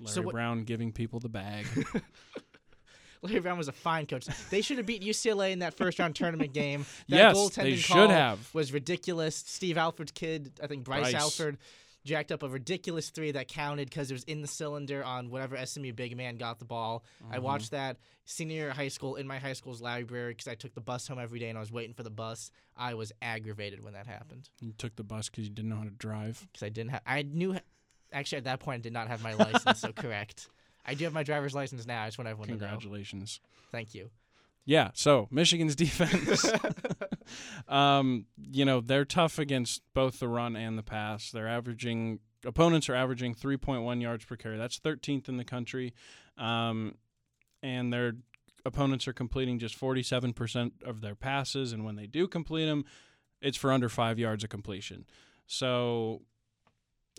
Larry 0.00 0.12
So 0.12 0.22
what- 0.22 0.32
Brown 0.32 0.64
giving 0.64 0.90
people 0.92 1.20
the 1.20 1.28
bag. 1.28 1.66
Larry 3.22 3.40
Brown 3.40 3.56
was 3.56 3.68
a 3.68 3.72
fine 3.72 4.06
coach. 4.06 4.26
They 4.50 4.60
should 4.60 4.76
have 4.78 4.86
beat 4.86 5.02
UCLA 5.02 5.52
in 5.52 5.60
that 5.60 5.74
first 5.74 5.98
round 5.98 6.14
tournament 6.16 6.52
game. 6.52 6.84
That 7.08 7.16
yes, 7.16 7.36
goaltending 7.36 7.62
they 7.62 7.76
should 7.76 7.94
call 7.94 8.08
have. 8.08 8.52
Was 8.54 8.72
ridiculous. 8.72 9.36
Steve 9.36 9.78
Alford's 9.78 10.10
kid, 10.12 10.52
I 10.62 10.66
think 10.66 10.84
Bryce, 10.84 11.12
Bryce. 11.12 11.14
Alford, 11.14 11.56
jacked 12.04 12.30
up 12.32 12.42
a 12.42 12.48
ridiculous 12.48 13.10
three 13.10 13.30
that 13.32 13.48
counted 13.48 13.88
because 13.88 14.10
it 14.10 14.14
was 14.14 14.24
in 14.24 14.42
the 14.42 14.46
cylinder 14.48 15.02
on 15.02 15.30
whatever 15.30 15.56
SMU 15.64 15.92
big 15.92 16.16
man 16.16 16.36
got 16.36 16.58
the 16.58 16.64
ball. 16.64 17.04
I 17.30 17.36
Mm-hmm. 17.36 17.44
watched 17.44 17.70
that 17.70 17.96
senior 18.26 18.56
year 18.56 18.70
of 18.70 18.76
high 18.76 18.88
school 18.88 19.16
in 19.16 19.26
my 19.26 19.38
high 19.38 19.52
school's 19.54 19.80
library 19.80 20.32
because 20.32 20.48
I 20.48 20.54
took 20.54 20.74
the 20.74 20.80
bus 20.80 21.08
home 21.08 21.18
every 21.18 21.38
day 21.38 21.48
and 21.48 21.56
I 21.58 21.60
was 21.60 21.72
waiting 21.72 21.94
for 21.94 22.02
the 22.02 22.10
bus. 22.10 22.50
I 22.76 22.94
was 22.94 23.12
aggravated 23.22 23.82
when 23.82 23.92
that 23.94 24.06
happened 24.06 24.48
You 24.60 24.72
took 24.72 24.96
the 24.96 25.04
bus 25.04 25.28
because 25.28 25.44
you 25.44 25.50
didn't 25.50 25.70
know 25.70 25.76
how 25.76 25.84
to 25.84 25.90
drive. 25.90 26.46
because 26.52 26.62
I 26.64 26.68
didn't 26.68 26.90
have. 26.90 27.02
I 27.06 27.22
knew. 27.22 27.56
Actually, 28.12 28.38
at 28.38 28.44
that 28.44 28.60
point, 28.60 28.80
I 28.80 28.82
did 28.82 28.92
not 28.92 29.08
have 29.08 29.22
my 29.22 29.34
license. 29.34 29.80
so 29.80 29.92
correct. 29.96 30.48
I 30.86 30.94
do 30.94 31.04
have 31.04 31.12
my 31.14 31.22
driver's 31.22 31.54
license 31.54 31.86
now. 31.86 32.02
I 32.02 32.06
just 32.08 32.18
want 32.18 32.28
everyone 32.28 32.48
to 32.48 32.54
know. 32.54 32.58
Congratulations. 32.60 33.40
Thank 33.72 33.94
you. 33.94 34.10
Yeah, 34.66 34.90
so 34.94 35.28
Michigan's 35.30 35.74
defense, 35.76 36.50
um, 37.68 38.26
you 38.36 38.64
know, 38.64 38.80
they're 38.80 39.04
tough 39.04 39.38
against 39.38 39.82
both 39.94 40.18
the 40.18 40.28
run 40.28 40.56
and 40.56 40.78
the 40.78 40.82
pass. 40.82 41.30
They're 41.30 41.48
averaging 41.48 42.20
opponents 42.46 42.88
are 42.88 42.94
averaging 42.94 43.34
3.1 43.34 44.02
yards 44.02 44.24
per 44.24 44.36
carry. 44.36 44.56
That's 44.56 44.78
13th 44.78 45.28
in 45.28 45.36
the 45.36 45.44
country, 45.44 45.94
um, 46.36 46.96
and 47.62 47.92
their 47.92 48.14
opponents 48.64 49.06
are 49.08 49.12
completing 49.12 49.58
just 49.58 49.78
47% 49.78 50.82
of 50.84 51.00
their 51.00 51.14
passes. 51.14 51.72
And 51.72 51.84
when 51.84 51.96
they 51.96 52.06
do 52.06 52.26
complete 52.26 52.66
them, 52.66 52.84
it's 53.40 53.56
for 53.56 53.72
under 53.72 53.88
five 53.88 54.18
yards 54.18 54.44
of 54.44 54.50
completion. 54.50 55.04
So 55.46 56.22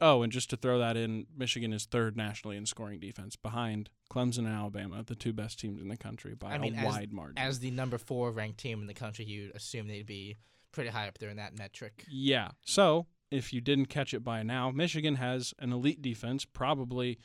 Oh, 0.01 0.23
and 0.23 0.31
just 0.31 0.49
to 0.49 0.57
throw 0.57 0.77
that 0.79 0.97
in, 0.97 1.25
Michigan 1.37 1.71
is 1.71 1.85
third 1.85 2.17
nationally 2.17 2.57
in 2.57 2.65
scoring 2.65 2.99
defense, 2.99 3.35
behind 3.37 3.89
Clemson 4.11 4.39
and 4.39 4.47
Alabama, 4.49 5.03
the 5.05 5.15
two 5.15 5.31
best 5.31 5.57
teams 5.59 5.81
in 5.81 5.87
the 5.87 5.95
country 5.97 6.35
by 6.35 6.51
I 6.51 6.57
mean, 6.57 6.75
a 6.75 6.79
as- 6.79 6.85
wide 6.85 7.13
margin. 7.13 7.37
As 7.37 7.59
the 7.59 7.71
number 7.71 7.97
four 7.97 8.31
ranked 8.31 8.57
team 8.59 8.81
in 8.81 8.87
the 8.87 8.93
country, 8.93 9.23
you'd 9.25 9.55
assume 9.55 9.87
they'd 9.87 10.05
be 10.05 10.35
pretty 10.73 10.89
high 10.89 11.07
up 11.07 11.17
there 11.19 11.29
in 11.29 11.37
that 11.37 11.57
metric. 11.57 12.03
yeah. 12.09 12.49
So 12.65 13.05
if 13.31 13.53
you 13.53 13.61
didn't 13.61 13.85
catch 13.85 14.13
it 14.13 14.23
by 14.23 14.43
now, 14.43 14.69
Michigan 14.71 15.15
has 15.15 15.53
an 15.59 15.71
elite 15.71 16.01
defense, 16.01 16.43
probably. 16.45 17.17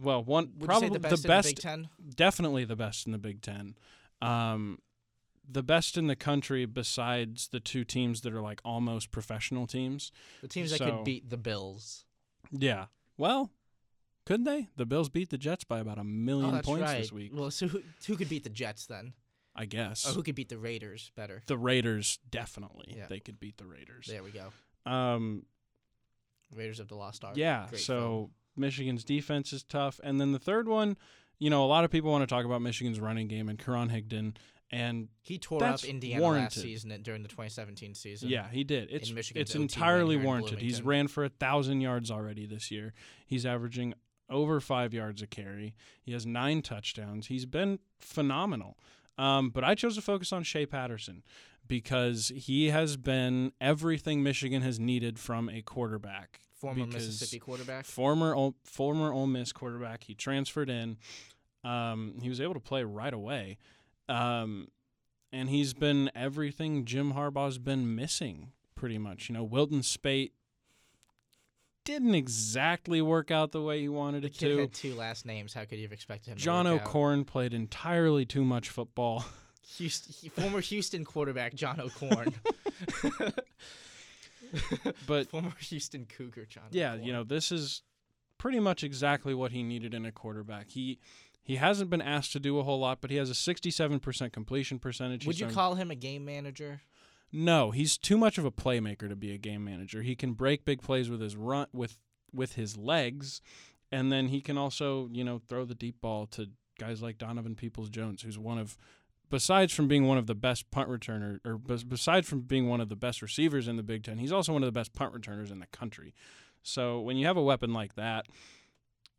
Well, 0.00 0.22
one 0.24 0.52
Would 0.58 0.66
probably 0.68 0.88
the 0.90 0.98
best, 1.00 1.22
the 1.22 1.28
in 1.28 1.36
best, 1.36 1.48
the 1.48 1.54
Big 1.54 1.60
Ten? 1.62 1.88
definitely 2.16 2.64
the 2.64 2.76
best 2.76 3.06
in 3.06 3.12
the 3.12 3.18
Big 3.18 3.42
Ten. 3.42 3.74
Um, 4.22 4.78
the 5.50 5.62
best 5.62 5.96
in 5.96 6.06
the 6.06 6.16
country 6.16 6.64
besides 6.66 7.48
the 7.48 7.60
two 7.60 7.84
teams 7.84 8.22
that 8.22 8.32
are 8.32 8.40
like 8.40 8.60
almost 8.64 9.10
professional 9.10 9.66
teams. 9.66 10.10
The 10.42 10.48
teams 10.48 10.70
that 10.70 10.80
could 10.80 11.04
beat 11.04 11.30
the 11.30 11.36
Bills. 11.36 12.04
Yeah. 12.50 12.86
Well, 13.16 13.50
couldn't 14.26 14.44
they? 14.44 14.68
The 14.76 14.86
Bills 14.86 15.08
beat 15.08 15.30
the 15.30 15.38
Jets 15.38 15.64
by 15.64 15.80
about 15.80 15.98
a 15.98 16.00
Oh, 16.00 16.04
million 16.04 16.52
that's 16.54 16.66
points 16.66 16.82
right. 16.82 16.98
this 17.00 17.12
week. 17.12 17.32
Well, 17.34 17.50
so 17.50 17.68
who, 17.68 17.82
who 18.06 18.16
could 18.16 18.28
beat 18.28 18.44
the 18.44 18.50
Jets 18.50 18.86
then? 18.86 19.12
I 19.56 19.66
guess. 19.66 20.08
Or 20.08 20.12
who 20.14 20.22
could 20.22 20.34
beat 20.34 20.48
the 20.48 20.58
Raiders 20.58 21.12
better? 21.14 21.42
the 21.46 21.56
Raiders 21.58 22.18
definitely. 22.30 22.94
Yeah. 22.96 23.06
They 23.08 23.20
could 23.20 23.38
beat 23.38 23.56
the 23.58 23.66
Raiders. 23.66 24.06
There 24.08 24.22
we 24.22 24.30
go. 24.30 24.52
Um 24.90 25.44
Raiders 26.54 26.80
of 26.80 26.88
the 26.88 26.94
Lost 26.94 27.24
Ark. 27.24 27.36
yeah, 27.36 27.66
Great 27.68 27.80
so 27.80 27.94
film. 28.00 28.30
Michigan's 28.56 29.04
defense 29.04 29.52
is 29.52 29.62
tough. 29.62 30.00
And 30.04 30.20
then 30.20 30.32
the 30.32 30.38
third 30.38 30.68
one, 30.68 30.96
you 31.38 31.50
know, 31.50 31.64
a 31.64 31.66
lot 31.66 31.84
of 31.84 31.90
people 31.90 32.10
want 32.10 32.22
to 32.22 32.26
talk 32.32 32.44
about 32.44 32.62
Michigan's 32.62 33.00
running 33.00 33.26
game 33.28 33.48
and 33.48 33.58
Karan 33.58 33.90
Higdon 33.90 34.36
and 34.74 35.08
he 35.22 35.38
tore 35.38 35.62
up 35.62 35.84
Indiana 35.84 36.20
warranted. 36.20 36.56
last 36.56 36.62
season 36.62 37.00
during 37.02 37.22
the 37.22 37.28
2017 37.28 37.94
season. 37.94 38.28
Yeah, 38.28 38.48
he 38.50 38.64
did. 38.64 38.88
It's 38.90 39.12
it's 39.34 39.54
entirely 39.54 40.16
warranted. 40.16 40.60
He's 40.60 40.82
ran 40.82 41.08
for 41.08 41.24
a 41.24 41.28
thousand 41.28 41.80
yards 41.80 42.10
already 42.10 42.46
this 42.46 42.70
year. 42.70 42.92
He's 43.26 43.46
averaging 43.46 43.94
over 44.28 44.60
five 44.60 44.92
yards 44.92 45.22
a 45.22 45.26
carry. 45.26 45.74
He 46.02 46.12
has 46.12 46.26
nine 46.26 46.62
touchdowns. 46.62 47.28
He's 47.28 47.46
been 47.46 47.78
phenomenal. 47.98 48.78
Um, 49.16 49.50
but 49.50 49.62
I 49.62 49.74
chose 49.74 49.94
to 49.94 50.02
focus 50.02 50.32
on 50.32 50.42
Shea 50.42 50.66
Patterson 50.66 51.22
because 51.68 52.32
he 52.34 52.70
has 52.70 52.96
been 52.96 53.52
everything 53.60 54.22
Michigan 54.22 54.62
has 54.62 54.80
needed 54.80 55.18
from 55.18 55.48
a 55.48 55.62
quarterback. 55.62 56.40
Former 56.56 56.86
Mississippi 56.86 57.38
quarterback. 57.38 57.84
Former 57.84 58.50
former 58.64 59.12
Ole 59.12 59.26
Miss 59.26 59.52
quarterback. 59.52 60.04
He 60.04 60.14
transferred 60.14 60.70
in. 60.70 60.96
Um, 61.62 62.14
he 62.20 62.28
was 62.28 62.40
able 62.40 62.54
to 62.54 62.60
play 62.60 62.84
right 62.84 63.12
away. 63.14 63.58
Um, 64.08 64.68
and 65.32 65.48
he's 65.48 65.74
been 65.74 66.10
everything 66.14 66.84
Jim 66.84 67.14
Harbaugh's 67.14 67.58
been 67.58 67.94
missing, 67.94 68.52
pretty 68.74 68.98
much. 68.98 69.28
You 69.28 69.34
know, 69.34 69.44
Wilton 69.44 69.82
Speight 69.82 70.32
didn't 71.84 72.14
exactly 72.14 73.02
work 73.02 73.30
out 73.30 73.52
the 73.52 73.60
way 73.62 73.80
he 73.80 73.88
wanted 73.88 74.24
it 74.24 74.34
to. 74.38 74.58
had 74.58 74.72
two 74.72 74.94
last 74.94 75.26
names. 75.26 75.52
How 75.52 75.64
could 75.64 75.78
you 75.78 75.84
have 75.84 75.92
expected 75.92 76.32
him 76.32 76.38
John 76.38 76.64
to 76.64 76.72
work 76.72 76.82
out? 76.82 76.88
O'Korn 76.88 77.24
played 77.24 77.52
entirely 77.54 78.24
too 78.24 78.44
much 78.44 78.70
football. 78.70 79.24
Houston, 79.76 80.30
former 80.30 80.60
Houston 80.60 81.04
quarterback 81.04 81.54
John 81.54 81.80
O'Korn. 81.80 82.34
But 85.06 85.28
former 85.28 85.52
Houston 85.58 86.06
Cougar 86.06 86.46
John. 86.46 86.64
yeah, 86.70 86.92
O'Korn. 86.92 87.04
you 87.04 87.12
know, 87.12 87.24
this 87.24 87.50
is 87.50 87.82
pretty 88.38 88.60
much 88.60 88.84
exactly 88.84 89.34
what 89.34 89.50
he 89.52 89.62
needed 89.62 89.94
in 89.94 90.04
a 90.06 90.12
quarterback. 90.12 90.68
He 90.68 91.00
he 91.44 91.56
hasn't 91.56 91.90
been 91.90 92.00
asked 92.02 92.32
to 92.32 92.40
do 92.40 92.58
a 92.58 92.62
whole 92.62 92.80
lot, 92.80 93.02
but 93.02 93.10
he 93.10 93.16
has 93.16 93.30
a 93.30 93.34
67% 93.34 94.32
completion 94.32 94.78
percentage. 94.78 95.26
Would 95.26 95.36
He's 95.36 95.40
you 95.40 95.54
call 95.54 95.74
him 95.74 95.90
a 95.90 95.94
game 95.94 96.24
manager? 96.24 96.80
No, 97.30 97.70
he's 97.70 97.98
too 97.98 98.16
much 98.16 98.38
of 98.38 98.44
a 98.44 98.50
playmaker 98.50 99.08
to 99.08 99.16
be 99.16 99.32
a 99.32 99.36
game 99.38 99.62
manager. 99.62 100.02
He 100.02 100.16
can 100.16 100.32
break 100.32 100.64
big 100.64 100.80
plays 100.80 101.10
with 101.10 101.20
his 101.20 101.36
run 101.36 101.66
with 101.72 101.98
with 102.32 102.54
his 102.54 102.76
legs, 102.76 103.42
and 103.92 104.10
then 104.10 104.28
he 104.28 104.40
can 104.40 104.56
also 104.56 105.08
you 105.12 105.22
know 105.22 105.40
throw 105.48 105.64
the 105.64 105.74
deep 105.74 106.00
ball 106.00 106.26
to 106.28 106.48
guys 106.78 107.02
like 107.02 107.18
Donovan 107.18 107.54
Peoples 107.56 107.90
Jones, 107.90 108.22
who's 108.22 108.38
one 108.38 108.58
of 108.58 108.78
besides 109.30 109.72
from 109.72 109.88
being 109.88 110.06
one 110.06 110.16
of 110.16 110.26
the 110.26 110.34
best 110.34 110.70
punt 110.70 110.88
returner 110.88 111.40
or 111.44 111.58
besides 111.58 112.28
from 112.28 112.42
being 112.42 112.68
one 112.68 112.80
of 112.80 112.88
the 112.88 112.96
best 112.96 113.20
receivers 113.20 113.68
in 113.68 113.76
the 113.76 113.82
Big 113.82 114.04
Ten, 114.04 114.18
he's 114.18 114.32
also 114.32 114.52
one 114.52 114.62
of 114.62 114.68
the 114.68 114.72
best 114.78 114.94
punt 114.94 115.12
returners 115.12 115.50
in 115.50 115.58
the 115.58 115.66
country. 115.66 116.14
So 116.62 117.00
when 117.00 117.16
you 117.16 117.26
have 117.26 117.36
a 117.36 117.42
weapon 117.42 117.72
like 117.72 117.96
that, 117.96 118.26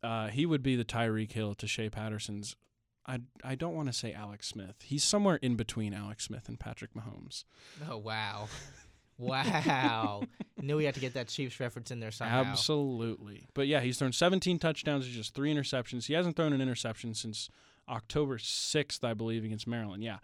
uh, 0.06 0.28
he 0.28 0.46
would 0.46 0.62
be 0.62 0.76
the 0.76 0.84
Tyreek 0.84 1.32
Hill 1.32 1.54
to 1.56 1.66
Shea 1.66 1.90
Patterson's. 1.90 2.54
I, 3.08 3.18
I 3.42 3.56
don't 3.56 3.74
want 3.74 3.88
to 3.88 3.92
say 3.92 4.12
Alex 4.12 4.46
Smith. 4.46 4.76
He's 4.84 5.02
somewhere 5.02 5.36
in 5.36 5.56
between 5.56 5.92
Alex 5.92 6.24
Smith 6.24 6.48
and 6.48 6.60
Patrick 6.60 6.92
Mahomes. 6.94 7.42
Oh 7.90 7.98
wow, 7.98 8.48
wow! 9.18 10.22
Knew 10.62 10.76
we 10.76 10.84
had 10.84 10.94
to 10.94 11.00
get 11.00 11.14
that 11.14 11.26
Chiefs 11.26 11.58
reference 11.58 11.90
in 11.90 11.98
there 11.98 12.12
somehow. 12.12 12.44
Absolutely. 12.44 13.48
But 13.52 13.66
yeah, 13.66 13.80
he's 13.80 13.98
thrown 13.98 14.12
17 14.12 14.60
touchdowns 14.60 15.06
and 15.06 15.14
just 15.14 15.34
three 15.34 15.52
interceptions. 15.52 16.06
He 16.06 16.14
hasn't 16.14 16.36
thrown 16.36 16.52
an 16.52 16.60
interception 16.60 17.12
since 17.14 17.48
October 17.88 18.38
6th, 18.38 19.02
I 19.04 19.14
believe, 19.14 19.44
against 19.44 19.66
Maryland. 19.66 20.04
Yeah. 20.04 20.18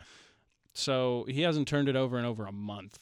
So 0.75 1.27
he 1.29 1.43
hasn't 1.43 1.67
turned 1.69 1.89
it 1.89 1.97
over 1.97 2.19
in 2.19 2.25
over 2.25 2.47
a 2.47 2.53
month. 2.53 2.99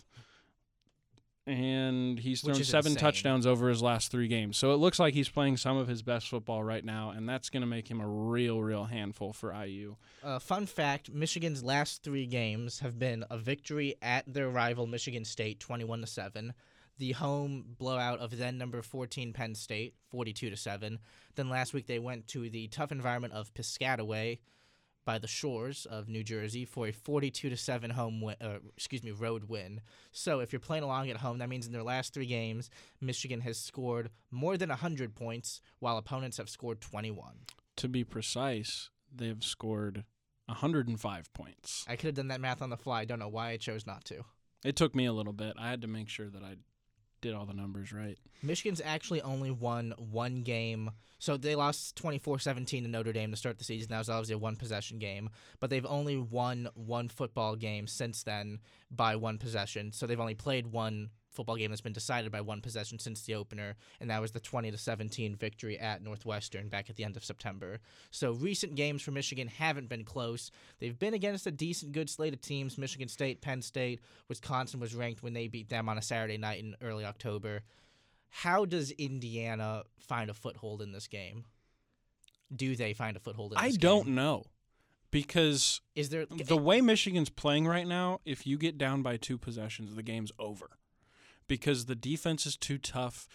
And 1.46 2.18
he's 2.18 2.44
Which 2.44 2.57
thrown 2.57 2.64
seven 2.64 2.92
insane. 2.92 3.00
touchdowns 3.00 3.46
over 3.46 3.68
his 3.68 3.83
last 3.83 4.11
three 4.12 4.29
games. 4.29 4.57
So 4.59 4.72
it 4.72 4.76
looks 4.76 4.98
like 4.98 5.14
he's 5.14 5.29
playing 5.29 5.57
some 5.57 5.76
of 5.76 5.88
his 5.88 6.03
best 6.03 6.29
football 6.29 6.62
right 6.62 6.85
now, 6.85 7.11
and 7.11 7.29
that's 7.29 7.48
going 7.50 7.62
to 7.62 7.66
make 7.66 7.90
him 7.90 8.00
a 8.00 8.07
real, 8.07 8.61
real 8.62 8.85
handful 8.85 9.33
for 9.33 9.53
IU. 9.53 9.96
Uh, 10.22 10.38
fun 10.38 10.66
fact: 10.66 11.11
Michigan's 11.11 11.64
last 11.64 12.03
three 12.03 12.26
games 12.26 12.81
have 12.81 12.98
been 12.98 13.24
a 13.31 13.38
victory 13.38 13.96
at 14.03 14.33
their 14.33 14.48
rival 14.50 14.87
Michigan 14.87 15.24
State, 15.24 15.59
twenty-one 15.61 16.03
to 16.03 16.07
seven. 16.07 16.53
The 16.98 17.12
home 17.12 17.64
blowout 17.79 18.18
of 18.18 18.37
then 18.37 18.59
number 18.59 18.83
fourteen 18.83 19.33
Penn 19.33 19.55
State, 19.55 19.94
forty-two 20.11 20.50
to 20.50 20.57
seven. 20.57 20.98
Then 21.37 21.48
last 21.48 21.72
week 21.72 21.87
they 21.87 21.98
went 21.98 22.29
to 22.29 22.50
the 22.50 22.68
tough 22.68 22.92
environment 22.92 23.33
of 23.33 23.53
Piscataway 23.55 24.38
by 25.11 25.18
the 25.18 25.27
shores 25.27 25.87
of 25.87 26.09
New 26.09 26.23
Jersey 26.23 26.64
for 26.64 26.87
a 26.87 26.92
forty-two 26.92 27.51
to 27.51 27.57
seven 27.57 27.90
home 27.90 28.20
win, 28.20 28.37
uh, 28.40 28.59
excuse 28.77 29.03
me 29.03 29.11
road 29.11 29.49
win. 29.49 29.81
So 30.12 30.38
if 30.38 30.53
you're 30.53 30.61
playing 30.61 30.85
along 30.85 31.11
at 31.11 31.16
home, 31.16 31.38
that 31.38 31.49
means 31.49 31.66
in 31.66 31.73
their 31.73 31.83
last 31.83 32.14
three 32.14 32.27
games, 32.27 32.70
Michigan 33.01 33.40
has 33.40 33.59
scored 33.59 34.11
more 34.31 34.57
than 34.57 34.70
hundred 34.70 35.16
points, 35.16 35.61
while 35.81 35.96
opponents 35.96 36.37
have 36.37 36.49
scored 36.49 36.81
twenty-one. 36.81 37.40
To 37.79 37.88
be 37.88 38.05
precise, 38.05 38.90
they've 39.12 39.42
scored 39.42 40.05
105 40.46 41.33
points. 41.33 41.85
I 41.88 41.96
could 41.96 42.07
have 42.07 42.14
done 42.14 42.29
that 42.29 42.40
math 42.40 42.62
on 42.62 42.70
the 42.70 42.77
fly. 42.77 43.01
I 43.01 43.05
Don't 43.05 43.18
know 43.18 43.27
why 43.27 43.49
I 43.49 43.57
chose 43.57 43.88
not 43.88 44.05
to. 44.05 44.23
It 44.64 44.77
took 44.77 44.94
me 44.94 45.07
a 45.07 45.12
little 45.12 45.33
bit. 45.33 45.55
I 45.59 45.70
had 45.70 45.83
to 45.83 45.88
make 45.88 46.09
sure 46.09 46.29
that 46.29 46.44
I 46.44 46.55
did 47.21 47.35
all 47.35 47.47
the 47.47 47.55
numbers 47.55 47.93
right. 47.93 48.19
Michigan's 48.43 48.81
actually 48.85 49.23
only 49.23 49.51
won 49.51 49.95
one 49.99 50.43
game. 50.43 50.91
So 51.19 51.37
they 51.37 51.55
lost 51.55 52.01
24-17 52.03 52.67
to 52.67 52.89
Notre 52.89 53.13
Dame 53.13 53.31
to 53.31 53.37
start 53.37 53.59
the 53.59 53.65
season. 53.65 53.91
That 53.91 53.99
was 53.99 54.09
obviously 54.09 54.35
a 54.35 54.39
one 54.39 54.57
possession 54.57 54.99
game, 54.99 55.31
but 55.61 55.69
they've 55.69 55.87
only 55.87 56.17
won 56.17 56.69
one 56.75 57.09
football 57.09 57.57
game 57.57 57.87
since 57.87 58.23
then 58.23 58.61
by 58.91 59.17
one 59.17 59.37
possession. 59.39 59.93
So 59.93 60.07
they've 60.07 60.19
only 60.19 60.35
played 60.35 60.69
one 60.69 61.11
football 61.31 61.57
game 61.57 61.71
that's 61.71 61.81
been 61.81 61.93
decided 61.93 62.33
by 62.33 62.40
one 62.40 62.61
possession 62.61 62.99
since 62.99 63.23
the 63.23 63.35
opener, 63.35 63.77
and 64.01 64.11
that 64.11 64.21
was 64.21 64.33
the 64.33 64.40
20 64.40 64.71
to 64.71 64.77
17 64.77 65.37
victory 65.37 65.79
at 65.79 66.03
Northwestern 66.03 66.69
back 66.69 66.90
at 66.90 66.97
the 66.97 67.05
end 67.05 67.16
of 67.16 67.25
September. 67.25 67.79
So 68.11 68.33
recent 68.33 68.75
games 68.75 69.03
for 69.03 69.12
Michigan 69.12 69.49
haven't 69.49 69.88
been 69.88 70.05
close. 70.05 70.51
They've 70.79 70.99
been 70.99 71.14
against 71.14 71.47
a 71.47 71.51
decent 71.51 71.93
good 71.93 72.11
slate 72.11 72.35
of 72.35 72.40
teams, 72.40 72.79
Michigan 72.79 73.09
State, 73.09 73.40
Penn 73.40 73.62
State, 73.62 74.01
Wisconsin 74.29 74.81
was 74.81 74.95
ranked 74.95 75.23
when 75.23 75.33
they 75.33 75.49
beat 75.49 75.69
them 75.69 75.88
on 75.88 75.99
a 75.99 76.03
Saturday 76.03 76.38
night 76.38 76.61
in 76.61 76.77
early 76.83 77.05
October. 77.05 77.62
How 78.29 78.64
does 78.64 78.90
Indiana 78.93 79.85
find 79.99 80.31
a 80.31 80.35
foothold 80.35 80.83
in 80.83 80.93
this 80.93 81.09
game? 81.09 81.45
Do 82.55 82.75
they 82.75 82.93
find 82.93 83.16
a 83.16 83.21
foothold 83.21 83.53
in 83.53 83.59
I 83.59 83.71
don't 83.71 84.07
game? 84.07 84.14
know 84.16 84.45
because 85.11 85.81
Is 85.95 86.11
there 86.11 86.27
the 86.27 86.57
way 86.57 86.81
Michigan's 86.81 87.31
playing 87.31 87.66
right 87.66 87.87
now, 87.87 88.21
if 88.25 88.47
you 88.47 88.59
get 88.59 88.79
down 88.79 89.03
by 89.03 89.16
two 89.16 89.38
possessions, 89.38 89.95
the 89.95 90.03
game's 90.03 90.33
over 90.38 90.71
because 91.51 91.87
the 91.87 91.97
defense 91.97 92.47
is 92.47 92.57
too 92.57 92.79
tough 92.79 93.27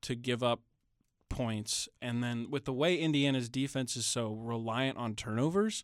to 0.00 0.14
give 0.14 0.44
up 0.44 0.60
points. 1.28 1.88
And 2.00 2.22
then 2.22 2.46
with 2.48 2.66
the 2.66 2.72
way 2.72 2.94
Indiana's 2.94 3.48
defense 3.48 3.96
is 3.96 4.06
so 4.06 4.32
reliant 4.32 4.96
on 4.96 5.16
turnovers, 5.16 5.82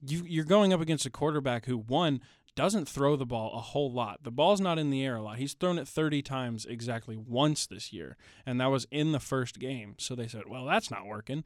you, 0.00 0.22
you're 0.24 0.44
going 0.44 0.72
up 0.72 0.80
against 0.80 1.04
a 1.04 1.10
quarterback 1.10 1.66
who, 1.66 1.76
one, 1.76 2.20
doesn't 2.54 2.86
throw 2.88 3.16
the 3.16 3.26
ball 3.26 3.52
a 3.56 3.60
whole 3.60 3.90
lot. 3.90 4.22
The 4.22 4.30
ball's 4.30 4.60
not 4.60 4.78
in 4.78 4.90
the 4.90 5.04
air 5.04 5.16
a 5.16 5.22
lot. 5.22 5.38
He's 5.38 5.54
thrown 5.54 5.78
it 5.78 5.88
30 5.88 6.22
times 6.22 6.64
exactly 6.64 7.16
once 7.16 7.66
this 7.66 7.92
year, 7.92 8.16
and 8.46 8.60
that 8.60 8.70
was 8.70 8.86
in 8.92 9.10
the 9.10 9.18
first 9.18 9.58
game. 9.58 9.96
So 9.98 10.14
they 10.14 10.28
said, 10.28 10.44
well, 10.48 10.64
that's 10.64 10.92
not 10.92 11.06
working. 11.06 11.44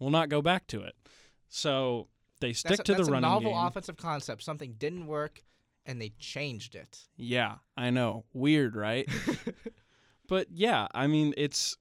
We'll 0.00 0.10
not 0.10 0.30
go 0.30 0.42
back 0.42 0.66
to 0.68 0.82
it. 0.82 0.96
So 1.48 2.08
they 2.40 2.52
stick 2.52 2.70
that's 2.70 2.80
a, 2.80 2.84
to 2.84 2.92
the 2.92 2.98
that's 2.98 3.08
a 3.08 3.12
running 3.12 3.30
novel 3.30 3.52
game. 3.52 3.66
offensive 3.66 3.96
concept. 3.96 4.42
Something 4.42 4.74
didn't 4.76 5.06
work, 5.06 5.44
and 5.86 6.00
they 6.00 6.12
changed 6.18 6.74
it. 6.74 6.98
Yeah, 7.16 7.56
I 7.76 7.90
know. 7.90 8.24
Weird, 8.34 8.76
right? 8.76 9.08
but 10.28 10.48
yeah, 10.50 10.88
I 10.94 11.06
mean, 11.06 11.32
it's 11.36 11.76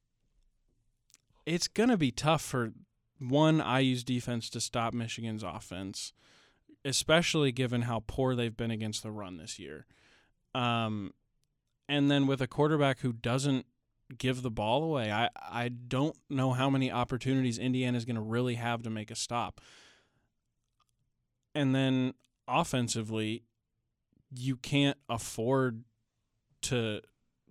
it's 1.46 1.68
going 1.68 1.90
to 1.90 1.98
be 1.98 2.12
tough 2.12 2.42
for 2.42 2.72
one 3.20 3.60
IU's 3.60 4.04
defense 4.04 4.50
to 4.52 4.62
stop 4.62 4.94
Michigan's 4.94 5.44
offense, 5.44 6.14
especially 6.84 7.52
given 7.52 7.84
how 7.84 8.04
poor 8.08 8.36
they've 8.36 8.56
been 8.56 8.72
against 8.72 9.04
the 9.04 9.12
run 9.12 9.38
this 9.38 9.60
year. 9.60 9.86
Um 10.54 11.12
and 11.88 12.10
then 12.10 12.26
with 12.26 12.42
a 12.42 12.48
quarterback 12.48 13.00
who 13.00 13.14
doesn't 13.14 13.66
give 14.18 14.42
the 14.42 14.52
ball 14.52 14.84
away. 14.84 15.12
I 15.12 15.30
I 15.36 15.70
don't 15.70 16.16
know 16.30 16.54
how 16.54 16.70
many 16.70 16.92
opportunities 16.92 17.58
Indiana 17.58 17.98
is 17.98 18.06
going 18.06 18.16
to 18.16 18.22
really 18.22 18.56
have 18.56 18.84
to 18.84 18.90
make 18.90 19.12
a 19.12 19.16
stop. 19.16 19.62
And 21.54 21.74
then 21.74 22.14
offensively, 22.48 23.44
you 24.32 24.56
can't 24.58 24.98
afford 25.10 25.84
to 26.64 27.02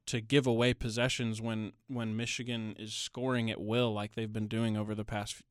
to 0.06 0.20
give 0.20 0.46
away 0.46 0.74
possessions 0.74 1.40
when 1.40 1.72
when 1.88 2.16
Michigan 2.16 2.74
is 2.78 2.92
scoring 2.92 3.50
at 3.50 3.60
will 3.60 3.92
like 3.92 4.14
they've 4.14 4.32
been 4.32 4.48
doing 4.48 4.76
over 4.76 4.94
the 4.94 5.04
past 5.04 5.42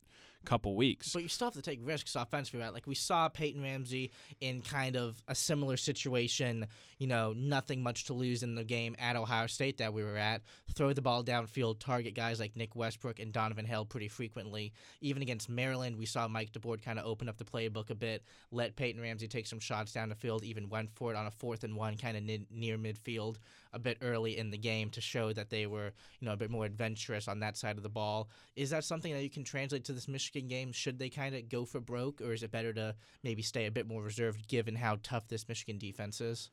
couple 0.45 0.75
weeks. 0.75 1.13
But 1.13 1.23
you 1.23 1.29
still 1.29 1.47
have 1.47 1.53
to 1.53 1.61
take 1.61 1.79
risks 1.81 2.15
offensively, 2.15 2.61
right? 2.61 2.73
Like 2.73 2.87
we 2.87 2.95
saw 2.95 3.29
Peyton 3.29 3.61
Ramsey 3.61 4.11
in 4.41 4.61
kind 4.61 4.95
of 4.95 5.21
a 5.27 5.35
similar 5.35 5.77
situation, 5.77 6.67
you 6.99 7.07
know, 7.07 7.33
nothing 7.35 7.81
much 7.81 8.05
to 8.05 8.13
lose 8.13 8.43
in 8.43 8.55
the 8.55 8.63
game 8.63 8.95
at 8.99 9.15
Ohio 9.15 9.47
State 9.47 9.77
that 9.77 9.93
we 9.93 10.03
were 10.03 10.17
at. 10.17 10.41
Throw 10.73 10.93
the 10.93 11.01
ball 11.01 11.23
downfield, 11.23 11.79
target 11.79 12.15
guys 12.15 12.39
like 12.39 12.55
Nick 12.55 12.75
Westbrook 12.75 13.19
and 13.19 13.31
Donovan 13.31 13.65
Hale 13.65 13.85
pretty 13.85 14.07
frequently. 14.07 14.73
Even 15.01 15.21
against 15.21 15.49
Maryland, 15.49 15.97
we 15.97 16.05
saw 16.05 16.27
Mike 16.27 16.51
DeBord 16.51 16.81
kind 16.81 16.99
of 16.99 17.05
open 17.05 17.29
up 17.29 17.37
the 17.37 17.43
playbook 17.43 17.89
a 17.89 17.95
bit, 17.95 18.23
let 18.51 18.75
Peyton 18.75 19.01
Ramsey 19.01 19.27
take 19.27 19.47
some 19.47 19.59
shots 19.59 19.93
down 19.93 20.09
the 20.09 20.15
field, 20.15 20.43
even 20.43 20.69
went 20.69 20.91
for 20.95 21.11
it 21.11 21.17
on 21.17 21.25
a 21.25 21.31
fourth 21.31 21.63
and 21.63 21.75
one 21.75 21.97
kind 21.97 22.17
of 22.17 22.23
near 22.51 22.77
midfield 22.77 23.37
a 23.73 23.79
bit 23.79 23.97
early 24.01 24.37
in 24.37 24.51
the 24.51 24.57
game 24.57 24.89
to 24.91 25.01
show 25.01 25.33
that 25.33 25.49
they 25.49 25.65
were, 25.65 25.93
you 26.19 26.25
know, 26.25 26.33
a 26.33 26.37
bit 26.37 26.51
more 26.51 26.65
adventurous 26.65 27.27
on 27.27 27.39
that 27.39 27.57
side 27.57 27.77
of 27.77 27.83
the 27.83 27.89
ball. 27.89 28.29
Is 28.55 28.69
that 28.69 28.83
something 28.83 29.13
that 29.13 29.23
you 29.23 29.29
can 29.29 29.43
translate 29.43 29.85
to 29.85 29.93
this 29.93 30.07
Michigan 30.07 30.47
game? 30.47 30.71
Should 30.71 30.99
they 30.99 31.09
kind 31.09 31.35
of 31.35 31.49
go 31.49 31.65
for 31.65 31.79
broke, 31.79 32.21
or 32.21 32.33
is 32.33 32.43
it 32.43 32.51
better 32.51 32.73
to 32.73 32.95
maybe 33.23 33.41
stay 33.41 33.65
a 33.65 33.71
bit 33.71 33.87
more 33.87 34.01
reserved 34.01 34.47
given 34.47 34.75
how 34.75 34.99
tough 35.03 35.27
this 35.27 35.47
Michigan 35.47 35.77
defense 35.77 36.21
is? 36.21 36.51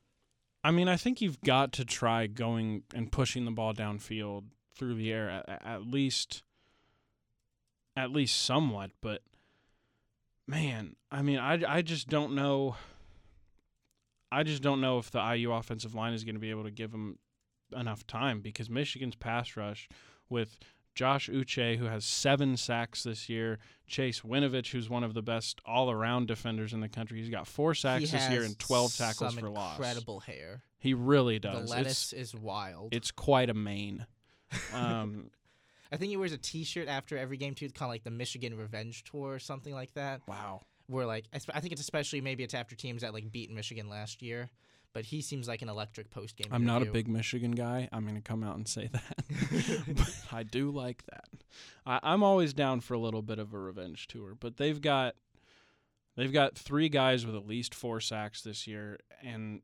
I 0.63 0.71
mean, 0.71 0.89
I 0.89 0.97
think 0.97 1.21
you've 1.21 1.41
got 1.41 1.73
to 1.73 1.85
try 1.85 2.27
going 2.27 2.83
and 2.95 3.11
pushing 3.11 3.45
the 3.45 3.51
ball 3.51 3.73
downfield 3.73 4.45
through 4.75 4.95
the 4.95 5.13
air 5.13 5.31
at, 5.31 5.63
at 5.65 5.87
least 5.87 6.43
at 7.97 8.13
least 8.13 8.43
somewhat, 8.43 8.91
but 9.01 9.23
man, 10.47 10.97
I 11.11 11.23
mean, 11.23 11.39
I, 11.39 11.61
I 11.67 11.83
just 11.83 12.09
don't 12.09 12.35
know 12.35 12.77
I 14.33 14.43
just 14.43 14.63
don't 14.63 14.81
know 14.81 14.99
if 14.99 15.11
the 15.11 15.21
IU 15.21 15.53
offensive 15.53 15.95
line 15.95 16.13
is 16.13 16.25
going 16.25 16.37
to 16.37 16.41
be 16.41 16.51
able 16.51 16.65
to 16.65 16.71
give 16.71 16.93
them 16.93 17.19
enough 17.77 18.07
time 18.07 18.41
because 18.41 18.71
Michigan's 18.71 19.17
pass 19.17 19.57
rush 19.57 19.89
with 20.29 20.59
Josh 20.95 21.29
Uche, 21.29 21.77
who 21.77 21.87
has 21.87 22.05
seven 22.05 22.57
sacks 22.57 23.05
this 23.05 23.29
year, 23.29 23.59
Chase 23.87 24.21
Winovich, 24.21 24.71
who's 24.71 24.91
one 24.91 25.05
of 25.05 25.15
the 25.15 25.23
best 25.23 25.61
all-around 25.65 26.27
defenders 26.27 26.73
in 26.73 26.81
the 26.81 26.89
country. 26.89 27.19
He's 27.19 27.31
got 27.31 27.47
four 27.47 27.75
sacks 27.75 28.11
this 28.11 28.29
year 28.29 28.43
and 28.43 28.59
twelve 28.59 28.97
tackles 28.97 29.35
for 29.35 29.49
loss. 29.49 29.79
Incredible 29.79 30.21
hair. 30.21 30.63
He 30.79 30.95
really 30.95 31.39
does. 31.39 31.69
The 31.69 31.71
lettuce 31.71 32.13
it's, 32.13 32.35
is 32.35 32.35
wild. 32.35 32.95
It's 32.95 33.11
quite 33.11 33.51
a 33.51 33.55
mane. 33.55 34.07
Um, 34.75 35.31
I 35.93 35.97
think 35.97 36.11
he 36.11 36.17
wears 36.17 36.33
a 36.33 36.39
T-shirt 36.39 36.89
after 36.89 37.17
every 37.17 37.37
game 37.37 37.55
too, 37.55 37.69
kind 37.69 37.89
of 37.89 37.93
like 37.93 38.03
the 38.03 38.11
Michigan 38.11 38.57
Revenge 38.57 39.05
Tour 39.05 39.35
or 39.35 39.39
something 39.39 39.73
like 39.73 39.95
that. 39.95 40.23
Wow 40.27 40.63
where 40.91 41.07
like 41.07 41.27
I 41.33 41.61
think 41.61 41.73
it's 41.73 41.81
especially 41.81 42.21
maybe 42.21 42.43
it's 42.43 42.55
after 42.55 42.75
teams 42.75 43.03
that 43.03 43.15
like 43.15 43.31
beat 43.31 43.51
Michigan 43.51 43.89
last 43.89 44.23
year. 44.23 44.51
But 44.93 45.05
he 45.05 45.23
seems 45.23 45.47
like 45.47 45.63
an 45.63 45.69
electric 45.69 46.11
post 46.11 46.37
game. 46.37 46.49
I'm 46.51 46.67
not 46.67 46.83
a 46.83 46.87
big 46.87 47.07
Michigan 47.07 47.53
guy. 47.53 47.89
I'm 47.93 48.03
going 48.03 48.17
to 48.17 48.21
come 48.21 48.43
out 48.43 48.57
and 48.57 48.67
say 48.67 48.89
that. 48.89 49.85
but 49.97 50.21
I 50.33 50.43
do 50.43 50.73
like 50.73 51.05
that. 51.07 51.29
I, 51.87 52.01
I'm 52.03 52.25
always 52.25 52.53
down 52.53 52.81
for 52.81 52.95
a 52.95 52.99
little 52.99 53.23
bit 53.23 53.39
of 53.39 53.55
a 53.55 53.59
revenge 53.59 54.09
tour. 54.09 54.35
But 54.39 54.57
they've 54.57 54.81
got 54.81 55.15
they've 56.17 56.33
got 56.33 56.57
three 56.57 56.89
guys 56.89 57.25
with 57.25 57.37
at 57.37 57.47
least 57.47 57.73
four 57.73 58.01
sacks 58.01 58.43
this 58.43 58.67
year, 58.67 58.99
and 59.23 59.61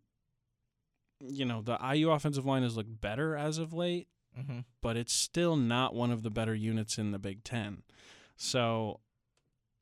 you 1.21 1.45
know 1.45 1.61
the 1.61 1.77
IU 1.93 2.11
offensive 2.11 2.47
line 2.47 2.63
has 2.63 2.77
looked 2.77 3.01
better 3.01 3.37
as 3.37 3.59
of 3.59 3.73
late, 3.73 4.07
mm-hmm. 4.39 4.61
but 4.81 4.97
it's 4.97 5.13
still 5.13 5.57
not 5.57 5.93
one 5.93 6.13
of 6.13 6.23
the 6.23 6.31
better 6.31 6.55
units 6.55 6.99
in 6.99 7.11
the 7.11 7.19
Big 7.19 7.43
Ten. 7.43 7.83
So 8.37 9.01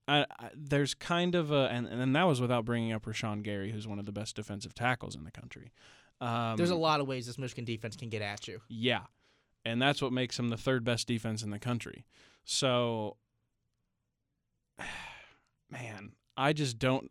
I, 0.07 0.26
I, 0.38 0.50
there's 0.55 0.94
kind 0.94 1.34
of 1.34 1.50
a 1.50 1.68
and, 1.70 1.86
and 1.86 2.14
that 2.14 2.24
was 2.24 2.40
without 2.40 2.64
bringing 2.64 2.92
up 2.92 3.05
Rashan 3.07 3.42
Gary, 3.42 3.72
who's 3.72 3.86
one 3.86 3.98
of 3.98 4.07
the 4.07 4.12
best 4.12 4.36
defensive 4.36 4.74
tackles 4.74 5.14
in 5.14 5.24
the 5.24 5.30
country. 5.30 5.72
Um, 6.20 6.57
there's 6.57 6.70
a 6.70 6.76
lot 6.76 7.00
of 7.00 7.09
ways 7.09 7.26
this 7.26 7.38
Michigan 7.38 7.64
defense 7.64 7.96
can 7.96 8.09
get 8.09 8.22
at 8.22 8.46
you. 8.46 8.61
Yeah, 8.68 9.02
and 9.64 9.80
that's 9.80 10.02
what 10.02 10.12
makes 10.12 10.36
them 10.36 10.48
the 10.50 10.57
third 10.57 10.84
best 10.84 11.07
defense 11.07 11.42
in 11.42 11.50
the 11.50 11.59
country. 11.59 12.05
So, 12.44 13.16
man, 15.70 16.12
I 16.36 16.52
just 16.52 16.78
don't. 16.78 17.11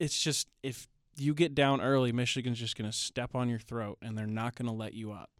It's 0.00 0.18
just 0.18 0.48
if 0.62 0.88
you 1.16 1.34
get 1.34 1.54
down 1.54 1.80
early, 1.80 2.10
Michigan's 2.10 2.58
just 2.58 2.76
going 2.76 2.90
to 2.90 2.96
step 2.96 3.34
on 3.34 3.48
your 3.48 3.58
throat, 3.58 3.98
and 4.00 4.16
they're 4.16 4.26
not 4.26 4.54
going 4.54 4.66
to 4.66 4.72
let 4.72 4.94
you 4.94 5.12
up. 5.12 5.30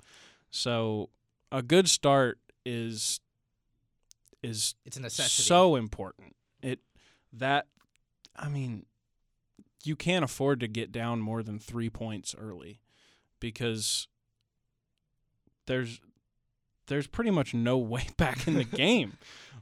So, 0.50 1.08
a 1.50 1.62
good 1.62 1.88
start 1.88 2.38
is 2.66 3.20
is 4.42 4.74
it's 4.84 4.98
a 4.98 5.00
necessity. 5.00 5.42
so 5.42 5.76
important 5.76 6.36
that 7.38 7.66
I 8.36 8.48
mean, 8.48 8.86
you 9.84 9.96
can't 9.96 10.24
afford 10.24 10.60
to 10.60 10.68
get 10.68 10.90
down 10.92 11.20
more 11.20 11.42
than 11.42 11.58
3 11.58 11.90
points 11.90 12.34
early 12.36 12.80
because 13.38 14.08
there's 15.66 16.00
there's 16.86 17.06
pretty 17.06 17.30
much 17.30 17.54
no 17.54 17.78
way 17.94 18.08
back 18.16 18.46
in 18.46 18.54
the 18.54 18.64
game 18.64 19.14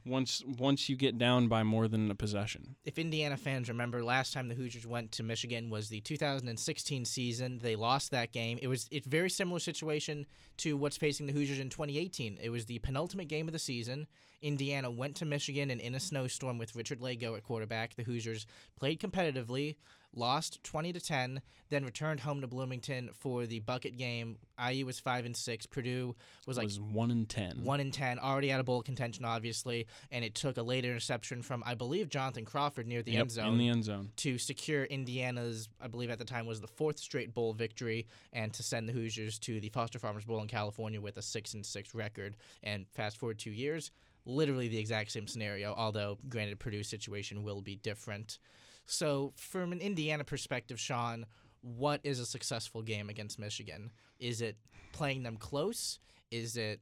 once 0.05 0.43
once 0.45 0.89
you 0.89 0.95
get 0.95 1.17
down 1.17 1.47
by 1.47 1.63
more 1.63 1.87
than 1.87 2.11
a 2.11 2.15
possession. 2.15 2.75
If 2.83 2.99
Indiana 2.99 3.37
fans 3.37 3.69
remember, 3.69 4.03
last 4.03 4.33
time 4.33 4.47
the 4.47 4.55
Hoosiers 4.55 4.85
went 4.85 5.11
to 5.13 5.23
Michigan 5.23 5.69
was 5.69 5.89
the 5.89 6.01
2016 6.01 7.05
season. 7.05 7.59
They 7.59 7.75
lost 7.75 8.11
that 8.11 8.31
game. 8.31 8.59
It 8.61 8.67
was 8.67 8.87
a 8.91 8.99
very 9.01 9.29
similar 9.29 9.59
situation 9.59 10.25
to 10.57 10.77
what's 10.77 10.97
facing 10.97 11.27
the 11.27 11.33
Hoosiers 11.33 11.59
in 11.59 11.69
2018. 11.69 12.39
It 12.41 12.49
was 12.49 12.65
the 12.65 12.79
penultimate 12.79 13.27
game 13.27 13.47
of 13.47 13.53
the 13.53 13.59
season. 13.59 14.07
Indiana 14.41 14.91
went 14.91 15.15
to 15.15 15.25
Michigan 15.25 15.71
and 15.71 15.79
in 15.79 15.95
a 15.95 15.99
snowstorm 15.99 16.57
with 16.57 16.75
Richard 16.75 16.99
Lagow 16.99 17.37
at 17.37 17.43
quarterback. 17.43 17.95
The 17.95 18.03
Hoosiers 18.03 18.45
played 18.77 18.99
competitively, 18.99 19.77
lost 20.15 20.63
20 20.63 20.93
to 20.93 20.99
10, 20.99 21.41
then 21.69 21.83
returned 21.85 22.19
home 22.19 22.41
to 22.41 22.47
Bloomington 22.47 23.09
for 23.13 23.45
the 23.45 23.59
bucket 23.59 23.97
game. 23.97 24.37
IU 24.63 24.85
was 24.85 24.99
5 24.99 25.25
and 25.25 25.35
6, 25.35 25.65
Purdue 25.67 26.15
was 26.45 26.57
like 26.57 26.65
was 26.65 26.79
1 26.79 27.11
and 27.11 27.27
10. 27.27 27.63
1 27.63 27.79
and 27.79 27.93
10, 27.93 28.19
already 28.19 28.51
out 28.51 28.59
of 28.59 28.65
bowl 28.65 28.81
contention 28.81 29.25
obviously, 29.25 29.87
and 30.11 30.23
it 30.23 30.35
took 30.35 30.57
a 30.57 30.61
late 30.61 30.85
interception 30.85 31.41
from 31.41 31.63
I 31.65 31.73
believe 31.73 32.09
Jonathan 32.09 32.45
Crawford 32.45 32.87
near 32.87 33.01
the 33.01 33.13
yep, 33.13 33.21
end 33.21 33.31
zone. 33.31 33.47
In 33.47 33.57
the 33.57 33.69
end 33.69 33.83
zone. 33.83 34.11
To 34.17 34.37
secure 34.37 34.83
Indiana's 34.85 35.69
I 35.81 35.87
believe 35.87 36.11
at 36.11 36.19
the 36.19 36.25
time 36.25 36.45
was 36.45 36.61
the 36.61 36.67
fourth 36.67 36.99
straight 36.99 37.33
bowl 37.33 37.53
victory 37.53 38.07
and 38.31 38.53
to 38.53 38.63
send 38.63 38.87
the 38.87 38.93
Hoosiers 38.93 39.39
to 39.39 39.59
the 39.59 39.69
Foster 39.69 39.99
Farmers 39.99 40.25
Bowl 40.25 40.41
in 40.41 40.47
California 40.47 41.01
with 41.01 41.17
a 41.17 41.21
6 41.21 41.53
and 41.53 41.65
6 41.65 41.95
record. 41.95 42.35
And 42.61 42.87
fast 42.87 43.17
forward 43.17 43.39
2 43.39 43.51
years, 43.51 43.91
literally 44.25 44.67
the 44.67 44.77
exact 44.77 45.11
same 45.11 45.27
scenario, 45.27 45.73
although 45.75 46.17
granted 46.29 46.59
Purdue's 46.59 46.87
situation 46.87 47.43
will 47.43 47.61
be 47.61 47.75
different. 47.75 48.37
So, 48.85 49.33
from 49.37 49.71
an 49.71 49.79
Indiana 49.79 50.23
perspective, 50.23 50.79
Sean, 50.79 51.25
what 51.61 52.01
is 52.03 52.19
a 52.19 52.25
successful 52.25 52.81
game 52.81 53.09
against 53.09 53.39
Michigan? 53.39 53.91
Is 54.19 54.41
it 54.41 54.57
playing 54.91 55.23
them 55.23 55.37
close? 55.37 55.99
Is 56.31 56.57
it 56.57 56.81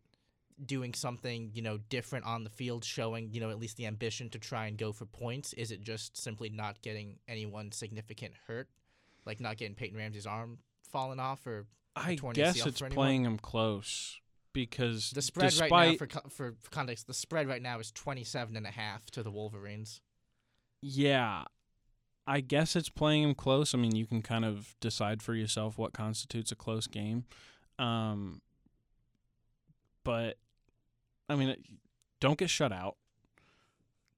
doing 0.65 0.93
something, 0.93 1.51
you 1.53 1.61
know, 1.61 1.77
different 1.89 2.25
on 2.25 2.43
the 2.43 2.49
field, 2.49 2.83
showing, 2.83 3.29
you 3.31 3.39
know, 3.39 3.49
at 3.49 3.59
least 3.59 3.77
the 3.77 3.85
ambition 3.85 4.29
to 4.29 4.39
try 4.39 4.67
and 4.67 4.77
go 4.77 4.91
for 4.91 5.05
points? 5.05 5.53
Is 5.53 5.71
it 5.71 5.81
just 5.81 6.17
simply 6.17 6.49
not 6.49 6.81
getting 6.81 7.17
anyone 7.27 7.71
significant 7.71 8.33
hurt? 8.47 8.67
Like 9.25 9.39
not 9.39 9.57
getting 9.57 9.75
Peyton 9.75 9.97
Ramsey's 9.97 10.25
arm 10.25 10.59
fallen 10.91 11.19
off 11.19 11.45
or 11.45 11.65
I 11.95 12.15
guess 12.33 12.65
it's 12.65 12.81
playing 12.81 13.23
them 13.23 13.37
close 13.37 14.19
because 14.53 15.11
the 15.11 15.21
spread 15.21 15.49
despite, 15.49 15.71
right 15.71 15.91
now 15.91 15.97
for, 15.97 16.21
for 16.29 16.55
context, 16.69 17.07
the 17.07 17.13
spread 17.13 17.47
right 17.47 17.61
now 17.61 17.79
is 17.79 17.91
27 17.91 18.55
and 18.55 18.65
a 18.65 18.71
half 18.71 19.09
to 19.11 19.23
the 19.23 19.31
Wolverines. 19.31 20.01
Yeah, 20.81 21.43
I 22.27 22.39
guess 22.41 22.75
it's 22.75 22.89
playing 22.89 23.23
them 23.23 23.35
close. 23.35 23.73
I 23.73 23.77
mean, 23.77 23.95
you 23.95 24.05
can 24.05 24.21
kind 24.21 24.45
of 24.45 24.75
decide 24.79 25.21
for 25.21 25.33
yourself 25.33 25.77
what 25.77 25.93
constitutes 25.93 26.51
a 26.51 26.55
close 26.55 26.87
game. 26.87 27.25
Um, 27.79 28.41
but 30.03 30.37
I 31.29 31.35
mean, 31.35 31.55
don't 32.19 32.37
get 32.37 32.49
shut 32.49 32.71
out. 32.71 32.97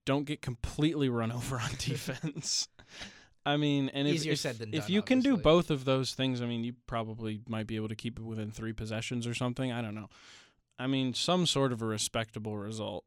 Don't 0.06 0.26
get 0.26 0.41
completely 0.41 1.10
run 1.10 1.32
over 1.32 1.60
on 1.60 1.70
defense. 1.78 2.68
I 3.45 3.58
mean, 3.58 3.89
and 3.89 4.08
if, 4.08 4.16
Easier 4.16 4.34
if, 4.34 4.39
said 4.39 4.58
than 4.58 4.74
if 4.74 4.84
done, 4.84 4.91
you 4.91 5.01
can 5.01 5.20
do 5.20 5.36
both 5.36 5.70
of 5.70 5.84
those 5.84 6.14
things, 6.14 6.41
I 6.41 6.45
mean, 6.45 6.64
you 6.64 6.76
probably 6.88 7.41
might 7.47 7.68
be 7.68 7.76
able 7.76 7.89
to 7.89 7.95
keep 7.95 8.18
it 8.18 8.24
within 8.24 8.51
three 8.51 8.72
possessions 8.72 9.28
or 9.28 9.34
something. 9.34 9.72
I 9.72 9.82
don't 9.82 9.95
know. 9.95 10.10
I 10.80 10.88
mean, 10.88 11.14
some 11.14 11.45
sort 11.45 11.72
of 11.72 11.82
a 11.82 11.86
respectable 11.86 12.58
result. 12.58 13.06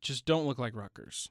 Just 0.00 0.26
don't 0.26 0.46
look 0.46 0.58
like 0.58 0.74
Rutgers. 0.74 1.30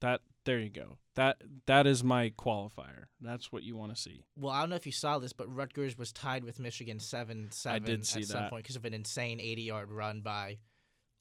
That 0.00 0.20
there 0.44 0.58
you 0.58 0.70
go. 0.70 0.98
That 1.14 1.42
that 1.66 1.86
is 1.86 2.02
my 2.04 2.30
qualifier. 2.30 3.04
That's 3.20 3.50
what 3.52 3.62
you 3.62 3.76
want 3.76 3.94
to 3.94 4.00
see. 4.00 4.24
Well, 4.36 4.52
I 4.52 4.60
don't 4.60 4.70
know 4.70 4.76
if 4.76 4.86
you 4.86 4.92
saw 4.92 5.18
this, 5.18 5.32
but 5.32 5.52
Rutgers 5.54 5.96
was 5.96 6.12
tied 6.12 6.44
with 6.44 6.58
Michigan 6.58 6.98
7 7.00 7.48
7 7.50 7.82
did 7.84 8.06
see 8.06 8.20
at 8.20 8.26
some 8.26 8.42
that. 8.42 8.50
point 8.50 8.64
because 8.64 8.76
of 8.76 8.84
an 8.84 8.94
insane 8.94 9.40
80 9.40 9.62
yard 9.62 9.90
run 9.90 10.20
by 10.22 10.58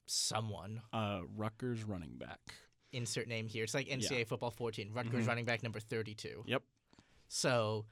someone. 0.06 0.82
Uh, 0.92 1.22
Rutgers 1.36 1.84
running 1.84 2.18
back. 2.18 2.40
Insert 2.92 3.28
name 3.28 3.48
here. 3.48 3.64
It's 3.64 3.74
like 3.74 3.88
NCAA 3.88 4.28
football 4.28 4.52
14. 4.52 4.92
Rutgers 4.94 5.26
Mhm. 5.26 5.28
running 5.28 5.46
back 5.46 5.64
number 5.64 5.80
32. 5.80 6.44
Yep. 6.48 6.64
So 7.28 7.86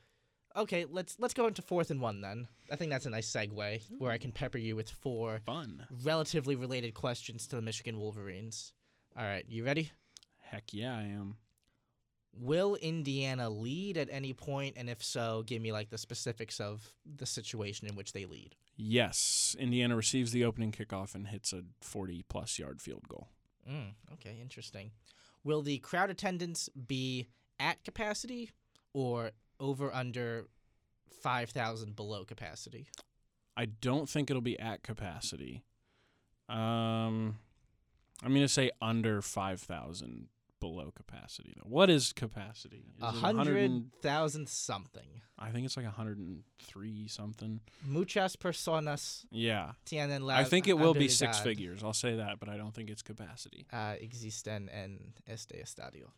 Okay, 0.54 0.84
let's 0.84 1.18
let's 1.18 1.34
go 1.34 1.48
into 1.48 1.62
fourth 1.62 1.92
and 1.92 2.02
one 2.02 2.20
then. 2.20 2.46
I 2.70 2.76
think 2.76 2.92
that's 2.92 3.06
a 3.06 3.10
nice 3.10 3.32
segue 3.32 3.84
where 4.00 4.12
I 4.12 4.18
can 4.18 4.34
pepper 4.34 4.58
you 4.58 4.76
with 4.76 4.90
four 4.90 5.40
Fun. 5.46 5.88
relatively 6.04 6.56
related 6.58 6.94
questions 6.94 7.48
to 7.48 7.56
the 7.56 7.62
Michigan 7.62 7.98
Wolverines. 7.98 8.74
All 9.16 9.24
right, 9.24 9.46
you 9.48 9.64
ready? 9.64 9.92
Heck 10.52 10.74
yeah, 10.74 10.98
I 10.98 11.04
am. 11.04 11.38
Will 12.34 12.76
Indiana 12.76 13.50
lead 13.50 13.98
at 13.98 14.10
any 14.12 14.34
point, 14.34 14.76
and 14.78 14.90
if 14.90 15.02
so, 15.02 15.44
give 15.46 15.62
me 15.62 15.72
like 15.72 15.90
the 15.90 15.98
specifics 15.98 16.60
of 16.60 16.92
the 17.06 17.26
situation 17.26 17.88
in 17.88 17.96
which 17.96 18.12
they 18.12 18.26
lead. 18.26 18.56
Yes, 18.76 19.56
Indiana 19.58 19.96
receives 19.96 20.34
the 20.34 20.44
opening 20.44 20.74
kickoff 20.74 21.16
and 21.16 21.28
hits 21.28 21.54
a 21.54 21.64
40 21.80 22.26
plus 22.28 22.60
yard 22.60 22.82
field 22.82 23.08
goal. 23.08 23.30
Mm, 23.70 23.94
okay, 24.14 24.38
interesting. 24.42 24.92
Will 25.46 25.62
the 25.62 25.78
crowd 25.78 26.10
attendance 26.10 26.70
be 26.88 27.28
at 27.58 27.82
capacity 27.86 28.52
or 28.94 29.32
over 29.60 29.94
under 29.94 30.48
five 31.22 31.50
thousand 31.50 31.96
below 31.96 32.26
capacity? 32.26 32.88
I 33.56 33.66
don't 33.66 34.10
think 34.10 34.30
it'll 34.30 34.42
be 34.42 34.60
at 34.60 34.84
capacity. 34.84 35.64
Um, 36.50 37.38
I'm 38.24 38.34
gonna 38.34 38.48
say 38.48 38.72
under 38.82 39.22
5,000 39.22 40.28
below 40.62 40.92
capacity. 40.96 41.54
Though. 41.58 41.68
What 41.70 41.90
is 41.90 42.14
capacity? 42.14 42.86
A 43.02 43.10
it 43.10 43.22
100 43.22 43.24
and- 43.26 43.48
hundred 43.48 44.02
thousand 44.02 44.48
something. 44.48 45.22
I 45.38 45.52
think 45.52 45.66
it's 45.66 45.76
like 45.76 45.86
103 45.88 47.08
something. 47.10 47.60
Muchas 47.86 48.38
personas 48.38 49.26
Yeah. 49.32 49.74
tienen 49.86 50.22
la 50.22 50.36
I 50.36 50.46
think 50.46 50.68
it 50.70 50.78
will 50.78 50.94
be 50.94 51.10
six 51.10 51.40
figures. 51.40 51.84
I'll 51.84 51.92
say 51.94 52.16
that, 52.16 52.40
but 52.40 52.48
I 52.48 52.56
don't 52.56 52.74
think 52.74 52.90
it's 52.90 53.02
capacity. 53.02 53.66
Uh, 53.74 53.96
existen 54.00 54.70
en 54.70 55.14
este 55.28 55.56
estadio. 55.62 56.12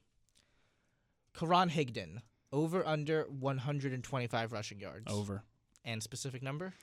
Karan 1.33 1.69
Higdon, 1.69 2.21
over 2.51 2.85
under 2.85 3.23
125 3.29 4.51
rushing 4.51 4.79
yards. 4.79 5.11
Over. 5.11 5.43
And 5.83 6.03
specific 6.03 6.43
number? 6.43 6.73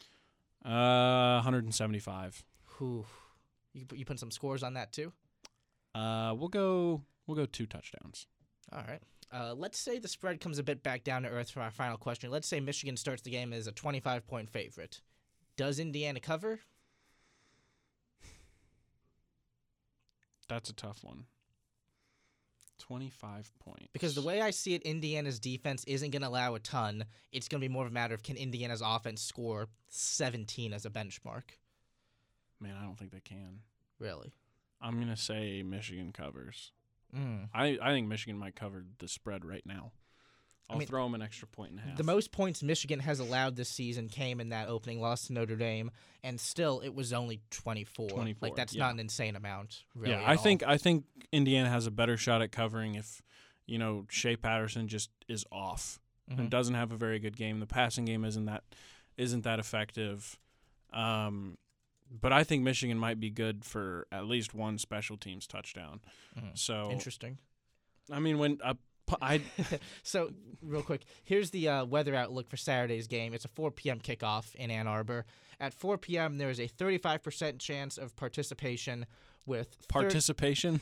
Uh, 0.64 1.40
175. 1.40 2.44
Whew. 2.78 3.06
You, 3.72 3.86
put- 3.86 3.98
you 3.98 4.04
put 4.04 4.18
some 4.18 4.30
scores 4.30 4.62
on 4.62 4.74
that 4.74 4.92
too? 4.92 5.12
Uh, 5.94 6.34
we'll 6.36 6.48
go. 6.48 7.02
We'll 7.30 7.36
go 7.36 7.46
two 7.46 7.66
touchdowns. 7.66 8.26
All 8.72 8.82
right. 8.88 9.00
Uh, 9.32 9.54
let's 9.56 9.78
say 9.78 10.00
the 10.00 10.08
spread 10.08 10.40
comes 10.40 10.58
a 10.58 10.64
bit 10.64 10.82
back 10.82 11.04
down 11.04 11.22
to 11.22 11.28
earth 11.28 11.48
for 11.48 11.60
our 11.60 11.70
final 11.70 11.96
question. 11.96 12.28
Let's 12.28 12.48
say 12.48 12.58
Michigan 12.58 12.96
starts 12.96 13.22
the 13.22 13.30
game 13.30 13.52
as 13.52 13.68
a 13.68 13.72
25 13.72 14.26
point 14.26 14.50
favorite. 14.50 15.00
Does 15.56 15.78
Indiana 15.78 16.18
cover? 16.18 16.58
That's 20.48 20.70
a 20.70 20.72
tough 20.72 21.04
one. 21.04 21.26
25 22.80 23.52
points. 23.60 23.86
Because 23.92 24.16
the 24.16 24.22
way 24.22 24.40
I 24.40 24.50
see 24.50 24.74
it, 24.74 24.82
Indiana's 24.82 25.38
defense 25.38 25.84
isn't 25.84 26.10
going 26.10 26.22
to 26.22 26.28
allow 26.28 26.56
a 26.56 26.58
ton. 26.58 27.04
It's 27.30 27.46
going 27.46 27.60
to 27.60 27.68
be 27.68 27.72
more 27.72 27.84
of 27.84 27.92
a 27.92 27.94
matter 27.94 28.14
of 28.14 28.24
can 28.24 28.34
Indiana's 28.34 28.82
offense 28.84 29.22
score 29.22 29.68
17 29.86 30.72
as 30.72 30.84
a 30.84 30.90
benchmark? 30.90 31.44
Man, 32.58 32.74
I 32.76 32.82
don't 32.82 32.98
think 32.98 33.12
they 33.12 33.20
can. 33.20 33.60
Really? 34.00 34.32
I'm 34.80 34.98
gonna 34.98 35.16
say 35.16 35.62
Michigan 35.62 36.12
covers. 36.12 36.72
Mm. 37.16 37.48
I 37.54 37.78
I 37.82 37.90
think 37.90 38.08
Michigan 38.08 38.38
might 38.38 38.54
cover 38.56 38.84
the 38.98 39.08
spread 39.08 39.44
right 39.44 39.64
now. 39.64 39.92
I 40.68 40.74
I'll 40.74 40.78
mean, 40.78 40.86
throw 40.86 41.02
them 41.02 41.16
an 41.16 41.22
extra 41.22 41.48
point 41.48 41.72
and 41.72 41.80
a 41.80 41.82
half. 41.82 41.96
The 41.96 42.04
most 42.04 42.30
points 42.30 42.62
Michigan 42.62 43.00
has 43.00 43.18
allowed 43.18 43.56
this 43.56 43.68
season 43.68 44.08
came 44.08 44.40
in 44.40 44.50
that 44.50 44.68
opening 44.68 45.00
loss 45.00 45.26
to 45.26 45.32
Notre 45.32 45.56
Dame, 45.56 45.90
and 46.22 46.38
still 46.40 46.78
it 46.78 46.94
was 46.94 47.12
only 47.12 47.40
24. 47.50 48.10
24, 48.10 48.48
Like 48.48 48.54
that's 48.56 48.72
yeah. 48.74 48.84
not 48.84 48.94
an 48.94 49.00
insane 49.00 49.34
amount, 49.34 49.82
really. 49.96 50.12
yeah, 50.12 50.22
I 50.22 50.36
all. 50.36 50.42
think 50.42 50.62
I 50.64 50.76
think 50.76 51.06
Indiana 51.32 51.68
has 51.68 51.86
a 51.86 51.90
better 51.90 52.16
shot 52.16 52.40
at 52.40 52.52
covering 52.52 52.94
if 52.94 53.20
you 53.66 53.78
know 53.78 54.06
Shea 54.10 54.36
Patterson 54.36 54.86
just 54.86 55.10
is 55.28 55.44
off 55.50 55.98
Mhm. 56.30 56.38
and 56.38 56.50
doesn't 56.50 56.74
have 56.76 56.92
a 56.92 56.96
very 56.96 57.18
good 57.18 57.36
game. 57.36 57.58
The 57.58 57.66
passing 57.66 58.04
game 58.04 58.24
isn't 58.24 58.44
that 58.44 58.62
isn't 59.16 59.42
that 59.42 59.58
effective. 59.58 60.38
Um, 60.92 61.58
but 62.10 62.32
I 62.32 62.44
think 62.44 62.62
Michigan 62.62 62.98
might 62.98 63.20
be 63.20 63.30
good 63.30 63.64
for 63.64 64.06
at 64.10 64.26
least 64.26 64.54
one 64.54 64.78
special 64.78 65.16
teams 65.16 65.46
touchdown. 65.46 66.00
Mhm. 66.38 66.58
So 66.58 66.90
Interesting. 66.90 67.38
I 68.10 68.18
mean, 68.18 68.38
when 68.38 68.58
a 68.64 68.76
I 69.20 69.40
So, 70.02 70.32
real 70.62 70.82
quick, 70.82 71.02
here's 71.24 71.50
the 71.50 71.68
uh, 71.68 71.84
weather 71.84 72.14
outlook 72.14 72.48
for 72.48 72.56
Saturday's 72.56 73.08
game. 73.08 73.34
It's 73.34 73.44
a 73.44 73.48
4 73.48 73.72
p.m. 73.72 73.98
kickoff 73.98 74.54
in 74.54 74.70
Ann 74.70 74.86
Arbor. 74.86 75.26
At 75.58 75.74
4 75.74 75.98
p.m., 75.98 76.38
there 76.38 76.48
is 76.48 76.60
a 76.60 76.68
35% 76.68 77.58
chance 77.58 77.98
of 77.98 78.14
participation 78.16 79.06
with 79.46 79.68
thir- 79.74 79.86
participation, 79.88 80.80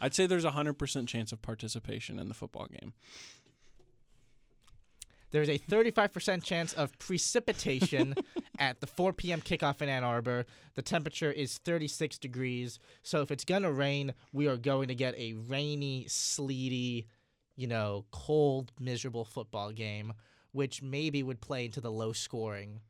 I'd 0.00 0.14
say 0.14 0.26
there's 0.26 0.44
a 0.44 0.50
hundred 0.50 0.74
percent 0.74 1.08
chance 1.08 1.32
of 1.32 1.40
participation 1.42 2.18
in 2.18 2.28
the 2.28 2.34
football 2.34 2.66
game. 2.66 2.92
There's 5.30 5.48
a 5.48 5.58
35% 5.58 6.42
chance 6.42 6.72
of 6.72 6.96
precipitation 6.98 8.14
at 8.58 8.80
the 8.80 8.86
4 8.86 9.12
p.m. 9.12 9.40
kickoff 9.40 9.82
in 9.82 9.88
Ann 9.88 10.04
Arbor. 10.04 10.46
The 10.74 10.82
temperature 10.82 11.30
is 11.32 11.58
36 11.58 12.18
degrees. 12.18 12.78
So 13.02 13.22
if 13.22 13.30
it's 13.30 13.44
going 13.44 13.62
to 13.62 13.72
rain, 13.72 14.14
we 14.32 14.46
are 14.48 14.56
going 14.56 14.88
to 14.88 14.94
get 14.94 15.14
a 15.18 15.34
rainy, 15.34 16.06
sleety, 16.08 17.06
you 17.56 17.66
know, 17.66 18.04
cold, 18.12 18.72
miserable 18.78 19.24
football 19.24 19.72
game, 19.72 20.12
which 20.52 20.82
maybe 20.82 21.22
would 21.22 21.40
play 21.40 21.64
into 21.66 21.80
the 21.80 21.90
low 21.90 22.12
scoring 22.12 22.80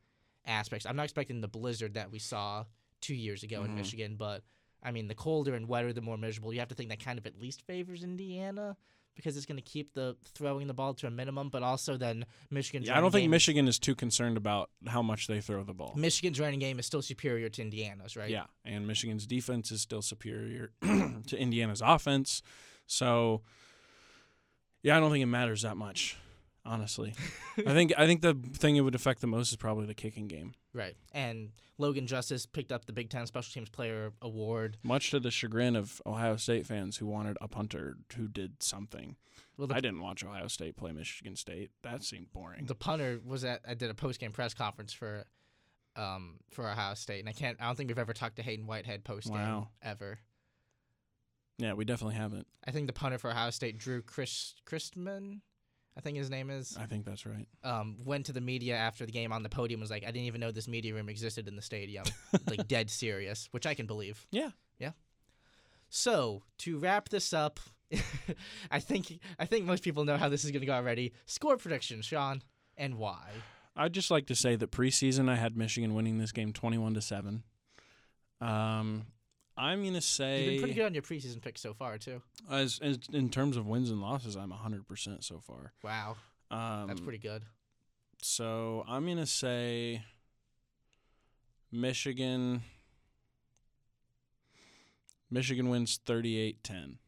aspects. 0.46 0.86
I'm 0.86 0.96
not 0.96 1.04
expecting 1.04 1.40
the 1.40 1.48
blizzard 1.48 1.94
that 1.94 2.10
we 2.12 2.18
saw 2.18 2.64
two 3.00 3.14
years 3.14 3.42
ago 3.42 3.62
in 3.64 3.72
Mhm. 3.72 3.76
Michigan, 3.76 4.16
but 4.16 4.42
I 4.82 4.92
mean, 4.92 5.08
the 5.08 5.14
colder 5.14 5.54
and 5.54 5.66
wetter, 5.68 5.92
the 5.92 6.00
more 6.00 6.16
miserable. 6.16 6.52
You 6.52 6.60
have 6.60 6.68
to 6.68 6.74
think 6.74 6.90
that 6.90 7.00
kind 7.00 7.18
of 7.18 7.26
at 7.26 7.40
least 7.40 7.62
favors 7.62 8.04
Indiana 8.04 8.76
because 9.16 9.36
it's 9.36 9.46
going 9.46 9.56
to 9.56 9.62
keep 9.62 9.94
the 9.94 10.16
throwing 10.34 10.66
the 10.66 10.74
ball 10.74 10.94
to 10.94 11.06
a 11.06 11.10
minimum, 11.10 11.48
but 11.48 11.62
also 11.62 11.96
then 11.96 12.26
Michigan. 12.50 12.82
Yeah, 12.82 12.96
I 12.96 13.00
don't 13.00 13.10
think 13.10 13.22
game- 13.24 13.30
Michigan 13.30 13.66
is 13.68 13.78
too 13.78 13.94
concerned 13.94 14.36
about 14.36 14.70
how 14.86 15.02
much 15.02 15.26
they 15.26 15.40
throw 15.40 15.64
the 15.64 15.72
ball. 15.74 15.94
Michigan's 15.96 16.38
running 16.38 16.60
game 16.60 16.78
is 16.78 16.86
still 16.86 17.02
superior 17.02 17.48
to 17.48 17.62
Indiana's, 17.62 18.16
right? 18.16 18.30
Yeah, 18.30 18.44
and 18.64 18.86
Michigan's 18.86 19.26
defense 19.26 19.70
is 19.72 19.80
still 19.80 20.02
superior 20.02 20.70
to 20.82 21.36
Indiana's 21.38 21.82
offense. 21.84 22.42
So, 22.86 23.42
yeah, 24.82 24.96
I 24.96 25.00
don't 25.00 25.10
think 25.10 25.22
it 25.22 25.26
matters 25.26 25.62
that 25.62 25.76
much, 25.76 26.16
honestly. 26.66 27.14
I 27.66 27.72
think 27.72 27.92
I 27.96 28.06
think 28.06 28.20
the 28.22 28.34
thing 28.34 28.76
it 28.76 28.80
would 28.82 28.94
affect 28.94 29.20
the 29.20 29.26
most 29.26 29.50
is 29.50 29.56
probably 29.56 29.86
the 29.86 29.94
kicking 29.94 30.26
game, 30.28 30.54
Right. 30.74 30.96
And 31.12 31.50
Logan 31.78 32.06
Justus 32.06 32.46
picked 32.46 32.72
up 32.72 32.84
the 32.86 32.92
Big 32.92 33.08
Ten 33.10 33.26
Special 33.26 33.52
Teams 33.52 33.68
Player 33.70 34.12
Award. 34.22 34.76
much 34.82 35.10
to 35.10 35.20
the 35.20 35.30
chagrin 35.30 35.76
of 35.76 36.00
Ohio 36.06 36.36
State 36.36 36.66
fans 36.66 36.96
who 36.98 37.06
wanted 37.06 37.36
a 37.40 37.48
punter 37.48 37.96
who 38.16 38.28
did 38.28 38.62
something. 38.62 39.16
Well, 39.58 39.66
the, 39.68 39.74
I 39.74 39.80
didn't 39.80 40.00
watch 40.00 40.22
Ohio 40.24 40.48
State 40.48 40.76
play 40.76 40.92
Michigan 40.92 41.36
State. 41.36 41.70
That 41.82 42.02
seemed 42.02 42.32
boring. 42.32 42.66
the 42.66 42.74
punter 42.74 43.20
was 43.24 43.44
at 43.44 43.60
I 43.66 43.74
did 43.74 43.90
a 43.90 43.94
post 43.94 44.20
game 44.20 44.32
press 44.32 44.52
conference 44.54 44.92
for 44.92 45.24
um 45.96 46.40
for 46.50 46.68
Ohio 46.68 46.94
State, 46.94 47.20
and 47.20 47.28
I 47.28 47.32
can't 47.32 47.56
I 47.60 47.66
don't 47.66 47.76
think 47.76 47.88
we've 47.88 47.98
ever 47.98 48.12
talked 48.12 48.36
to 48.36 48.42
Hayden 48.42 48.66
Whitehead 48.66 49.04
post 49.04 49.28
game 49.28 49.36
Wow. 49.38 49.68
ever. 49.82 50.18
yeah, 51.58 51.72
we 51.72 51.84
definitely 51.86 52.16
haven't. 52.16 52.46
I 52.66 52.70
think 52.70 52.86
the 52.86 52.92
punter 52.92 53.16
for 53.18 53.30
Ohio 53.30 53.50
State, 53.50 53.78
Drue 53.78 54.02
Chris 54.02 54.54
Chrisman, 54.66 55.40
I 55.96 56.00
think 56.00 56.18
his 56.18 56.28
name 56.28 56.50
is, 56.50 56.76
I 56.78 56.84
think 56.84 57.06
that's 57.06 57.24
right. 57.24 57.46
um, 57.64 57.96
went 58.04 58.26
to 58.26 58.32
the 58.32 58.40
media 58.40 58.76
after 58.76 59.06
the 59.06 59.12
game 59.12 59.32
on 59.32 59.42
the 59.42 59.48
podium. 59.48 59.80
Was 59.80 59.90
like, 59.90 60.02
I 60.02 60.06
didn't 60.06 60.26
even 60.26 60.40
know 60.40 60.50
this 60.50 60.68
media 60.68 60.94
room 60.94 61.08
existed 61.08 61.48
in 61.48 61.56
the 61.56 61.62
stadium. 61.62 62.04
like 62.50 62.68
dead 62.68 62.90
serious, 62.90 63.48
which 63.52 63.66
I 63.66 63.74
can 63.74 63.86
believe. 63.86 64.26
Yeah. 64.30 64.50
Yeah. 64.78 64.90
So 65.88 66.42
to 66.58 66.78
wrap 66.78 67.08
this 67.08 67.32
up, 67.32 67.60
I 68.70 68.80
think 68.80 69.20
I 69.38 69.46
think 69.46 69.64
most 69.64 69.82
people 69.82 70.04
know 70.04 70.16
how 70.16 70.28
this 70.28 70.44
is 70.44 70.50
going 70.50 70.60
to 70.60 70.66
go 70.66 70.74
already. 70.74 71.12
Score 71.24 71.56
prediction, 71.56 72.02
Sean, 72.02 72.42
and 72.76 72.98
why? 72.98 73.30
I'd 73.74 73.92
just 73.92 74.10
like 74.10 74.26
to 74.26 74.34
say 74.34 74.56
that 74.56 74.70
preseason 74.70 75.30
I 75.30 75.36
had 75.36 75.56
Michigan 75.56 75.94
winning 75.94 76.18
this 76.18 76.32
game 76.32 76.52
twenty-one 76.52 76.94
to 76.94 77.00
seven. 77.00 77.42
Um, 78.40 79.06
I'm 79.56 79.84
gonna 79.84 80.00
say 80.00 80.42
You've 80.44 80.52
been 80.52 80.60
pretty 80.60 80.74
good 80.74 80.86
on 80.86 80.94
your 80.94 81.02
preseason 81.02 81.40
picks 81.40 81.60
so 81.60 81.72
far 81.74 81.96
too. 81.98 82.20
As, 82.50 82.78
as 82.82 82.98
in 83.12 83.30
terms 83.30 83.56
of 83.56 83.66
wins 83.66 83.90
and 83.90 84.00
losses, 84.00 84.36
I'm 84.36 84.50
100% 84.52 85.24
so 85.24 85.40
far. 85.40 85.72
Wow, 85.82 86.16
Um, 86.50 86.86
that's 86.88 87.00
pretty 87.00 87.18
good. 87.18 87.42
So 88.22 88.84
I'm 88.88 89.04
going 89.04 89.18
to 89.18 89.26
say 89.26 90.02
Michigan. 91.72 92.62
Michigan 95.30 95.68
wins 95.68 96.00
38 96.06 96.62
10. 96.62 96.98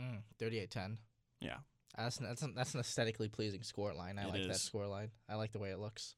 Mm, 0.00 0.18
38-10. 0.40 0.96
Yeah. 1.40 1.56
That's 1.96 2.18
an, 2.18 2.26
that's 2.26 2.42
an, 2.42 2.54
that's 2.54 2.74
an 2.74 2.80
aesthetically 2.80 3.28
pleasing 3.28 3.62
score 3.62 3.92
line. 3.92 4.18
I 4.18 4.22
It 4.22 4.30
like 4.32 4.46
that 4.48 4.56
score 4.56 4.86
line. 4.86 5.10
I 5.28 5.34
like 5.34 5.52
the 5.52 5.58
way 5.58 5.70
it 5.70 5.78
looks. 5.78 6.14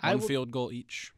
I 0.00 0.10
One 0.10 0.20
will, 0.20 0.28
field 0.28 0.50
goal 0.50 0.72
each. 0.72 1.12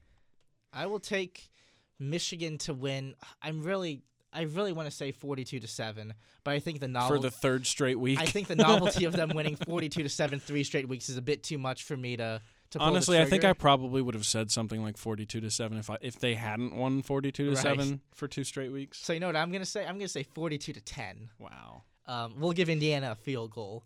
I 0.72 0.86
will 0.86 1.00
take 1.00 1.50
Michigan 1.98 2.58
to 2.58 2.74
win. 2.74 3.14
I'm 3.42 3.62
really 3.62 4.02
I 4.34 4.42
really 4.42 4.72
want 4.72 4.90
to 4.90 4.94
say 4.94 5.12
42 5.12 5.60
to 5.60 5.68
7, 5.68 6.12
but 6.42 6.50
I 6.50 6.58
think 6.58 6.80
the 6.80 6.88
For 7.06 7.20
the 7.20 7.30
third 7.30 7.66
straight 7.66 7.98
week. 8.00 8.18
I 8.20 8.26
think 8.26 8.48
the 8.48 8.56
novelty 8.56 9.04
of 9.04 9.12
them 9.12 9.28
winning 9.34 9.54
42 9.54 10.02
to 10.02 10.08
7 10.08 10.40
three 10.40 10.64
straight 10.64 10.88
weeks 10.88 11.08
is 11.08 11.16
a 11.16 11.22
bit 11.22 11.44
too 11.44 11.56
much 11.56 11.84
for 11.84 11.96
me 11.96 12.16
to 12.16 12.40
to 12.70 12.78
Honestly, 12.80 13.20
I 13.20 13.24
think 13.24 13.44
I 13.44 13.52
probably 13.52 14.02
would 14.02 14.14
have 14.14 14.26
said 14.26 14.50
something 14.50 14.82
like 14.82 14.96
42 14.96 15.40
to 15.40 15.50
7 15.50 15.78
if 15.78 15.88
I 15.88 15.98
if 16.00 16.18
they 16.18 16.34
hadn't 16.34 16.74
won 16.74 17.02
42 17.02 17.44
to 17.44 17.50
Right. 17.50 17.58
7 17.58 18.00
for 18.12 18.26
two 18.26 18.42
straight 18.42 18.72
weeks. 18.72 18.98
So 18.98 19.12
you 19.12 19.20
know 19.20 19.28
what 19.28 19.36
I'm 19.36 19.50
going 19.50 19.62
to 19.62 19.66
say? 19.66 19.82
I'm 19.82 19.94
going 19.94 20.00
to 20.00 20.08
say 20.08 20.24
42 20.24 20.72
to 20.72 20.80
10. 20.80 21.30
Wow. 21.38 21.84
Um, 22.06 22.34
we'll 22.38 22.52
give 22.52 22.68
Indiana 22.68 23.12
a 23.12 23.14
field 23.14 23.52
goal. 23.52 23.84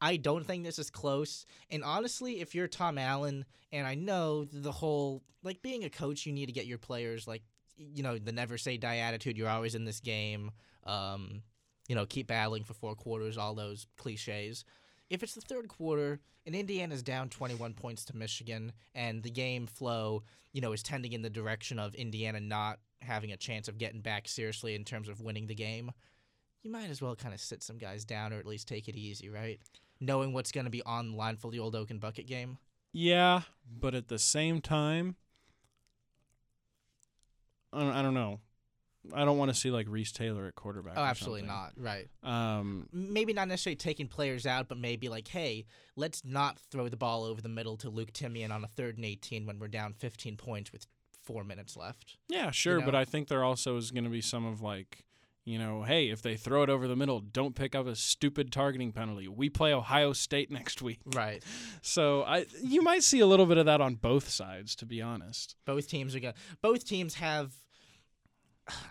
I 0.00 0.16
don't 0.16 0.46
think 0.46 0.64
this 0.64 0.78
is 0.78 0.90
close. 0.90 1.46
And 1.70 1.82
honestly, 1.82 2.40
if 2.40 2.54
you're 2.54 2.68
Tom 2.68 2.98
Allen, 2.98 3.44
and 3.72 3.86
I 3.86 3.94
know 3.94 4.44
the 4.44 4.72
whole 4.72 5.22
like 5.42 5.62
being 5.62 5.84
a 5.84 5.90
coach, 5.90 6.26
you 6.26 6.32
need 6.32 6.46
to 6.46 6.52
get 6.52 6.66
your 6.66 6.78
players 6.78 7.26
like 7.26 7.42
you 7.76 8.02
know 8.02 8.18
the 8.18 8.32
never 8.32 8.58
say 8.58 8.76
die 8.76 8.98
attitude. 8.98 9.36
You're 9.36 9.48
always 9.48 9.74
in 9.74 9.84
this 9.84 10.00
game. 10.00 10.50
Um, 10.84 11.42
you 11.88 11.94
know, 11.94 12.06
keep 12.06 12.26
battling 12.26 12.64
for 12.64 12.74
four 12.74 12.94
quarters. 12.94 13.38
All 13.38 13.54
those 13.54 13.86
cliches. 13.96 14.64
If 15.08 15.22
it's 15.22 15.34
the 15.34 15.40
third 15.40 15.68
quarter 15.68 16.18
and 16.46 16.54
Indiana's 16.54 17.02
down 17.02 17.28
21 17.28 17.74
points 17.74 18.04
to 18.06 18.16
Michigan, 18.16 18.72
and 18.94 19.22
the 19.22 19.30
game 19.30 19.66
flow, 19.66 20.24
you 20.52 20.60
know, 20.60 20.72
is 20.72 20.82
tending 20.82 21.12
in 21.12 21.22
the 21.22 21.30
direction 21.30 21.78
of 21.78 21.94
Indiana 21.94 22.40
not 22.40 22.78
having 23.02 23.32
a 23.32 23.36
chance 23.36 23.68
of 23.68 23.78
getting 23.78 24.00
back 24.00 24.28
seriously 24.28 24.74
in 24.74 24.84
terms 24.84 25.08
of 25.08 25.20
winning 25.20 25.46
the 25.46 25.54
game, 25.54 25.92
you 26.62 26.70
might 26.70 26.90
as 26.90 27.00
well 27.00 27.14
kind 27.14 27.34
of 27.34 27.40
sit 27.40 27.62
some 27.62 27.78
guys 27.78 28.04
down 28.04 28.32
or 28.32 28.38
at 28.38 28.46
least 28.46 28.66
take 28.66 28.88
it 28.88 28.96
easy, 28.96 29.28
right? 29.28 29.60
Knowing 30.00 30.32
what's 30.32 30.52
going 30.52 30.64
to 30.64 30.70
be 30.70 30.82
on 30.82 31.12
the 31.12 31.16
line 31.16 31.36
for 31.36 31.50
the 31.50 31.58
old 31.58 31.74
Oaken 31.74 31.98
Bucket 31.98 32.26
game. 32.26 32.58
Yeah, 32.92 33.42
but 33.80 33.94
at 33.94 34.08
the 34.08 34.18
same 34.18 34.60
time, 34.60 35.16
I 37.72 37.80
don't, 37.80 37.92
I 37.92 38.02
don't 38.02 38.14
know. 38.14 38.40
I 39.14 39.24
don't 39.24 39.38
want 39.38 39.50
to 39.50 39.54
see 39.54 39.70
like 39.70 39.86
Reese 39.88 40.12
Taylor 40.12 40.46
at 40.46 40.54
quarterback. 40.56 40.94
Oh, 40.96 41.02
absolutely 41.02 41.42
not. 41.42 41.72
Right. 41.76 42.08
Um, 42.22 42.88
Maybe 42.92 43.32
not 43.32 43.48
necessarily 43.48 43.76
taking 43.76 44.08
players 44.08 44.46
out, 44.46 44.68
but 44.68 44.78
maybe 44.78 45.08
like, 45.08 45.28
hey, 45.28 45.66
let's 45.94 46.24
not 46.24 46.58
throw 46.58 46.88
the 46.88 46.96
ball 46.96 47.24
over 47.24 47.40
the 47.40 47.48
middle 47.48 47.76
to 47.78 47.90
Luke 47.90 48.12
Timian 48.12 48.50
on 48.50 48.64
a 48.64 48.68
third 48.68 48.96
and 48.96 49.04
18 49.04 49.46
when 49.46 49.58
we're 49.58 49.68
down 49.68 49.92
15 49.92 50.36
points 50.36 50.72
with 50.72 50.86
four 51.22 51.44
minutes 51.44 51.76
left. 51.76 52.16
yeah, 52.28 52.50
sure, 52.50 52.80
but 52.80 52.92
know? 52.92 53.00
I 53.00 53.04
think 53.04 53.28
there 53.28 53.44
also 53.44 53.76
is 53.76 53.90
going 53.90 54.04
to 54.04 54.10
be 54.10 54.20
some 54.20 54.46
of 54.46 54.60
like, 54.60 55.04
you 55.46 55.58
know, 55.58 55.82
hey, 55.84 56.08
if 56.10 56.20
they 56.20 56.36
throw 56.36 56.62
it 56.64 56.68
over 56.68 56.86
the 56.86 56.96
middle, 56.96 57.20
don't 57.20 57.54
pick 57.54 57.74
up 57.74 57.86
a 57.86 57.94
stupid 57.96 58.52
targeting 58.52 58.92
penalty. 58.92 59.28
We 59.28 59.48
play 59.48 59.72
Ohio 59.72 60.12
State 60.12 60.50
next 60.50 60.82
week, 60.82 60.98
Right. 61.06 61.42
so 61.80 62.22
I 62.24 62.44
you 62.62 62.82
might 62.82 63.02
see 63.02 63.20
a 63.20 63.26
little 63.26 63.46
bit 63.46 63.56
of 63.56 63.64
that 63.66 63.80
on 63.80 63.94
both 63.94 64.28
sides, 64.28 64.76
to 64.76 64.86
be 64.86 65.00
honest. 65.00 65.56
Both 65.64 65.88
teams 65.88 66.14
are 66.14 66.20
going. 66.20 66.34
Both 66.60 66.84
teams 66.84 67.14
have. 67.14 67.54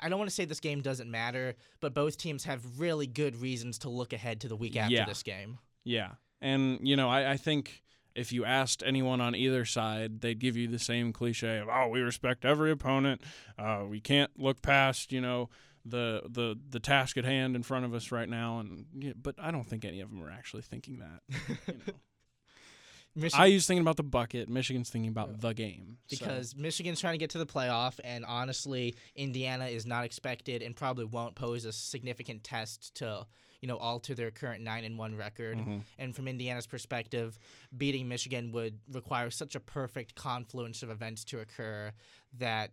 I 0.01 0.07
don't 0.07 0.17
want 0.17 0.29
to 0.29 0.35
say 0.35 0.45
this 0.45 0.61
game 0.61 0.81
doesn't 0.81 1.11
matter, 1.11 1.55
but 1.81 1.93
both 1.93 2.17
teams 2.17 2.45
have 2.45 2.79
really 2.79 3.07
good 3.07 3.35
reasons 3.35 3.77
to 3.79 3.89
look 3.89 4.13
ahead 4.13 4.39
to 4.41 4.47
the 4.47 4.55
week 4.55 4.77
after 4.77 4.93
Yeah. 4.95 5.05
this 5.05 5.21
game. 5.21 5.59
Yeah. 5.83 6.11
And, 6.41 6.79
you 6.87 6.95
know, 6.95 7.09
I, 7.09 7.31
I 7.31 7.37
think 7.37 7.83
if 8.15 8.31
you 8.31 8.45
asked 8.45 8.83
anyone 8.85 9.19
on 9.19 9.35
either 9.35 9.65
side, 9.65 10.21
they'd 10.21 10.39
give 10.39 10.55
you 10.55 10.69
the 10.69 10.79
same 10.79 11.11
cliche 11.11 11.57
of, 11.57 11.67
oh, 11.69 11.89
we 11.89 11.99
respect 11.99 12.45
every 12.45 12.71
opponent. 12.71 13.19
Uh, 13.59 13.83
we 13.89 13.99
can't 13.99 14.31
look 14.39 14.61
past, 14.61 15.11
you 15.11 15.19
know, 15.19 15.49
the, 15.85 16.23
the, 16.27 16.57
the 16.69 16.79
task 16.79 17.17
at 17.17 17.25
hand 17.25 17.55
in 17.55 17.63
front 17.63 17.85
of 17.85 17.93
us 17.93 18.11
right 18.11 18.27
now. 18.27 18.59
And 18.59 18.85
yeah, 18.97 19.13
But 19.21 19.35
I 19.37 19.51
don't 19.51 19.67
think 19.67 19.85
any 19.85 20.01
of 20.01 20.09
them 20.09 20.23
are 20.23 20.31
actually 20.31 20.63
thinking 20.63 20.99
that. 20.99 21.21
You 21.67 21.73
know. 21.87 21.93
Michigan, 23.17 23.47
IU's 23.47 23.65
thinking 23.65 23.81
about 23.81 23.95
the 23.95 24.03
bucket. 24.03 24.49
Michigan's 24.49 24.89
thinking 24.89 25.09
about 25.09 25.39
the 25.39 25.53
game. 25.53 25.97
So, 26.07 26.17
because 26.17 26.55
Michigan's 26.55 26.99
trying 26.99 27.13
to 27.13 27.17
get 27.17 27.29
to 27.31 27.37
the 27.37 27.45
playoff, 27.45 27.99
and 28.03 28.25
honestly, 28.25 28.95
Indiana 29.15 29.67
is 29.67 29.85
not 29.85 30.03
expected 30.03 30.61
and 30.61 30.75
probably 30.75 31.05
won't 31.05 31.35
pose 31.35 31.63
a 31.63 31.71
significant 31.71 32.43
test 32.43 32.93
to 32.95 33.25
you 33.61 33.69
know 33.69 33.77
alter 33.77 34.13
their 34.13 34.31
current 34.31 34.63
nine 34.63 34.83
and 34.83 34.97
one 34.97 35.15
record. 35.15 35.57
mhm. 35.57 35.81
And 35.97 36.13
from 36.13 36.27
Indiana's 36.27 36.67
perspective, 36.67 37.39
beating 37.75 38.09
Michigan 38.09 38.51
would 38.51 38.79
require 38.91 39.29
such 39.29 39.55
a 39.55 39.61
perfect 39.61 40.15
confluence 40.15 40.83
of 40.83 40.89
events 40.89 41.23
to 41.25 41.39
occur 41.39 41.93
that 42.37 42.71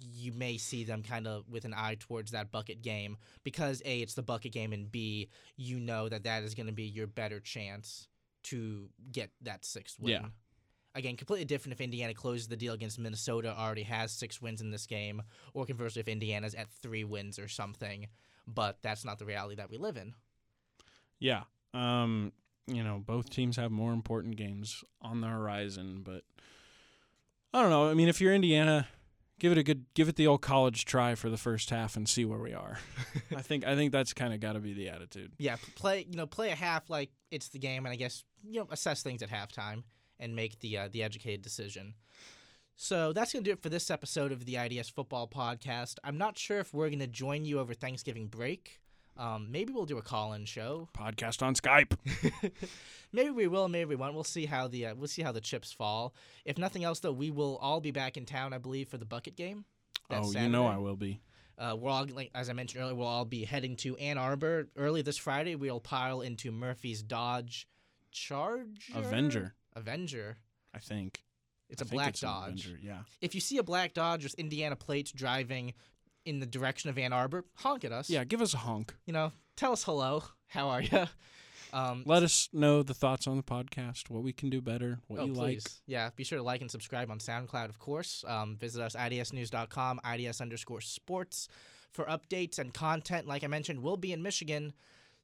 you 0.00 0.32
may 0.32 0.56
see 0.56 0.84
them 0.84 1.02
kind 1.02 1.26
of 1.26 1.48
with 1.48 1.64
an 1.64 1.74
eye 1.74 1.96
towards 1.98 2.30
that 2.32 2.50
bucket 2.50 2.82
game 2.82 3.16
because 3.44 3.82
a 3.84 4.00
it's 4.00 4.14
the 4.14 4.22
bucket 4.22 4.52
game 4.52 4.72
and 4.72 4.90
b 4.90 5.28
you 5.56 5.78
know 5.78 6.08
that 6.08 6.24
that 6.24 6.42
is 6.42 6.54
going 6.54 6.66
to 6.66 6.72
be 6.72 6.84
your 6.84 7.06
better 7.06 7.40
chance 7.40 8.08
to 8.44 8.88
get 9.10 9.30
that 9.42 9.64
sixth 9.64 9.98
win. 10.00 10.10
Yeah. 10.10 10.26
Again, 10.94 11.16
completely 11.16 11.46
different 11.46 11.72
if 11.72 11.80
Indiana 11.80 12.12
closes 12.12 12.48
the 12.48 12.56
deal 12.56 12.74
against 12.74 12.98
Minnesota, 12.98 13.54
already 13.56 13.84
has 13.84 14.12
six 14.12 14.42
wins 14.42 14.60
in 14.60 14.70
this 14.70 14.86
game, 14.86 15.22
or 15.54 15.64
conversely 15.64 16.00
if 16.00 16.08
Indiana's 16.08 16.54
at 16.54 16.68
three 16.70 17.04
wins 17.04 17.38
or 17.38 17.48
something. 17.48 18.08
But 18.46 18.78
that's 18.82 19.04
not 19.04 19.18
the 19.18 19.24
reality 19.24 19.54
that 19.54 19.70
we 19.70 19.78
live 19.78 19.96
in. 19.96 20.12
Yeah. 21.18 21.44
Um, 21.72 22.32
you 22.66 22.84
know, 22.84 23.02
both 23.04 23.30
teams 23.30 23.56
have 23.56 23.70
more 23.70 23.92
important 23.92 24.36
games 24.36 24.84
on 25.00 25.20
the 25.22 25.28
horizon, 25.28 26.02
but 26.04 26.24
I 27.54 27.62
don't 27.62 27.70
know. 27.70 27.88
I 27.88 27.94
mean, 27.94 28.08
if 28.08 28.20
you're 28.20 28.34
Indiana, 28.34 28.88
give 29.38 29.52
it 29.52 29.58
a 29.58 29.62
good 29.62 29.86
give 29.94 30.08
it 30.08 30.16
the 30.16 30.26
old 30.26 30.42
college 30.42 30.84
try 30.84 31.14
for 31.14 31.30
the 31.30 31.36
first 31.36 31.70
half 31.70 31.96
and 31.96 32.08
see 32.08 32.24
where 32.24 32.38
we 32.38 32.52
are. 32.52 32.78
I 33.36 33.42
think 33.42 33.66
I 33.66 33.74
think 33.74 33.92
that's 33.92 34.12
kind 34.12 34.32
of 34.32 34.40
got 34.40 34.52
to 34.52 34.60
be 34.60 34.72
the 34.72 34.88
attitude. 34.88 35.32
Yeah, 35.38 35.56
play 35.74 36.06
you 36.08 36.16
know 36.16 36.26
play 36.26 36.50
a 36.50 36.54
half 36.54 36.90
like 36.90 37.10
it's 37.30 37.48
the 37.48 37.58
game, 37.58 37.86
and 37.86 37.92
I 37.92 37.96
guess 37.96 38.24
you 38.44 38.60
know 38.60 38.68
assess 38.70 39.02
things 39.02 39.22
at 39.22 39.30
halftime 39.30 39.84
and 40.18 40.36
make 40.36 40.60
the 40.60 40.78
uh, 40.78 40.88
the 40.90 41.02
educated 41.02 41.42
decision. 41.42 41.94
So 42.76 43.12
that's 43.12 43.32
gonna 43.32 43.44
do 43.44 43.52
it 43.52 43.62
for 43.62 43.68
this 43.68 43.90
episode 43.90 44.32
of 44.32 44.44
the 44.44 44.56
IDS 44.56 44.88
Football 44.88 45.28
Podcast. 45.28 45.96
I'm 46.02 46.18
not 46.18 46.38
sure 46.38 46.58
if 46.58 46.72
we're 46.72 46.90
gonna 46.90 47.06
join 47.06 47.44
you 47.44 47.58
over 47.58 47.74
Thanksgiving 47.74 48.28
break. 48.28 48.81
Um, 49.16 49.48
maybe 49.50 49.72
we'll 49.72 49.84
do 49.86 49.98
a 49.98 50.02
call-in 50.02 50.44
show. 50.46 50.88
Podcast 50.96 51.42
on 51.42 51.54
Skype. 51.54 51.92
maybe 53.12 53.30
we 53.30 53.46
will, 53.46 53.68
maybe 53.68 53.90
we 53.90 53.96
won't. 53.96 54.14
We'll 54.14 54.24
see 54.24 54.46
how 54.46 54.68
the 54.68 54.86
uh, 54.86 54.94
we'll 54.94 55.08
see 55.08 55.22
how 55.22 55.32
the 55.32 55.40
chips 55.40 55.72
fall. 55.72 56.14
If 56.44 56.58
nothing 56.58 56.84
else, 56.84 57.00
though, 57.00 57.12
we 57.12 57.30
will 57.30 57.58
all 57.58 57.80
be 57.80 57.90
back 57.90 58.16
in 58.16 58.24
town, 58.24 58.52
I 58.52 58.58
believe, 58.58 58.88
for 58.88 58.96
the 58.98 59.04
bucket 59.04 59.36
game. 59.36 59.64
Oh, 60.10 60.30
you 60.32 60.48
know 60.48 60.66
I 60.66 60.78
will 60.78 60.96
be. 60.96 61.20
Uh, 61.58 61.76
we're 61.78 61.90
all, 61.90 62.06
like, 62.06 62.30
as 62.34 62.48
I 62.50 62.54
mentioned 62.54 62.82
earlier, 62.82 62.94
we'll 62.94 63.06
all 63.06 63.24
be 63.24 63.44
heading 63.44 63.76
to 63.76 63.94
Ann 63.96 64.18
Arbor 64.18 64.68
early 64.76 65.02
this 65.02 65.18
Friday. 65.18 65.54
We'll 65.54 65.80
pile 65.80 66.22
into 66.22 66.50
Murphy's 66.50 67.02
Dodge 67.02 67.68
Charger. 68.10 68.64
Avenger, 68.94 69.54
Avenger. 69.74 70.38
I 70.74 70.78
think. 70.78 71.22
It's 71.68 71.82
I 71.82 71.86
a 71.86 71.88
black 71.88 72.08
it's 72.10 72.20
Dodge. 72.20 72.66
Avenger, 72.66 72.78
Yeah. 72.82 72.98
If 73.20 73.34
you 73.34 73.40
see 73.40 73.58
a 73.58 73.62
black 73.62 73.94
Dodge 73.94 74.24
with 74.24 74.34
Indiana 74.34 74.76
plates 74.76 75.12
driving 75.12 75.74
in 76.24 76.40
the 76.40 76.46
direction 76.46 76.90
of 76.90 76.98
Ann 76.98 77.12
Arbor, 77.12 77.44
honk 77.56 77.84
at 77.84 77.92
us. 77.92 78.10
Yeah, 78.10 78.24
give 78.24 78.40
us 78.40 78.54
a 78.54 78.58
honk. 78.58 78.94
You 79.06 79.12
know, 79.12 79.32
tell 79.56 79.72
us 79.72 79.84
hello. 79.84 80.24
How 80.48 80.68
are 80.68 80.82
you? 80.82 81.06
Um, 81.72 82.02
Let 82.04 82.22
us 82.22 82.48
know 82.52 82.82
the 82.82 82.94
thoughts 82.94 83.26
on 83.26 83.36
the 83.36 83.42
podcast, 83.42 84.10
what 84.10 84.22
we 84.22 84.32
can 84.32 84.50
do 84.50 84.60
better, 84.60 84.98
what 85.08 85.20
oh, 85.20 85.24
you 85.24 85.32
please. 85.32 85.64
like. 85.64 85.72
Yeah, 85.86 86.10
be 86.14 86.24
sure 86.24 86.38
to 86.38 86.44
like 86.44 86.60
and 86.60 86.70
subscribe 86.70 87.10
on 87.10 87.18
SoundCloud, 87.18 87.68
of 87.70 87.78
course. 87.78 88.24
Um, 88.28 88.56
visit 88.56 88.82
us, 88.82 88.94
idsnews.com, 88.94 90.00
ids 90.04 90.40
underscore 90.40 90.82
sports, 90.82 91.48
for 91.90 92.04
updates 92.04 92.58
and 92.58 92.74
content. 92.74 93.26
Like 93.26 93.42
I 93.42 93.46
mentioned, 93.46 93.82
we'll 93.82 93.96
be 93.96 94.12
in 94.12 94.22
Michigan 94.22 94.74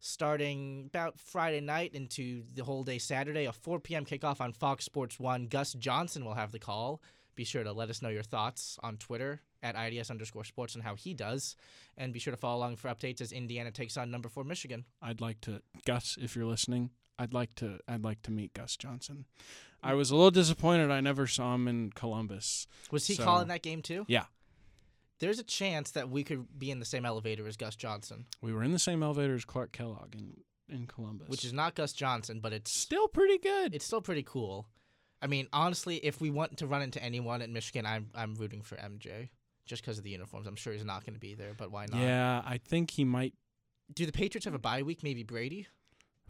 starting 0.00 0.84
about 0.86 1.18
Friday 1.18 1.60
night 1.60 1.92
into 1.94 2.44
the 2.54 2.64
whole 2.64 2.84
day 2.84 2.98
Saturday, 2.98 3.44
a 3.44 3.52
4 3.52 3.80
p.m. 3.80 4.04
kickoff 4.04 4.40
on 4.40 4.52
Fox 4.52 4.84
Sports 4.84 5.18
1. 5.18 5.48
Gus 5.48 5.74
Johnson 5.74 6.24
will 6.24 6.34
have 6.34 6.52
the 6.52 6.58
call. 6.58 7.02
Be 7.34 7.44
sure 7.44 7.64
to 7.64 7.72
let 7.72 7.90
us 7.90 8.00
know 8.00 8.08
your 8.08 8.22
thoughts 8.22 8.78
on 8.82 8.96
Twitter 8.96 9.42
at 9.62 9.76
IDS 9.76 10.10
underscore 10.10 10.44
sports 10.44 10.74
and 10.74 10.84
how 10.84 10.94
he 10.94 11.14
does. 11.14 11.56
And 11.96 12.12
be 12.12 12.18
sure 12.18 12.30
to 12.30 12.36
follow 12.36 12.58
along 12.58 12.76
for 12.76 12.88
updates 12.88 13.20
as 13.20 13.32
Indiana 13.32 13.70
takes 13.70 13.96
on 13.96 14.10
number 14.10 14.28
four 14.28 14.44
Michigan. 14.44 14.84
I'd 15.02 15.20
like 15.20 15.40
to 15.42 15.62
Gus, 15.84 16.16
if 16.20 16.36
you're 16.36 16.46
listening, 16.46 16.90
I'd 17.18 17.34
like 17.34 17.54
to 17.56 17.78
I'd 17.88 18.04
like 18.04 18.22
to 18.22 18.30
meet 18.30 18.54
Gus 18.54 18.76
Johnson. 18.76 19.24
I 19.82 19.92
mm. 19.92 19.96
was 19.96 20.10
a 20.10 20.16
little 20.16 20.30
disappointed 20.30 20.90
I 20.90 21.00
never 21.00 21.26
saw 21.26 21.54
him 21.54 21.68
in 21.68 21.90
Columbus. 21.90 22.66
Was 22.90 23.06
he 23.06 23.14
So- 23.14 23.24
calling 23.24 23.48
that 23.48 23.62
game 23.62 23.82
too? 23.82 24.04
Yeah. 24.08 24.26
There's 25.20 25.40
a 25.40 25.44
chance 25.44 25.90
that 25.92 26.08
we 26.08 26.22
could 26.22 26.60
be 26.60 26.70
in 26.70 26.78
the 26.78 26.84
same 26.84 27.04
elevator 27.04 27.48
as 27.48 27.56
Gus 27.56 27.74
Johnson, 27.74 28.26
We 28.40 28.52
were 28.52 28.62
in 28.62 28.70
the 28.70 28.78
same 28.78 29.02
elevator 29.02 29.34
as 29.34 29.44
Clark 29.44 29.72
Kellogg 29.72 30.14
in, 30.14 30.44
in 30.68 30.86
Columbus. 30.86 31.28
which 31.28 31.44
is 31.44 31.52
not 31.52 31.74
Gus 31.74 31.92
Johnson, 31.92 32.38
but 32.38 32.52
it's 32.52 32.70
still 32.70 33.08
pretty 33.08 33.36
good. 33.38 33.74
it's 33.74 33.84
still 33.84 34.00
pretty 34.00 34.22
cool. 34.22 34.68
I 35.20 35.26
mean, 35.26 35.48
honestly, 35.52 35.96
if 35.96 36.20
we 36.20 36.30
want 36.30 36.58
to 36.58 36.68
run 36.68 36.82
into 36.82 37.02
anyone 37.02 37.42
at 37.42 37.50
Michigan, 37.50 37.84
I'm 37.84 38.10
I'm 38.14 38.36
rooting 38.36 38.62
for 38.62 38.76
MJ 38.76 39.30
just 39.68 39.82
because 39.82 39.98
of 39.98 40.04
the 40.04 40.10
uniforms. 40.10 40.46
I'm 40.48 40.56
sure 40.56 40.72
he's 40.72 40.84
not 40.84 41.04
going 41.04 41.14
to 41.14 41.20
be 41.20 41.34
there, 41.34 41.52
but 41.56 41.70
why 41.70 41.86
not? 41.86 42.00
yeah, 42.00 42.42
I 42.44 42.58
think 42.58 42.90
he 42.90 43.04
might 43.04 43.34
Do 43.94 44.04
the 44.06 44.12
Patriots 44.12 44.44
have 44.46 44.54
a 44.54 44.58
bye 44.58 44.82
week? 44.82 45.02
Maybe 45.04 45.22
Brady. 45.22 45.68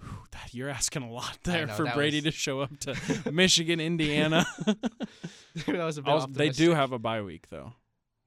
Whew, 0.01 0.11
that 0.33 0.53
you're 0.55 0.69
asking 0.69 1.03
a 1.03 1.11
lot 1.11 1.39
there 1.45 1.67
know, 1.67 1.73
for 1.75 1.87
Brady 1.87 2.19
was- 2.19 2.25
to 2.25 2.31
show 2.31 2.61
up 2.61 2.77
to 2.81 3.33
Michigan, 3.33 3.81
Indiana. 3.81 4.47
that 4.67 5.67
was 5.67 5.99
a 5.99 6.03
bit 6.03 6.11
Also, 6.11 6.27
they 6.29 6.51
do 6.51 6.71
have 6.75 6.93
a 6.93 6.99
bye 6.99 7.23
week 7.23 7.49
though, 7.51 7.73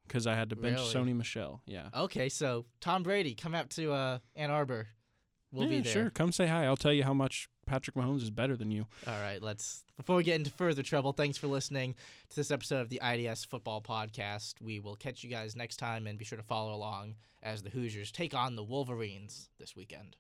because 0.07 0.27
I 0.27 0.35
had 0.35 0.49
to 0.49 0.55
bench 0.55 0.79
Really? 0.79 0.93
Sony 1.13 1.15
Michel. 1.15 1.61
Yeah, 1.65 1.89
Okay, 1.95 2.27
so 2.29 2.65
Tom 2.81 3.03
Brady, 3.03 3.35
come 3.35 3.53
out 3.55 3.69
to 3.71 3.91
uh, 3.93 4.17
Ann 4.35 4.51
Arbor. 4.51 4.87
We'll 5.51 5.65
yeah, 5.65 5.77
be 5.77 5.81
there. 5.81 5.93
sure. 5.93 6.09
Come 6.09 6.31
say 6.31 6.47
hi. 6.47 6.65
I'll 6.65 6.77
tell 6.77 6.93
you 6.93 7.03
how 7.03 7.13
much 7.13 7.49
Patrick 7.65 7.95
Mahomes 7.95 8.21
is 8.21 8.29
better 8.29 8.55
than 8.55 8.71
you. 8.71 8.85
All 9.05 9.19
right, 9.21 9.41
let's. 9.41 9.83
Before 9.97 10.15
we 10.15 10.23
get 10.23 10.35
into 10.35 10.51
further 10.51 10.81
trouble, 10.81 11.11
thanks 11.13 11.37
for 11.37 11.47
listening 11.47 11.95
to 12.29 12.35
this 12.35 12.51
episode 12.51 12.81
of 12.81 12.89
the 12.89 13.01
IDS 13.03 13.45
Football 13.45 13.81
Podcast. 13.81 14.55
We 14.61 14.79
will 14.79 14.95
catch 14.95 15.23
you 15.23 15.29
guys 15.29 15.55
next 15.55 15.77
time, 15.77 16.07
and 16.07 16.17
be 16.17 16.25
sure 16.25 16.37
to 16.37 16.43
follow 16.43 16.73
along 16.73 17.15
as 17.43 17.63
the 17.63 17.69
Hoosiers 17.69 18.11
take 18.11 18.33
on 18.33 18.55
the 18.55 18.63
Wolverines 18.63 19.49
this 19.59 19.75
weekend. 19.75 20.15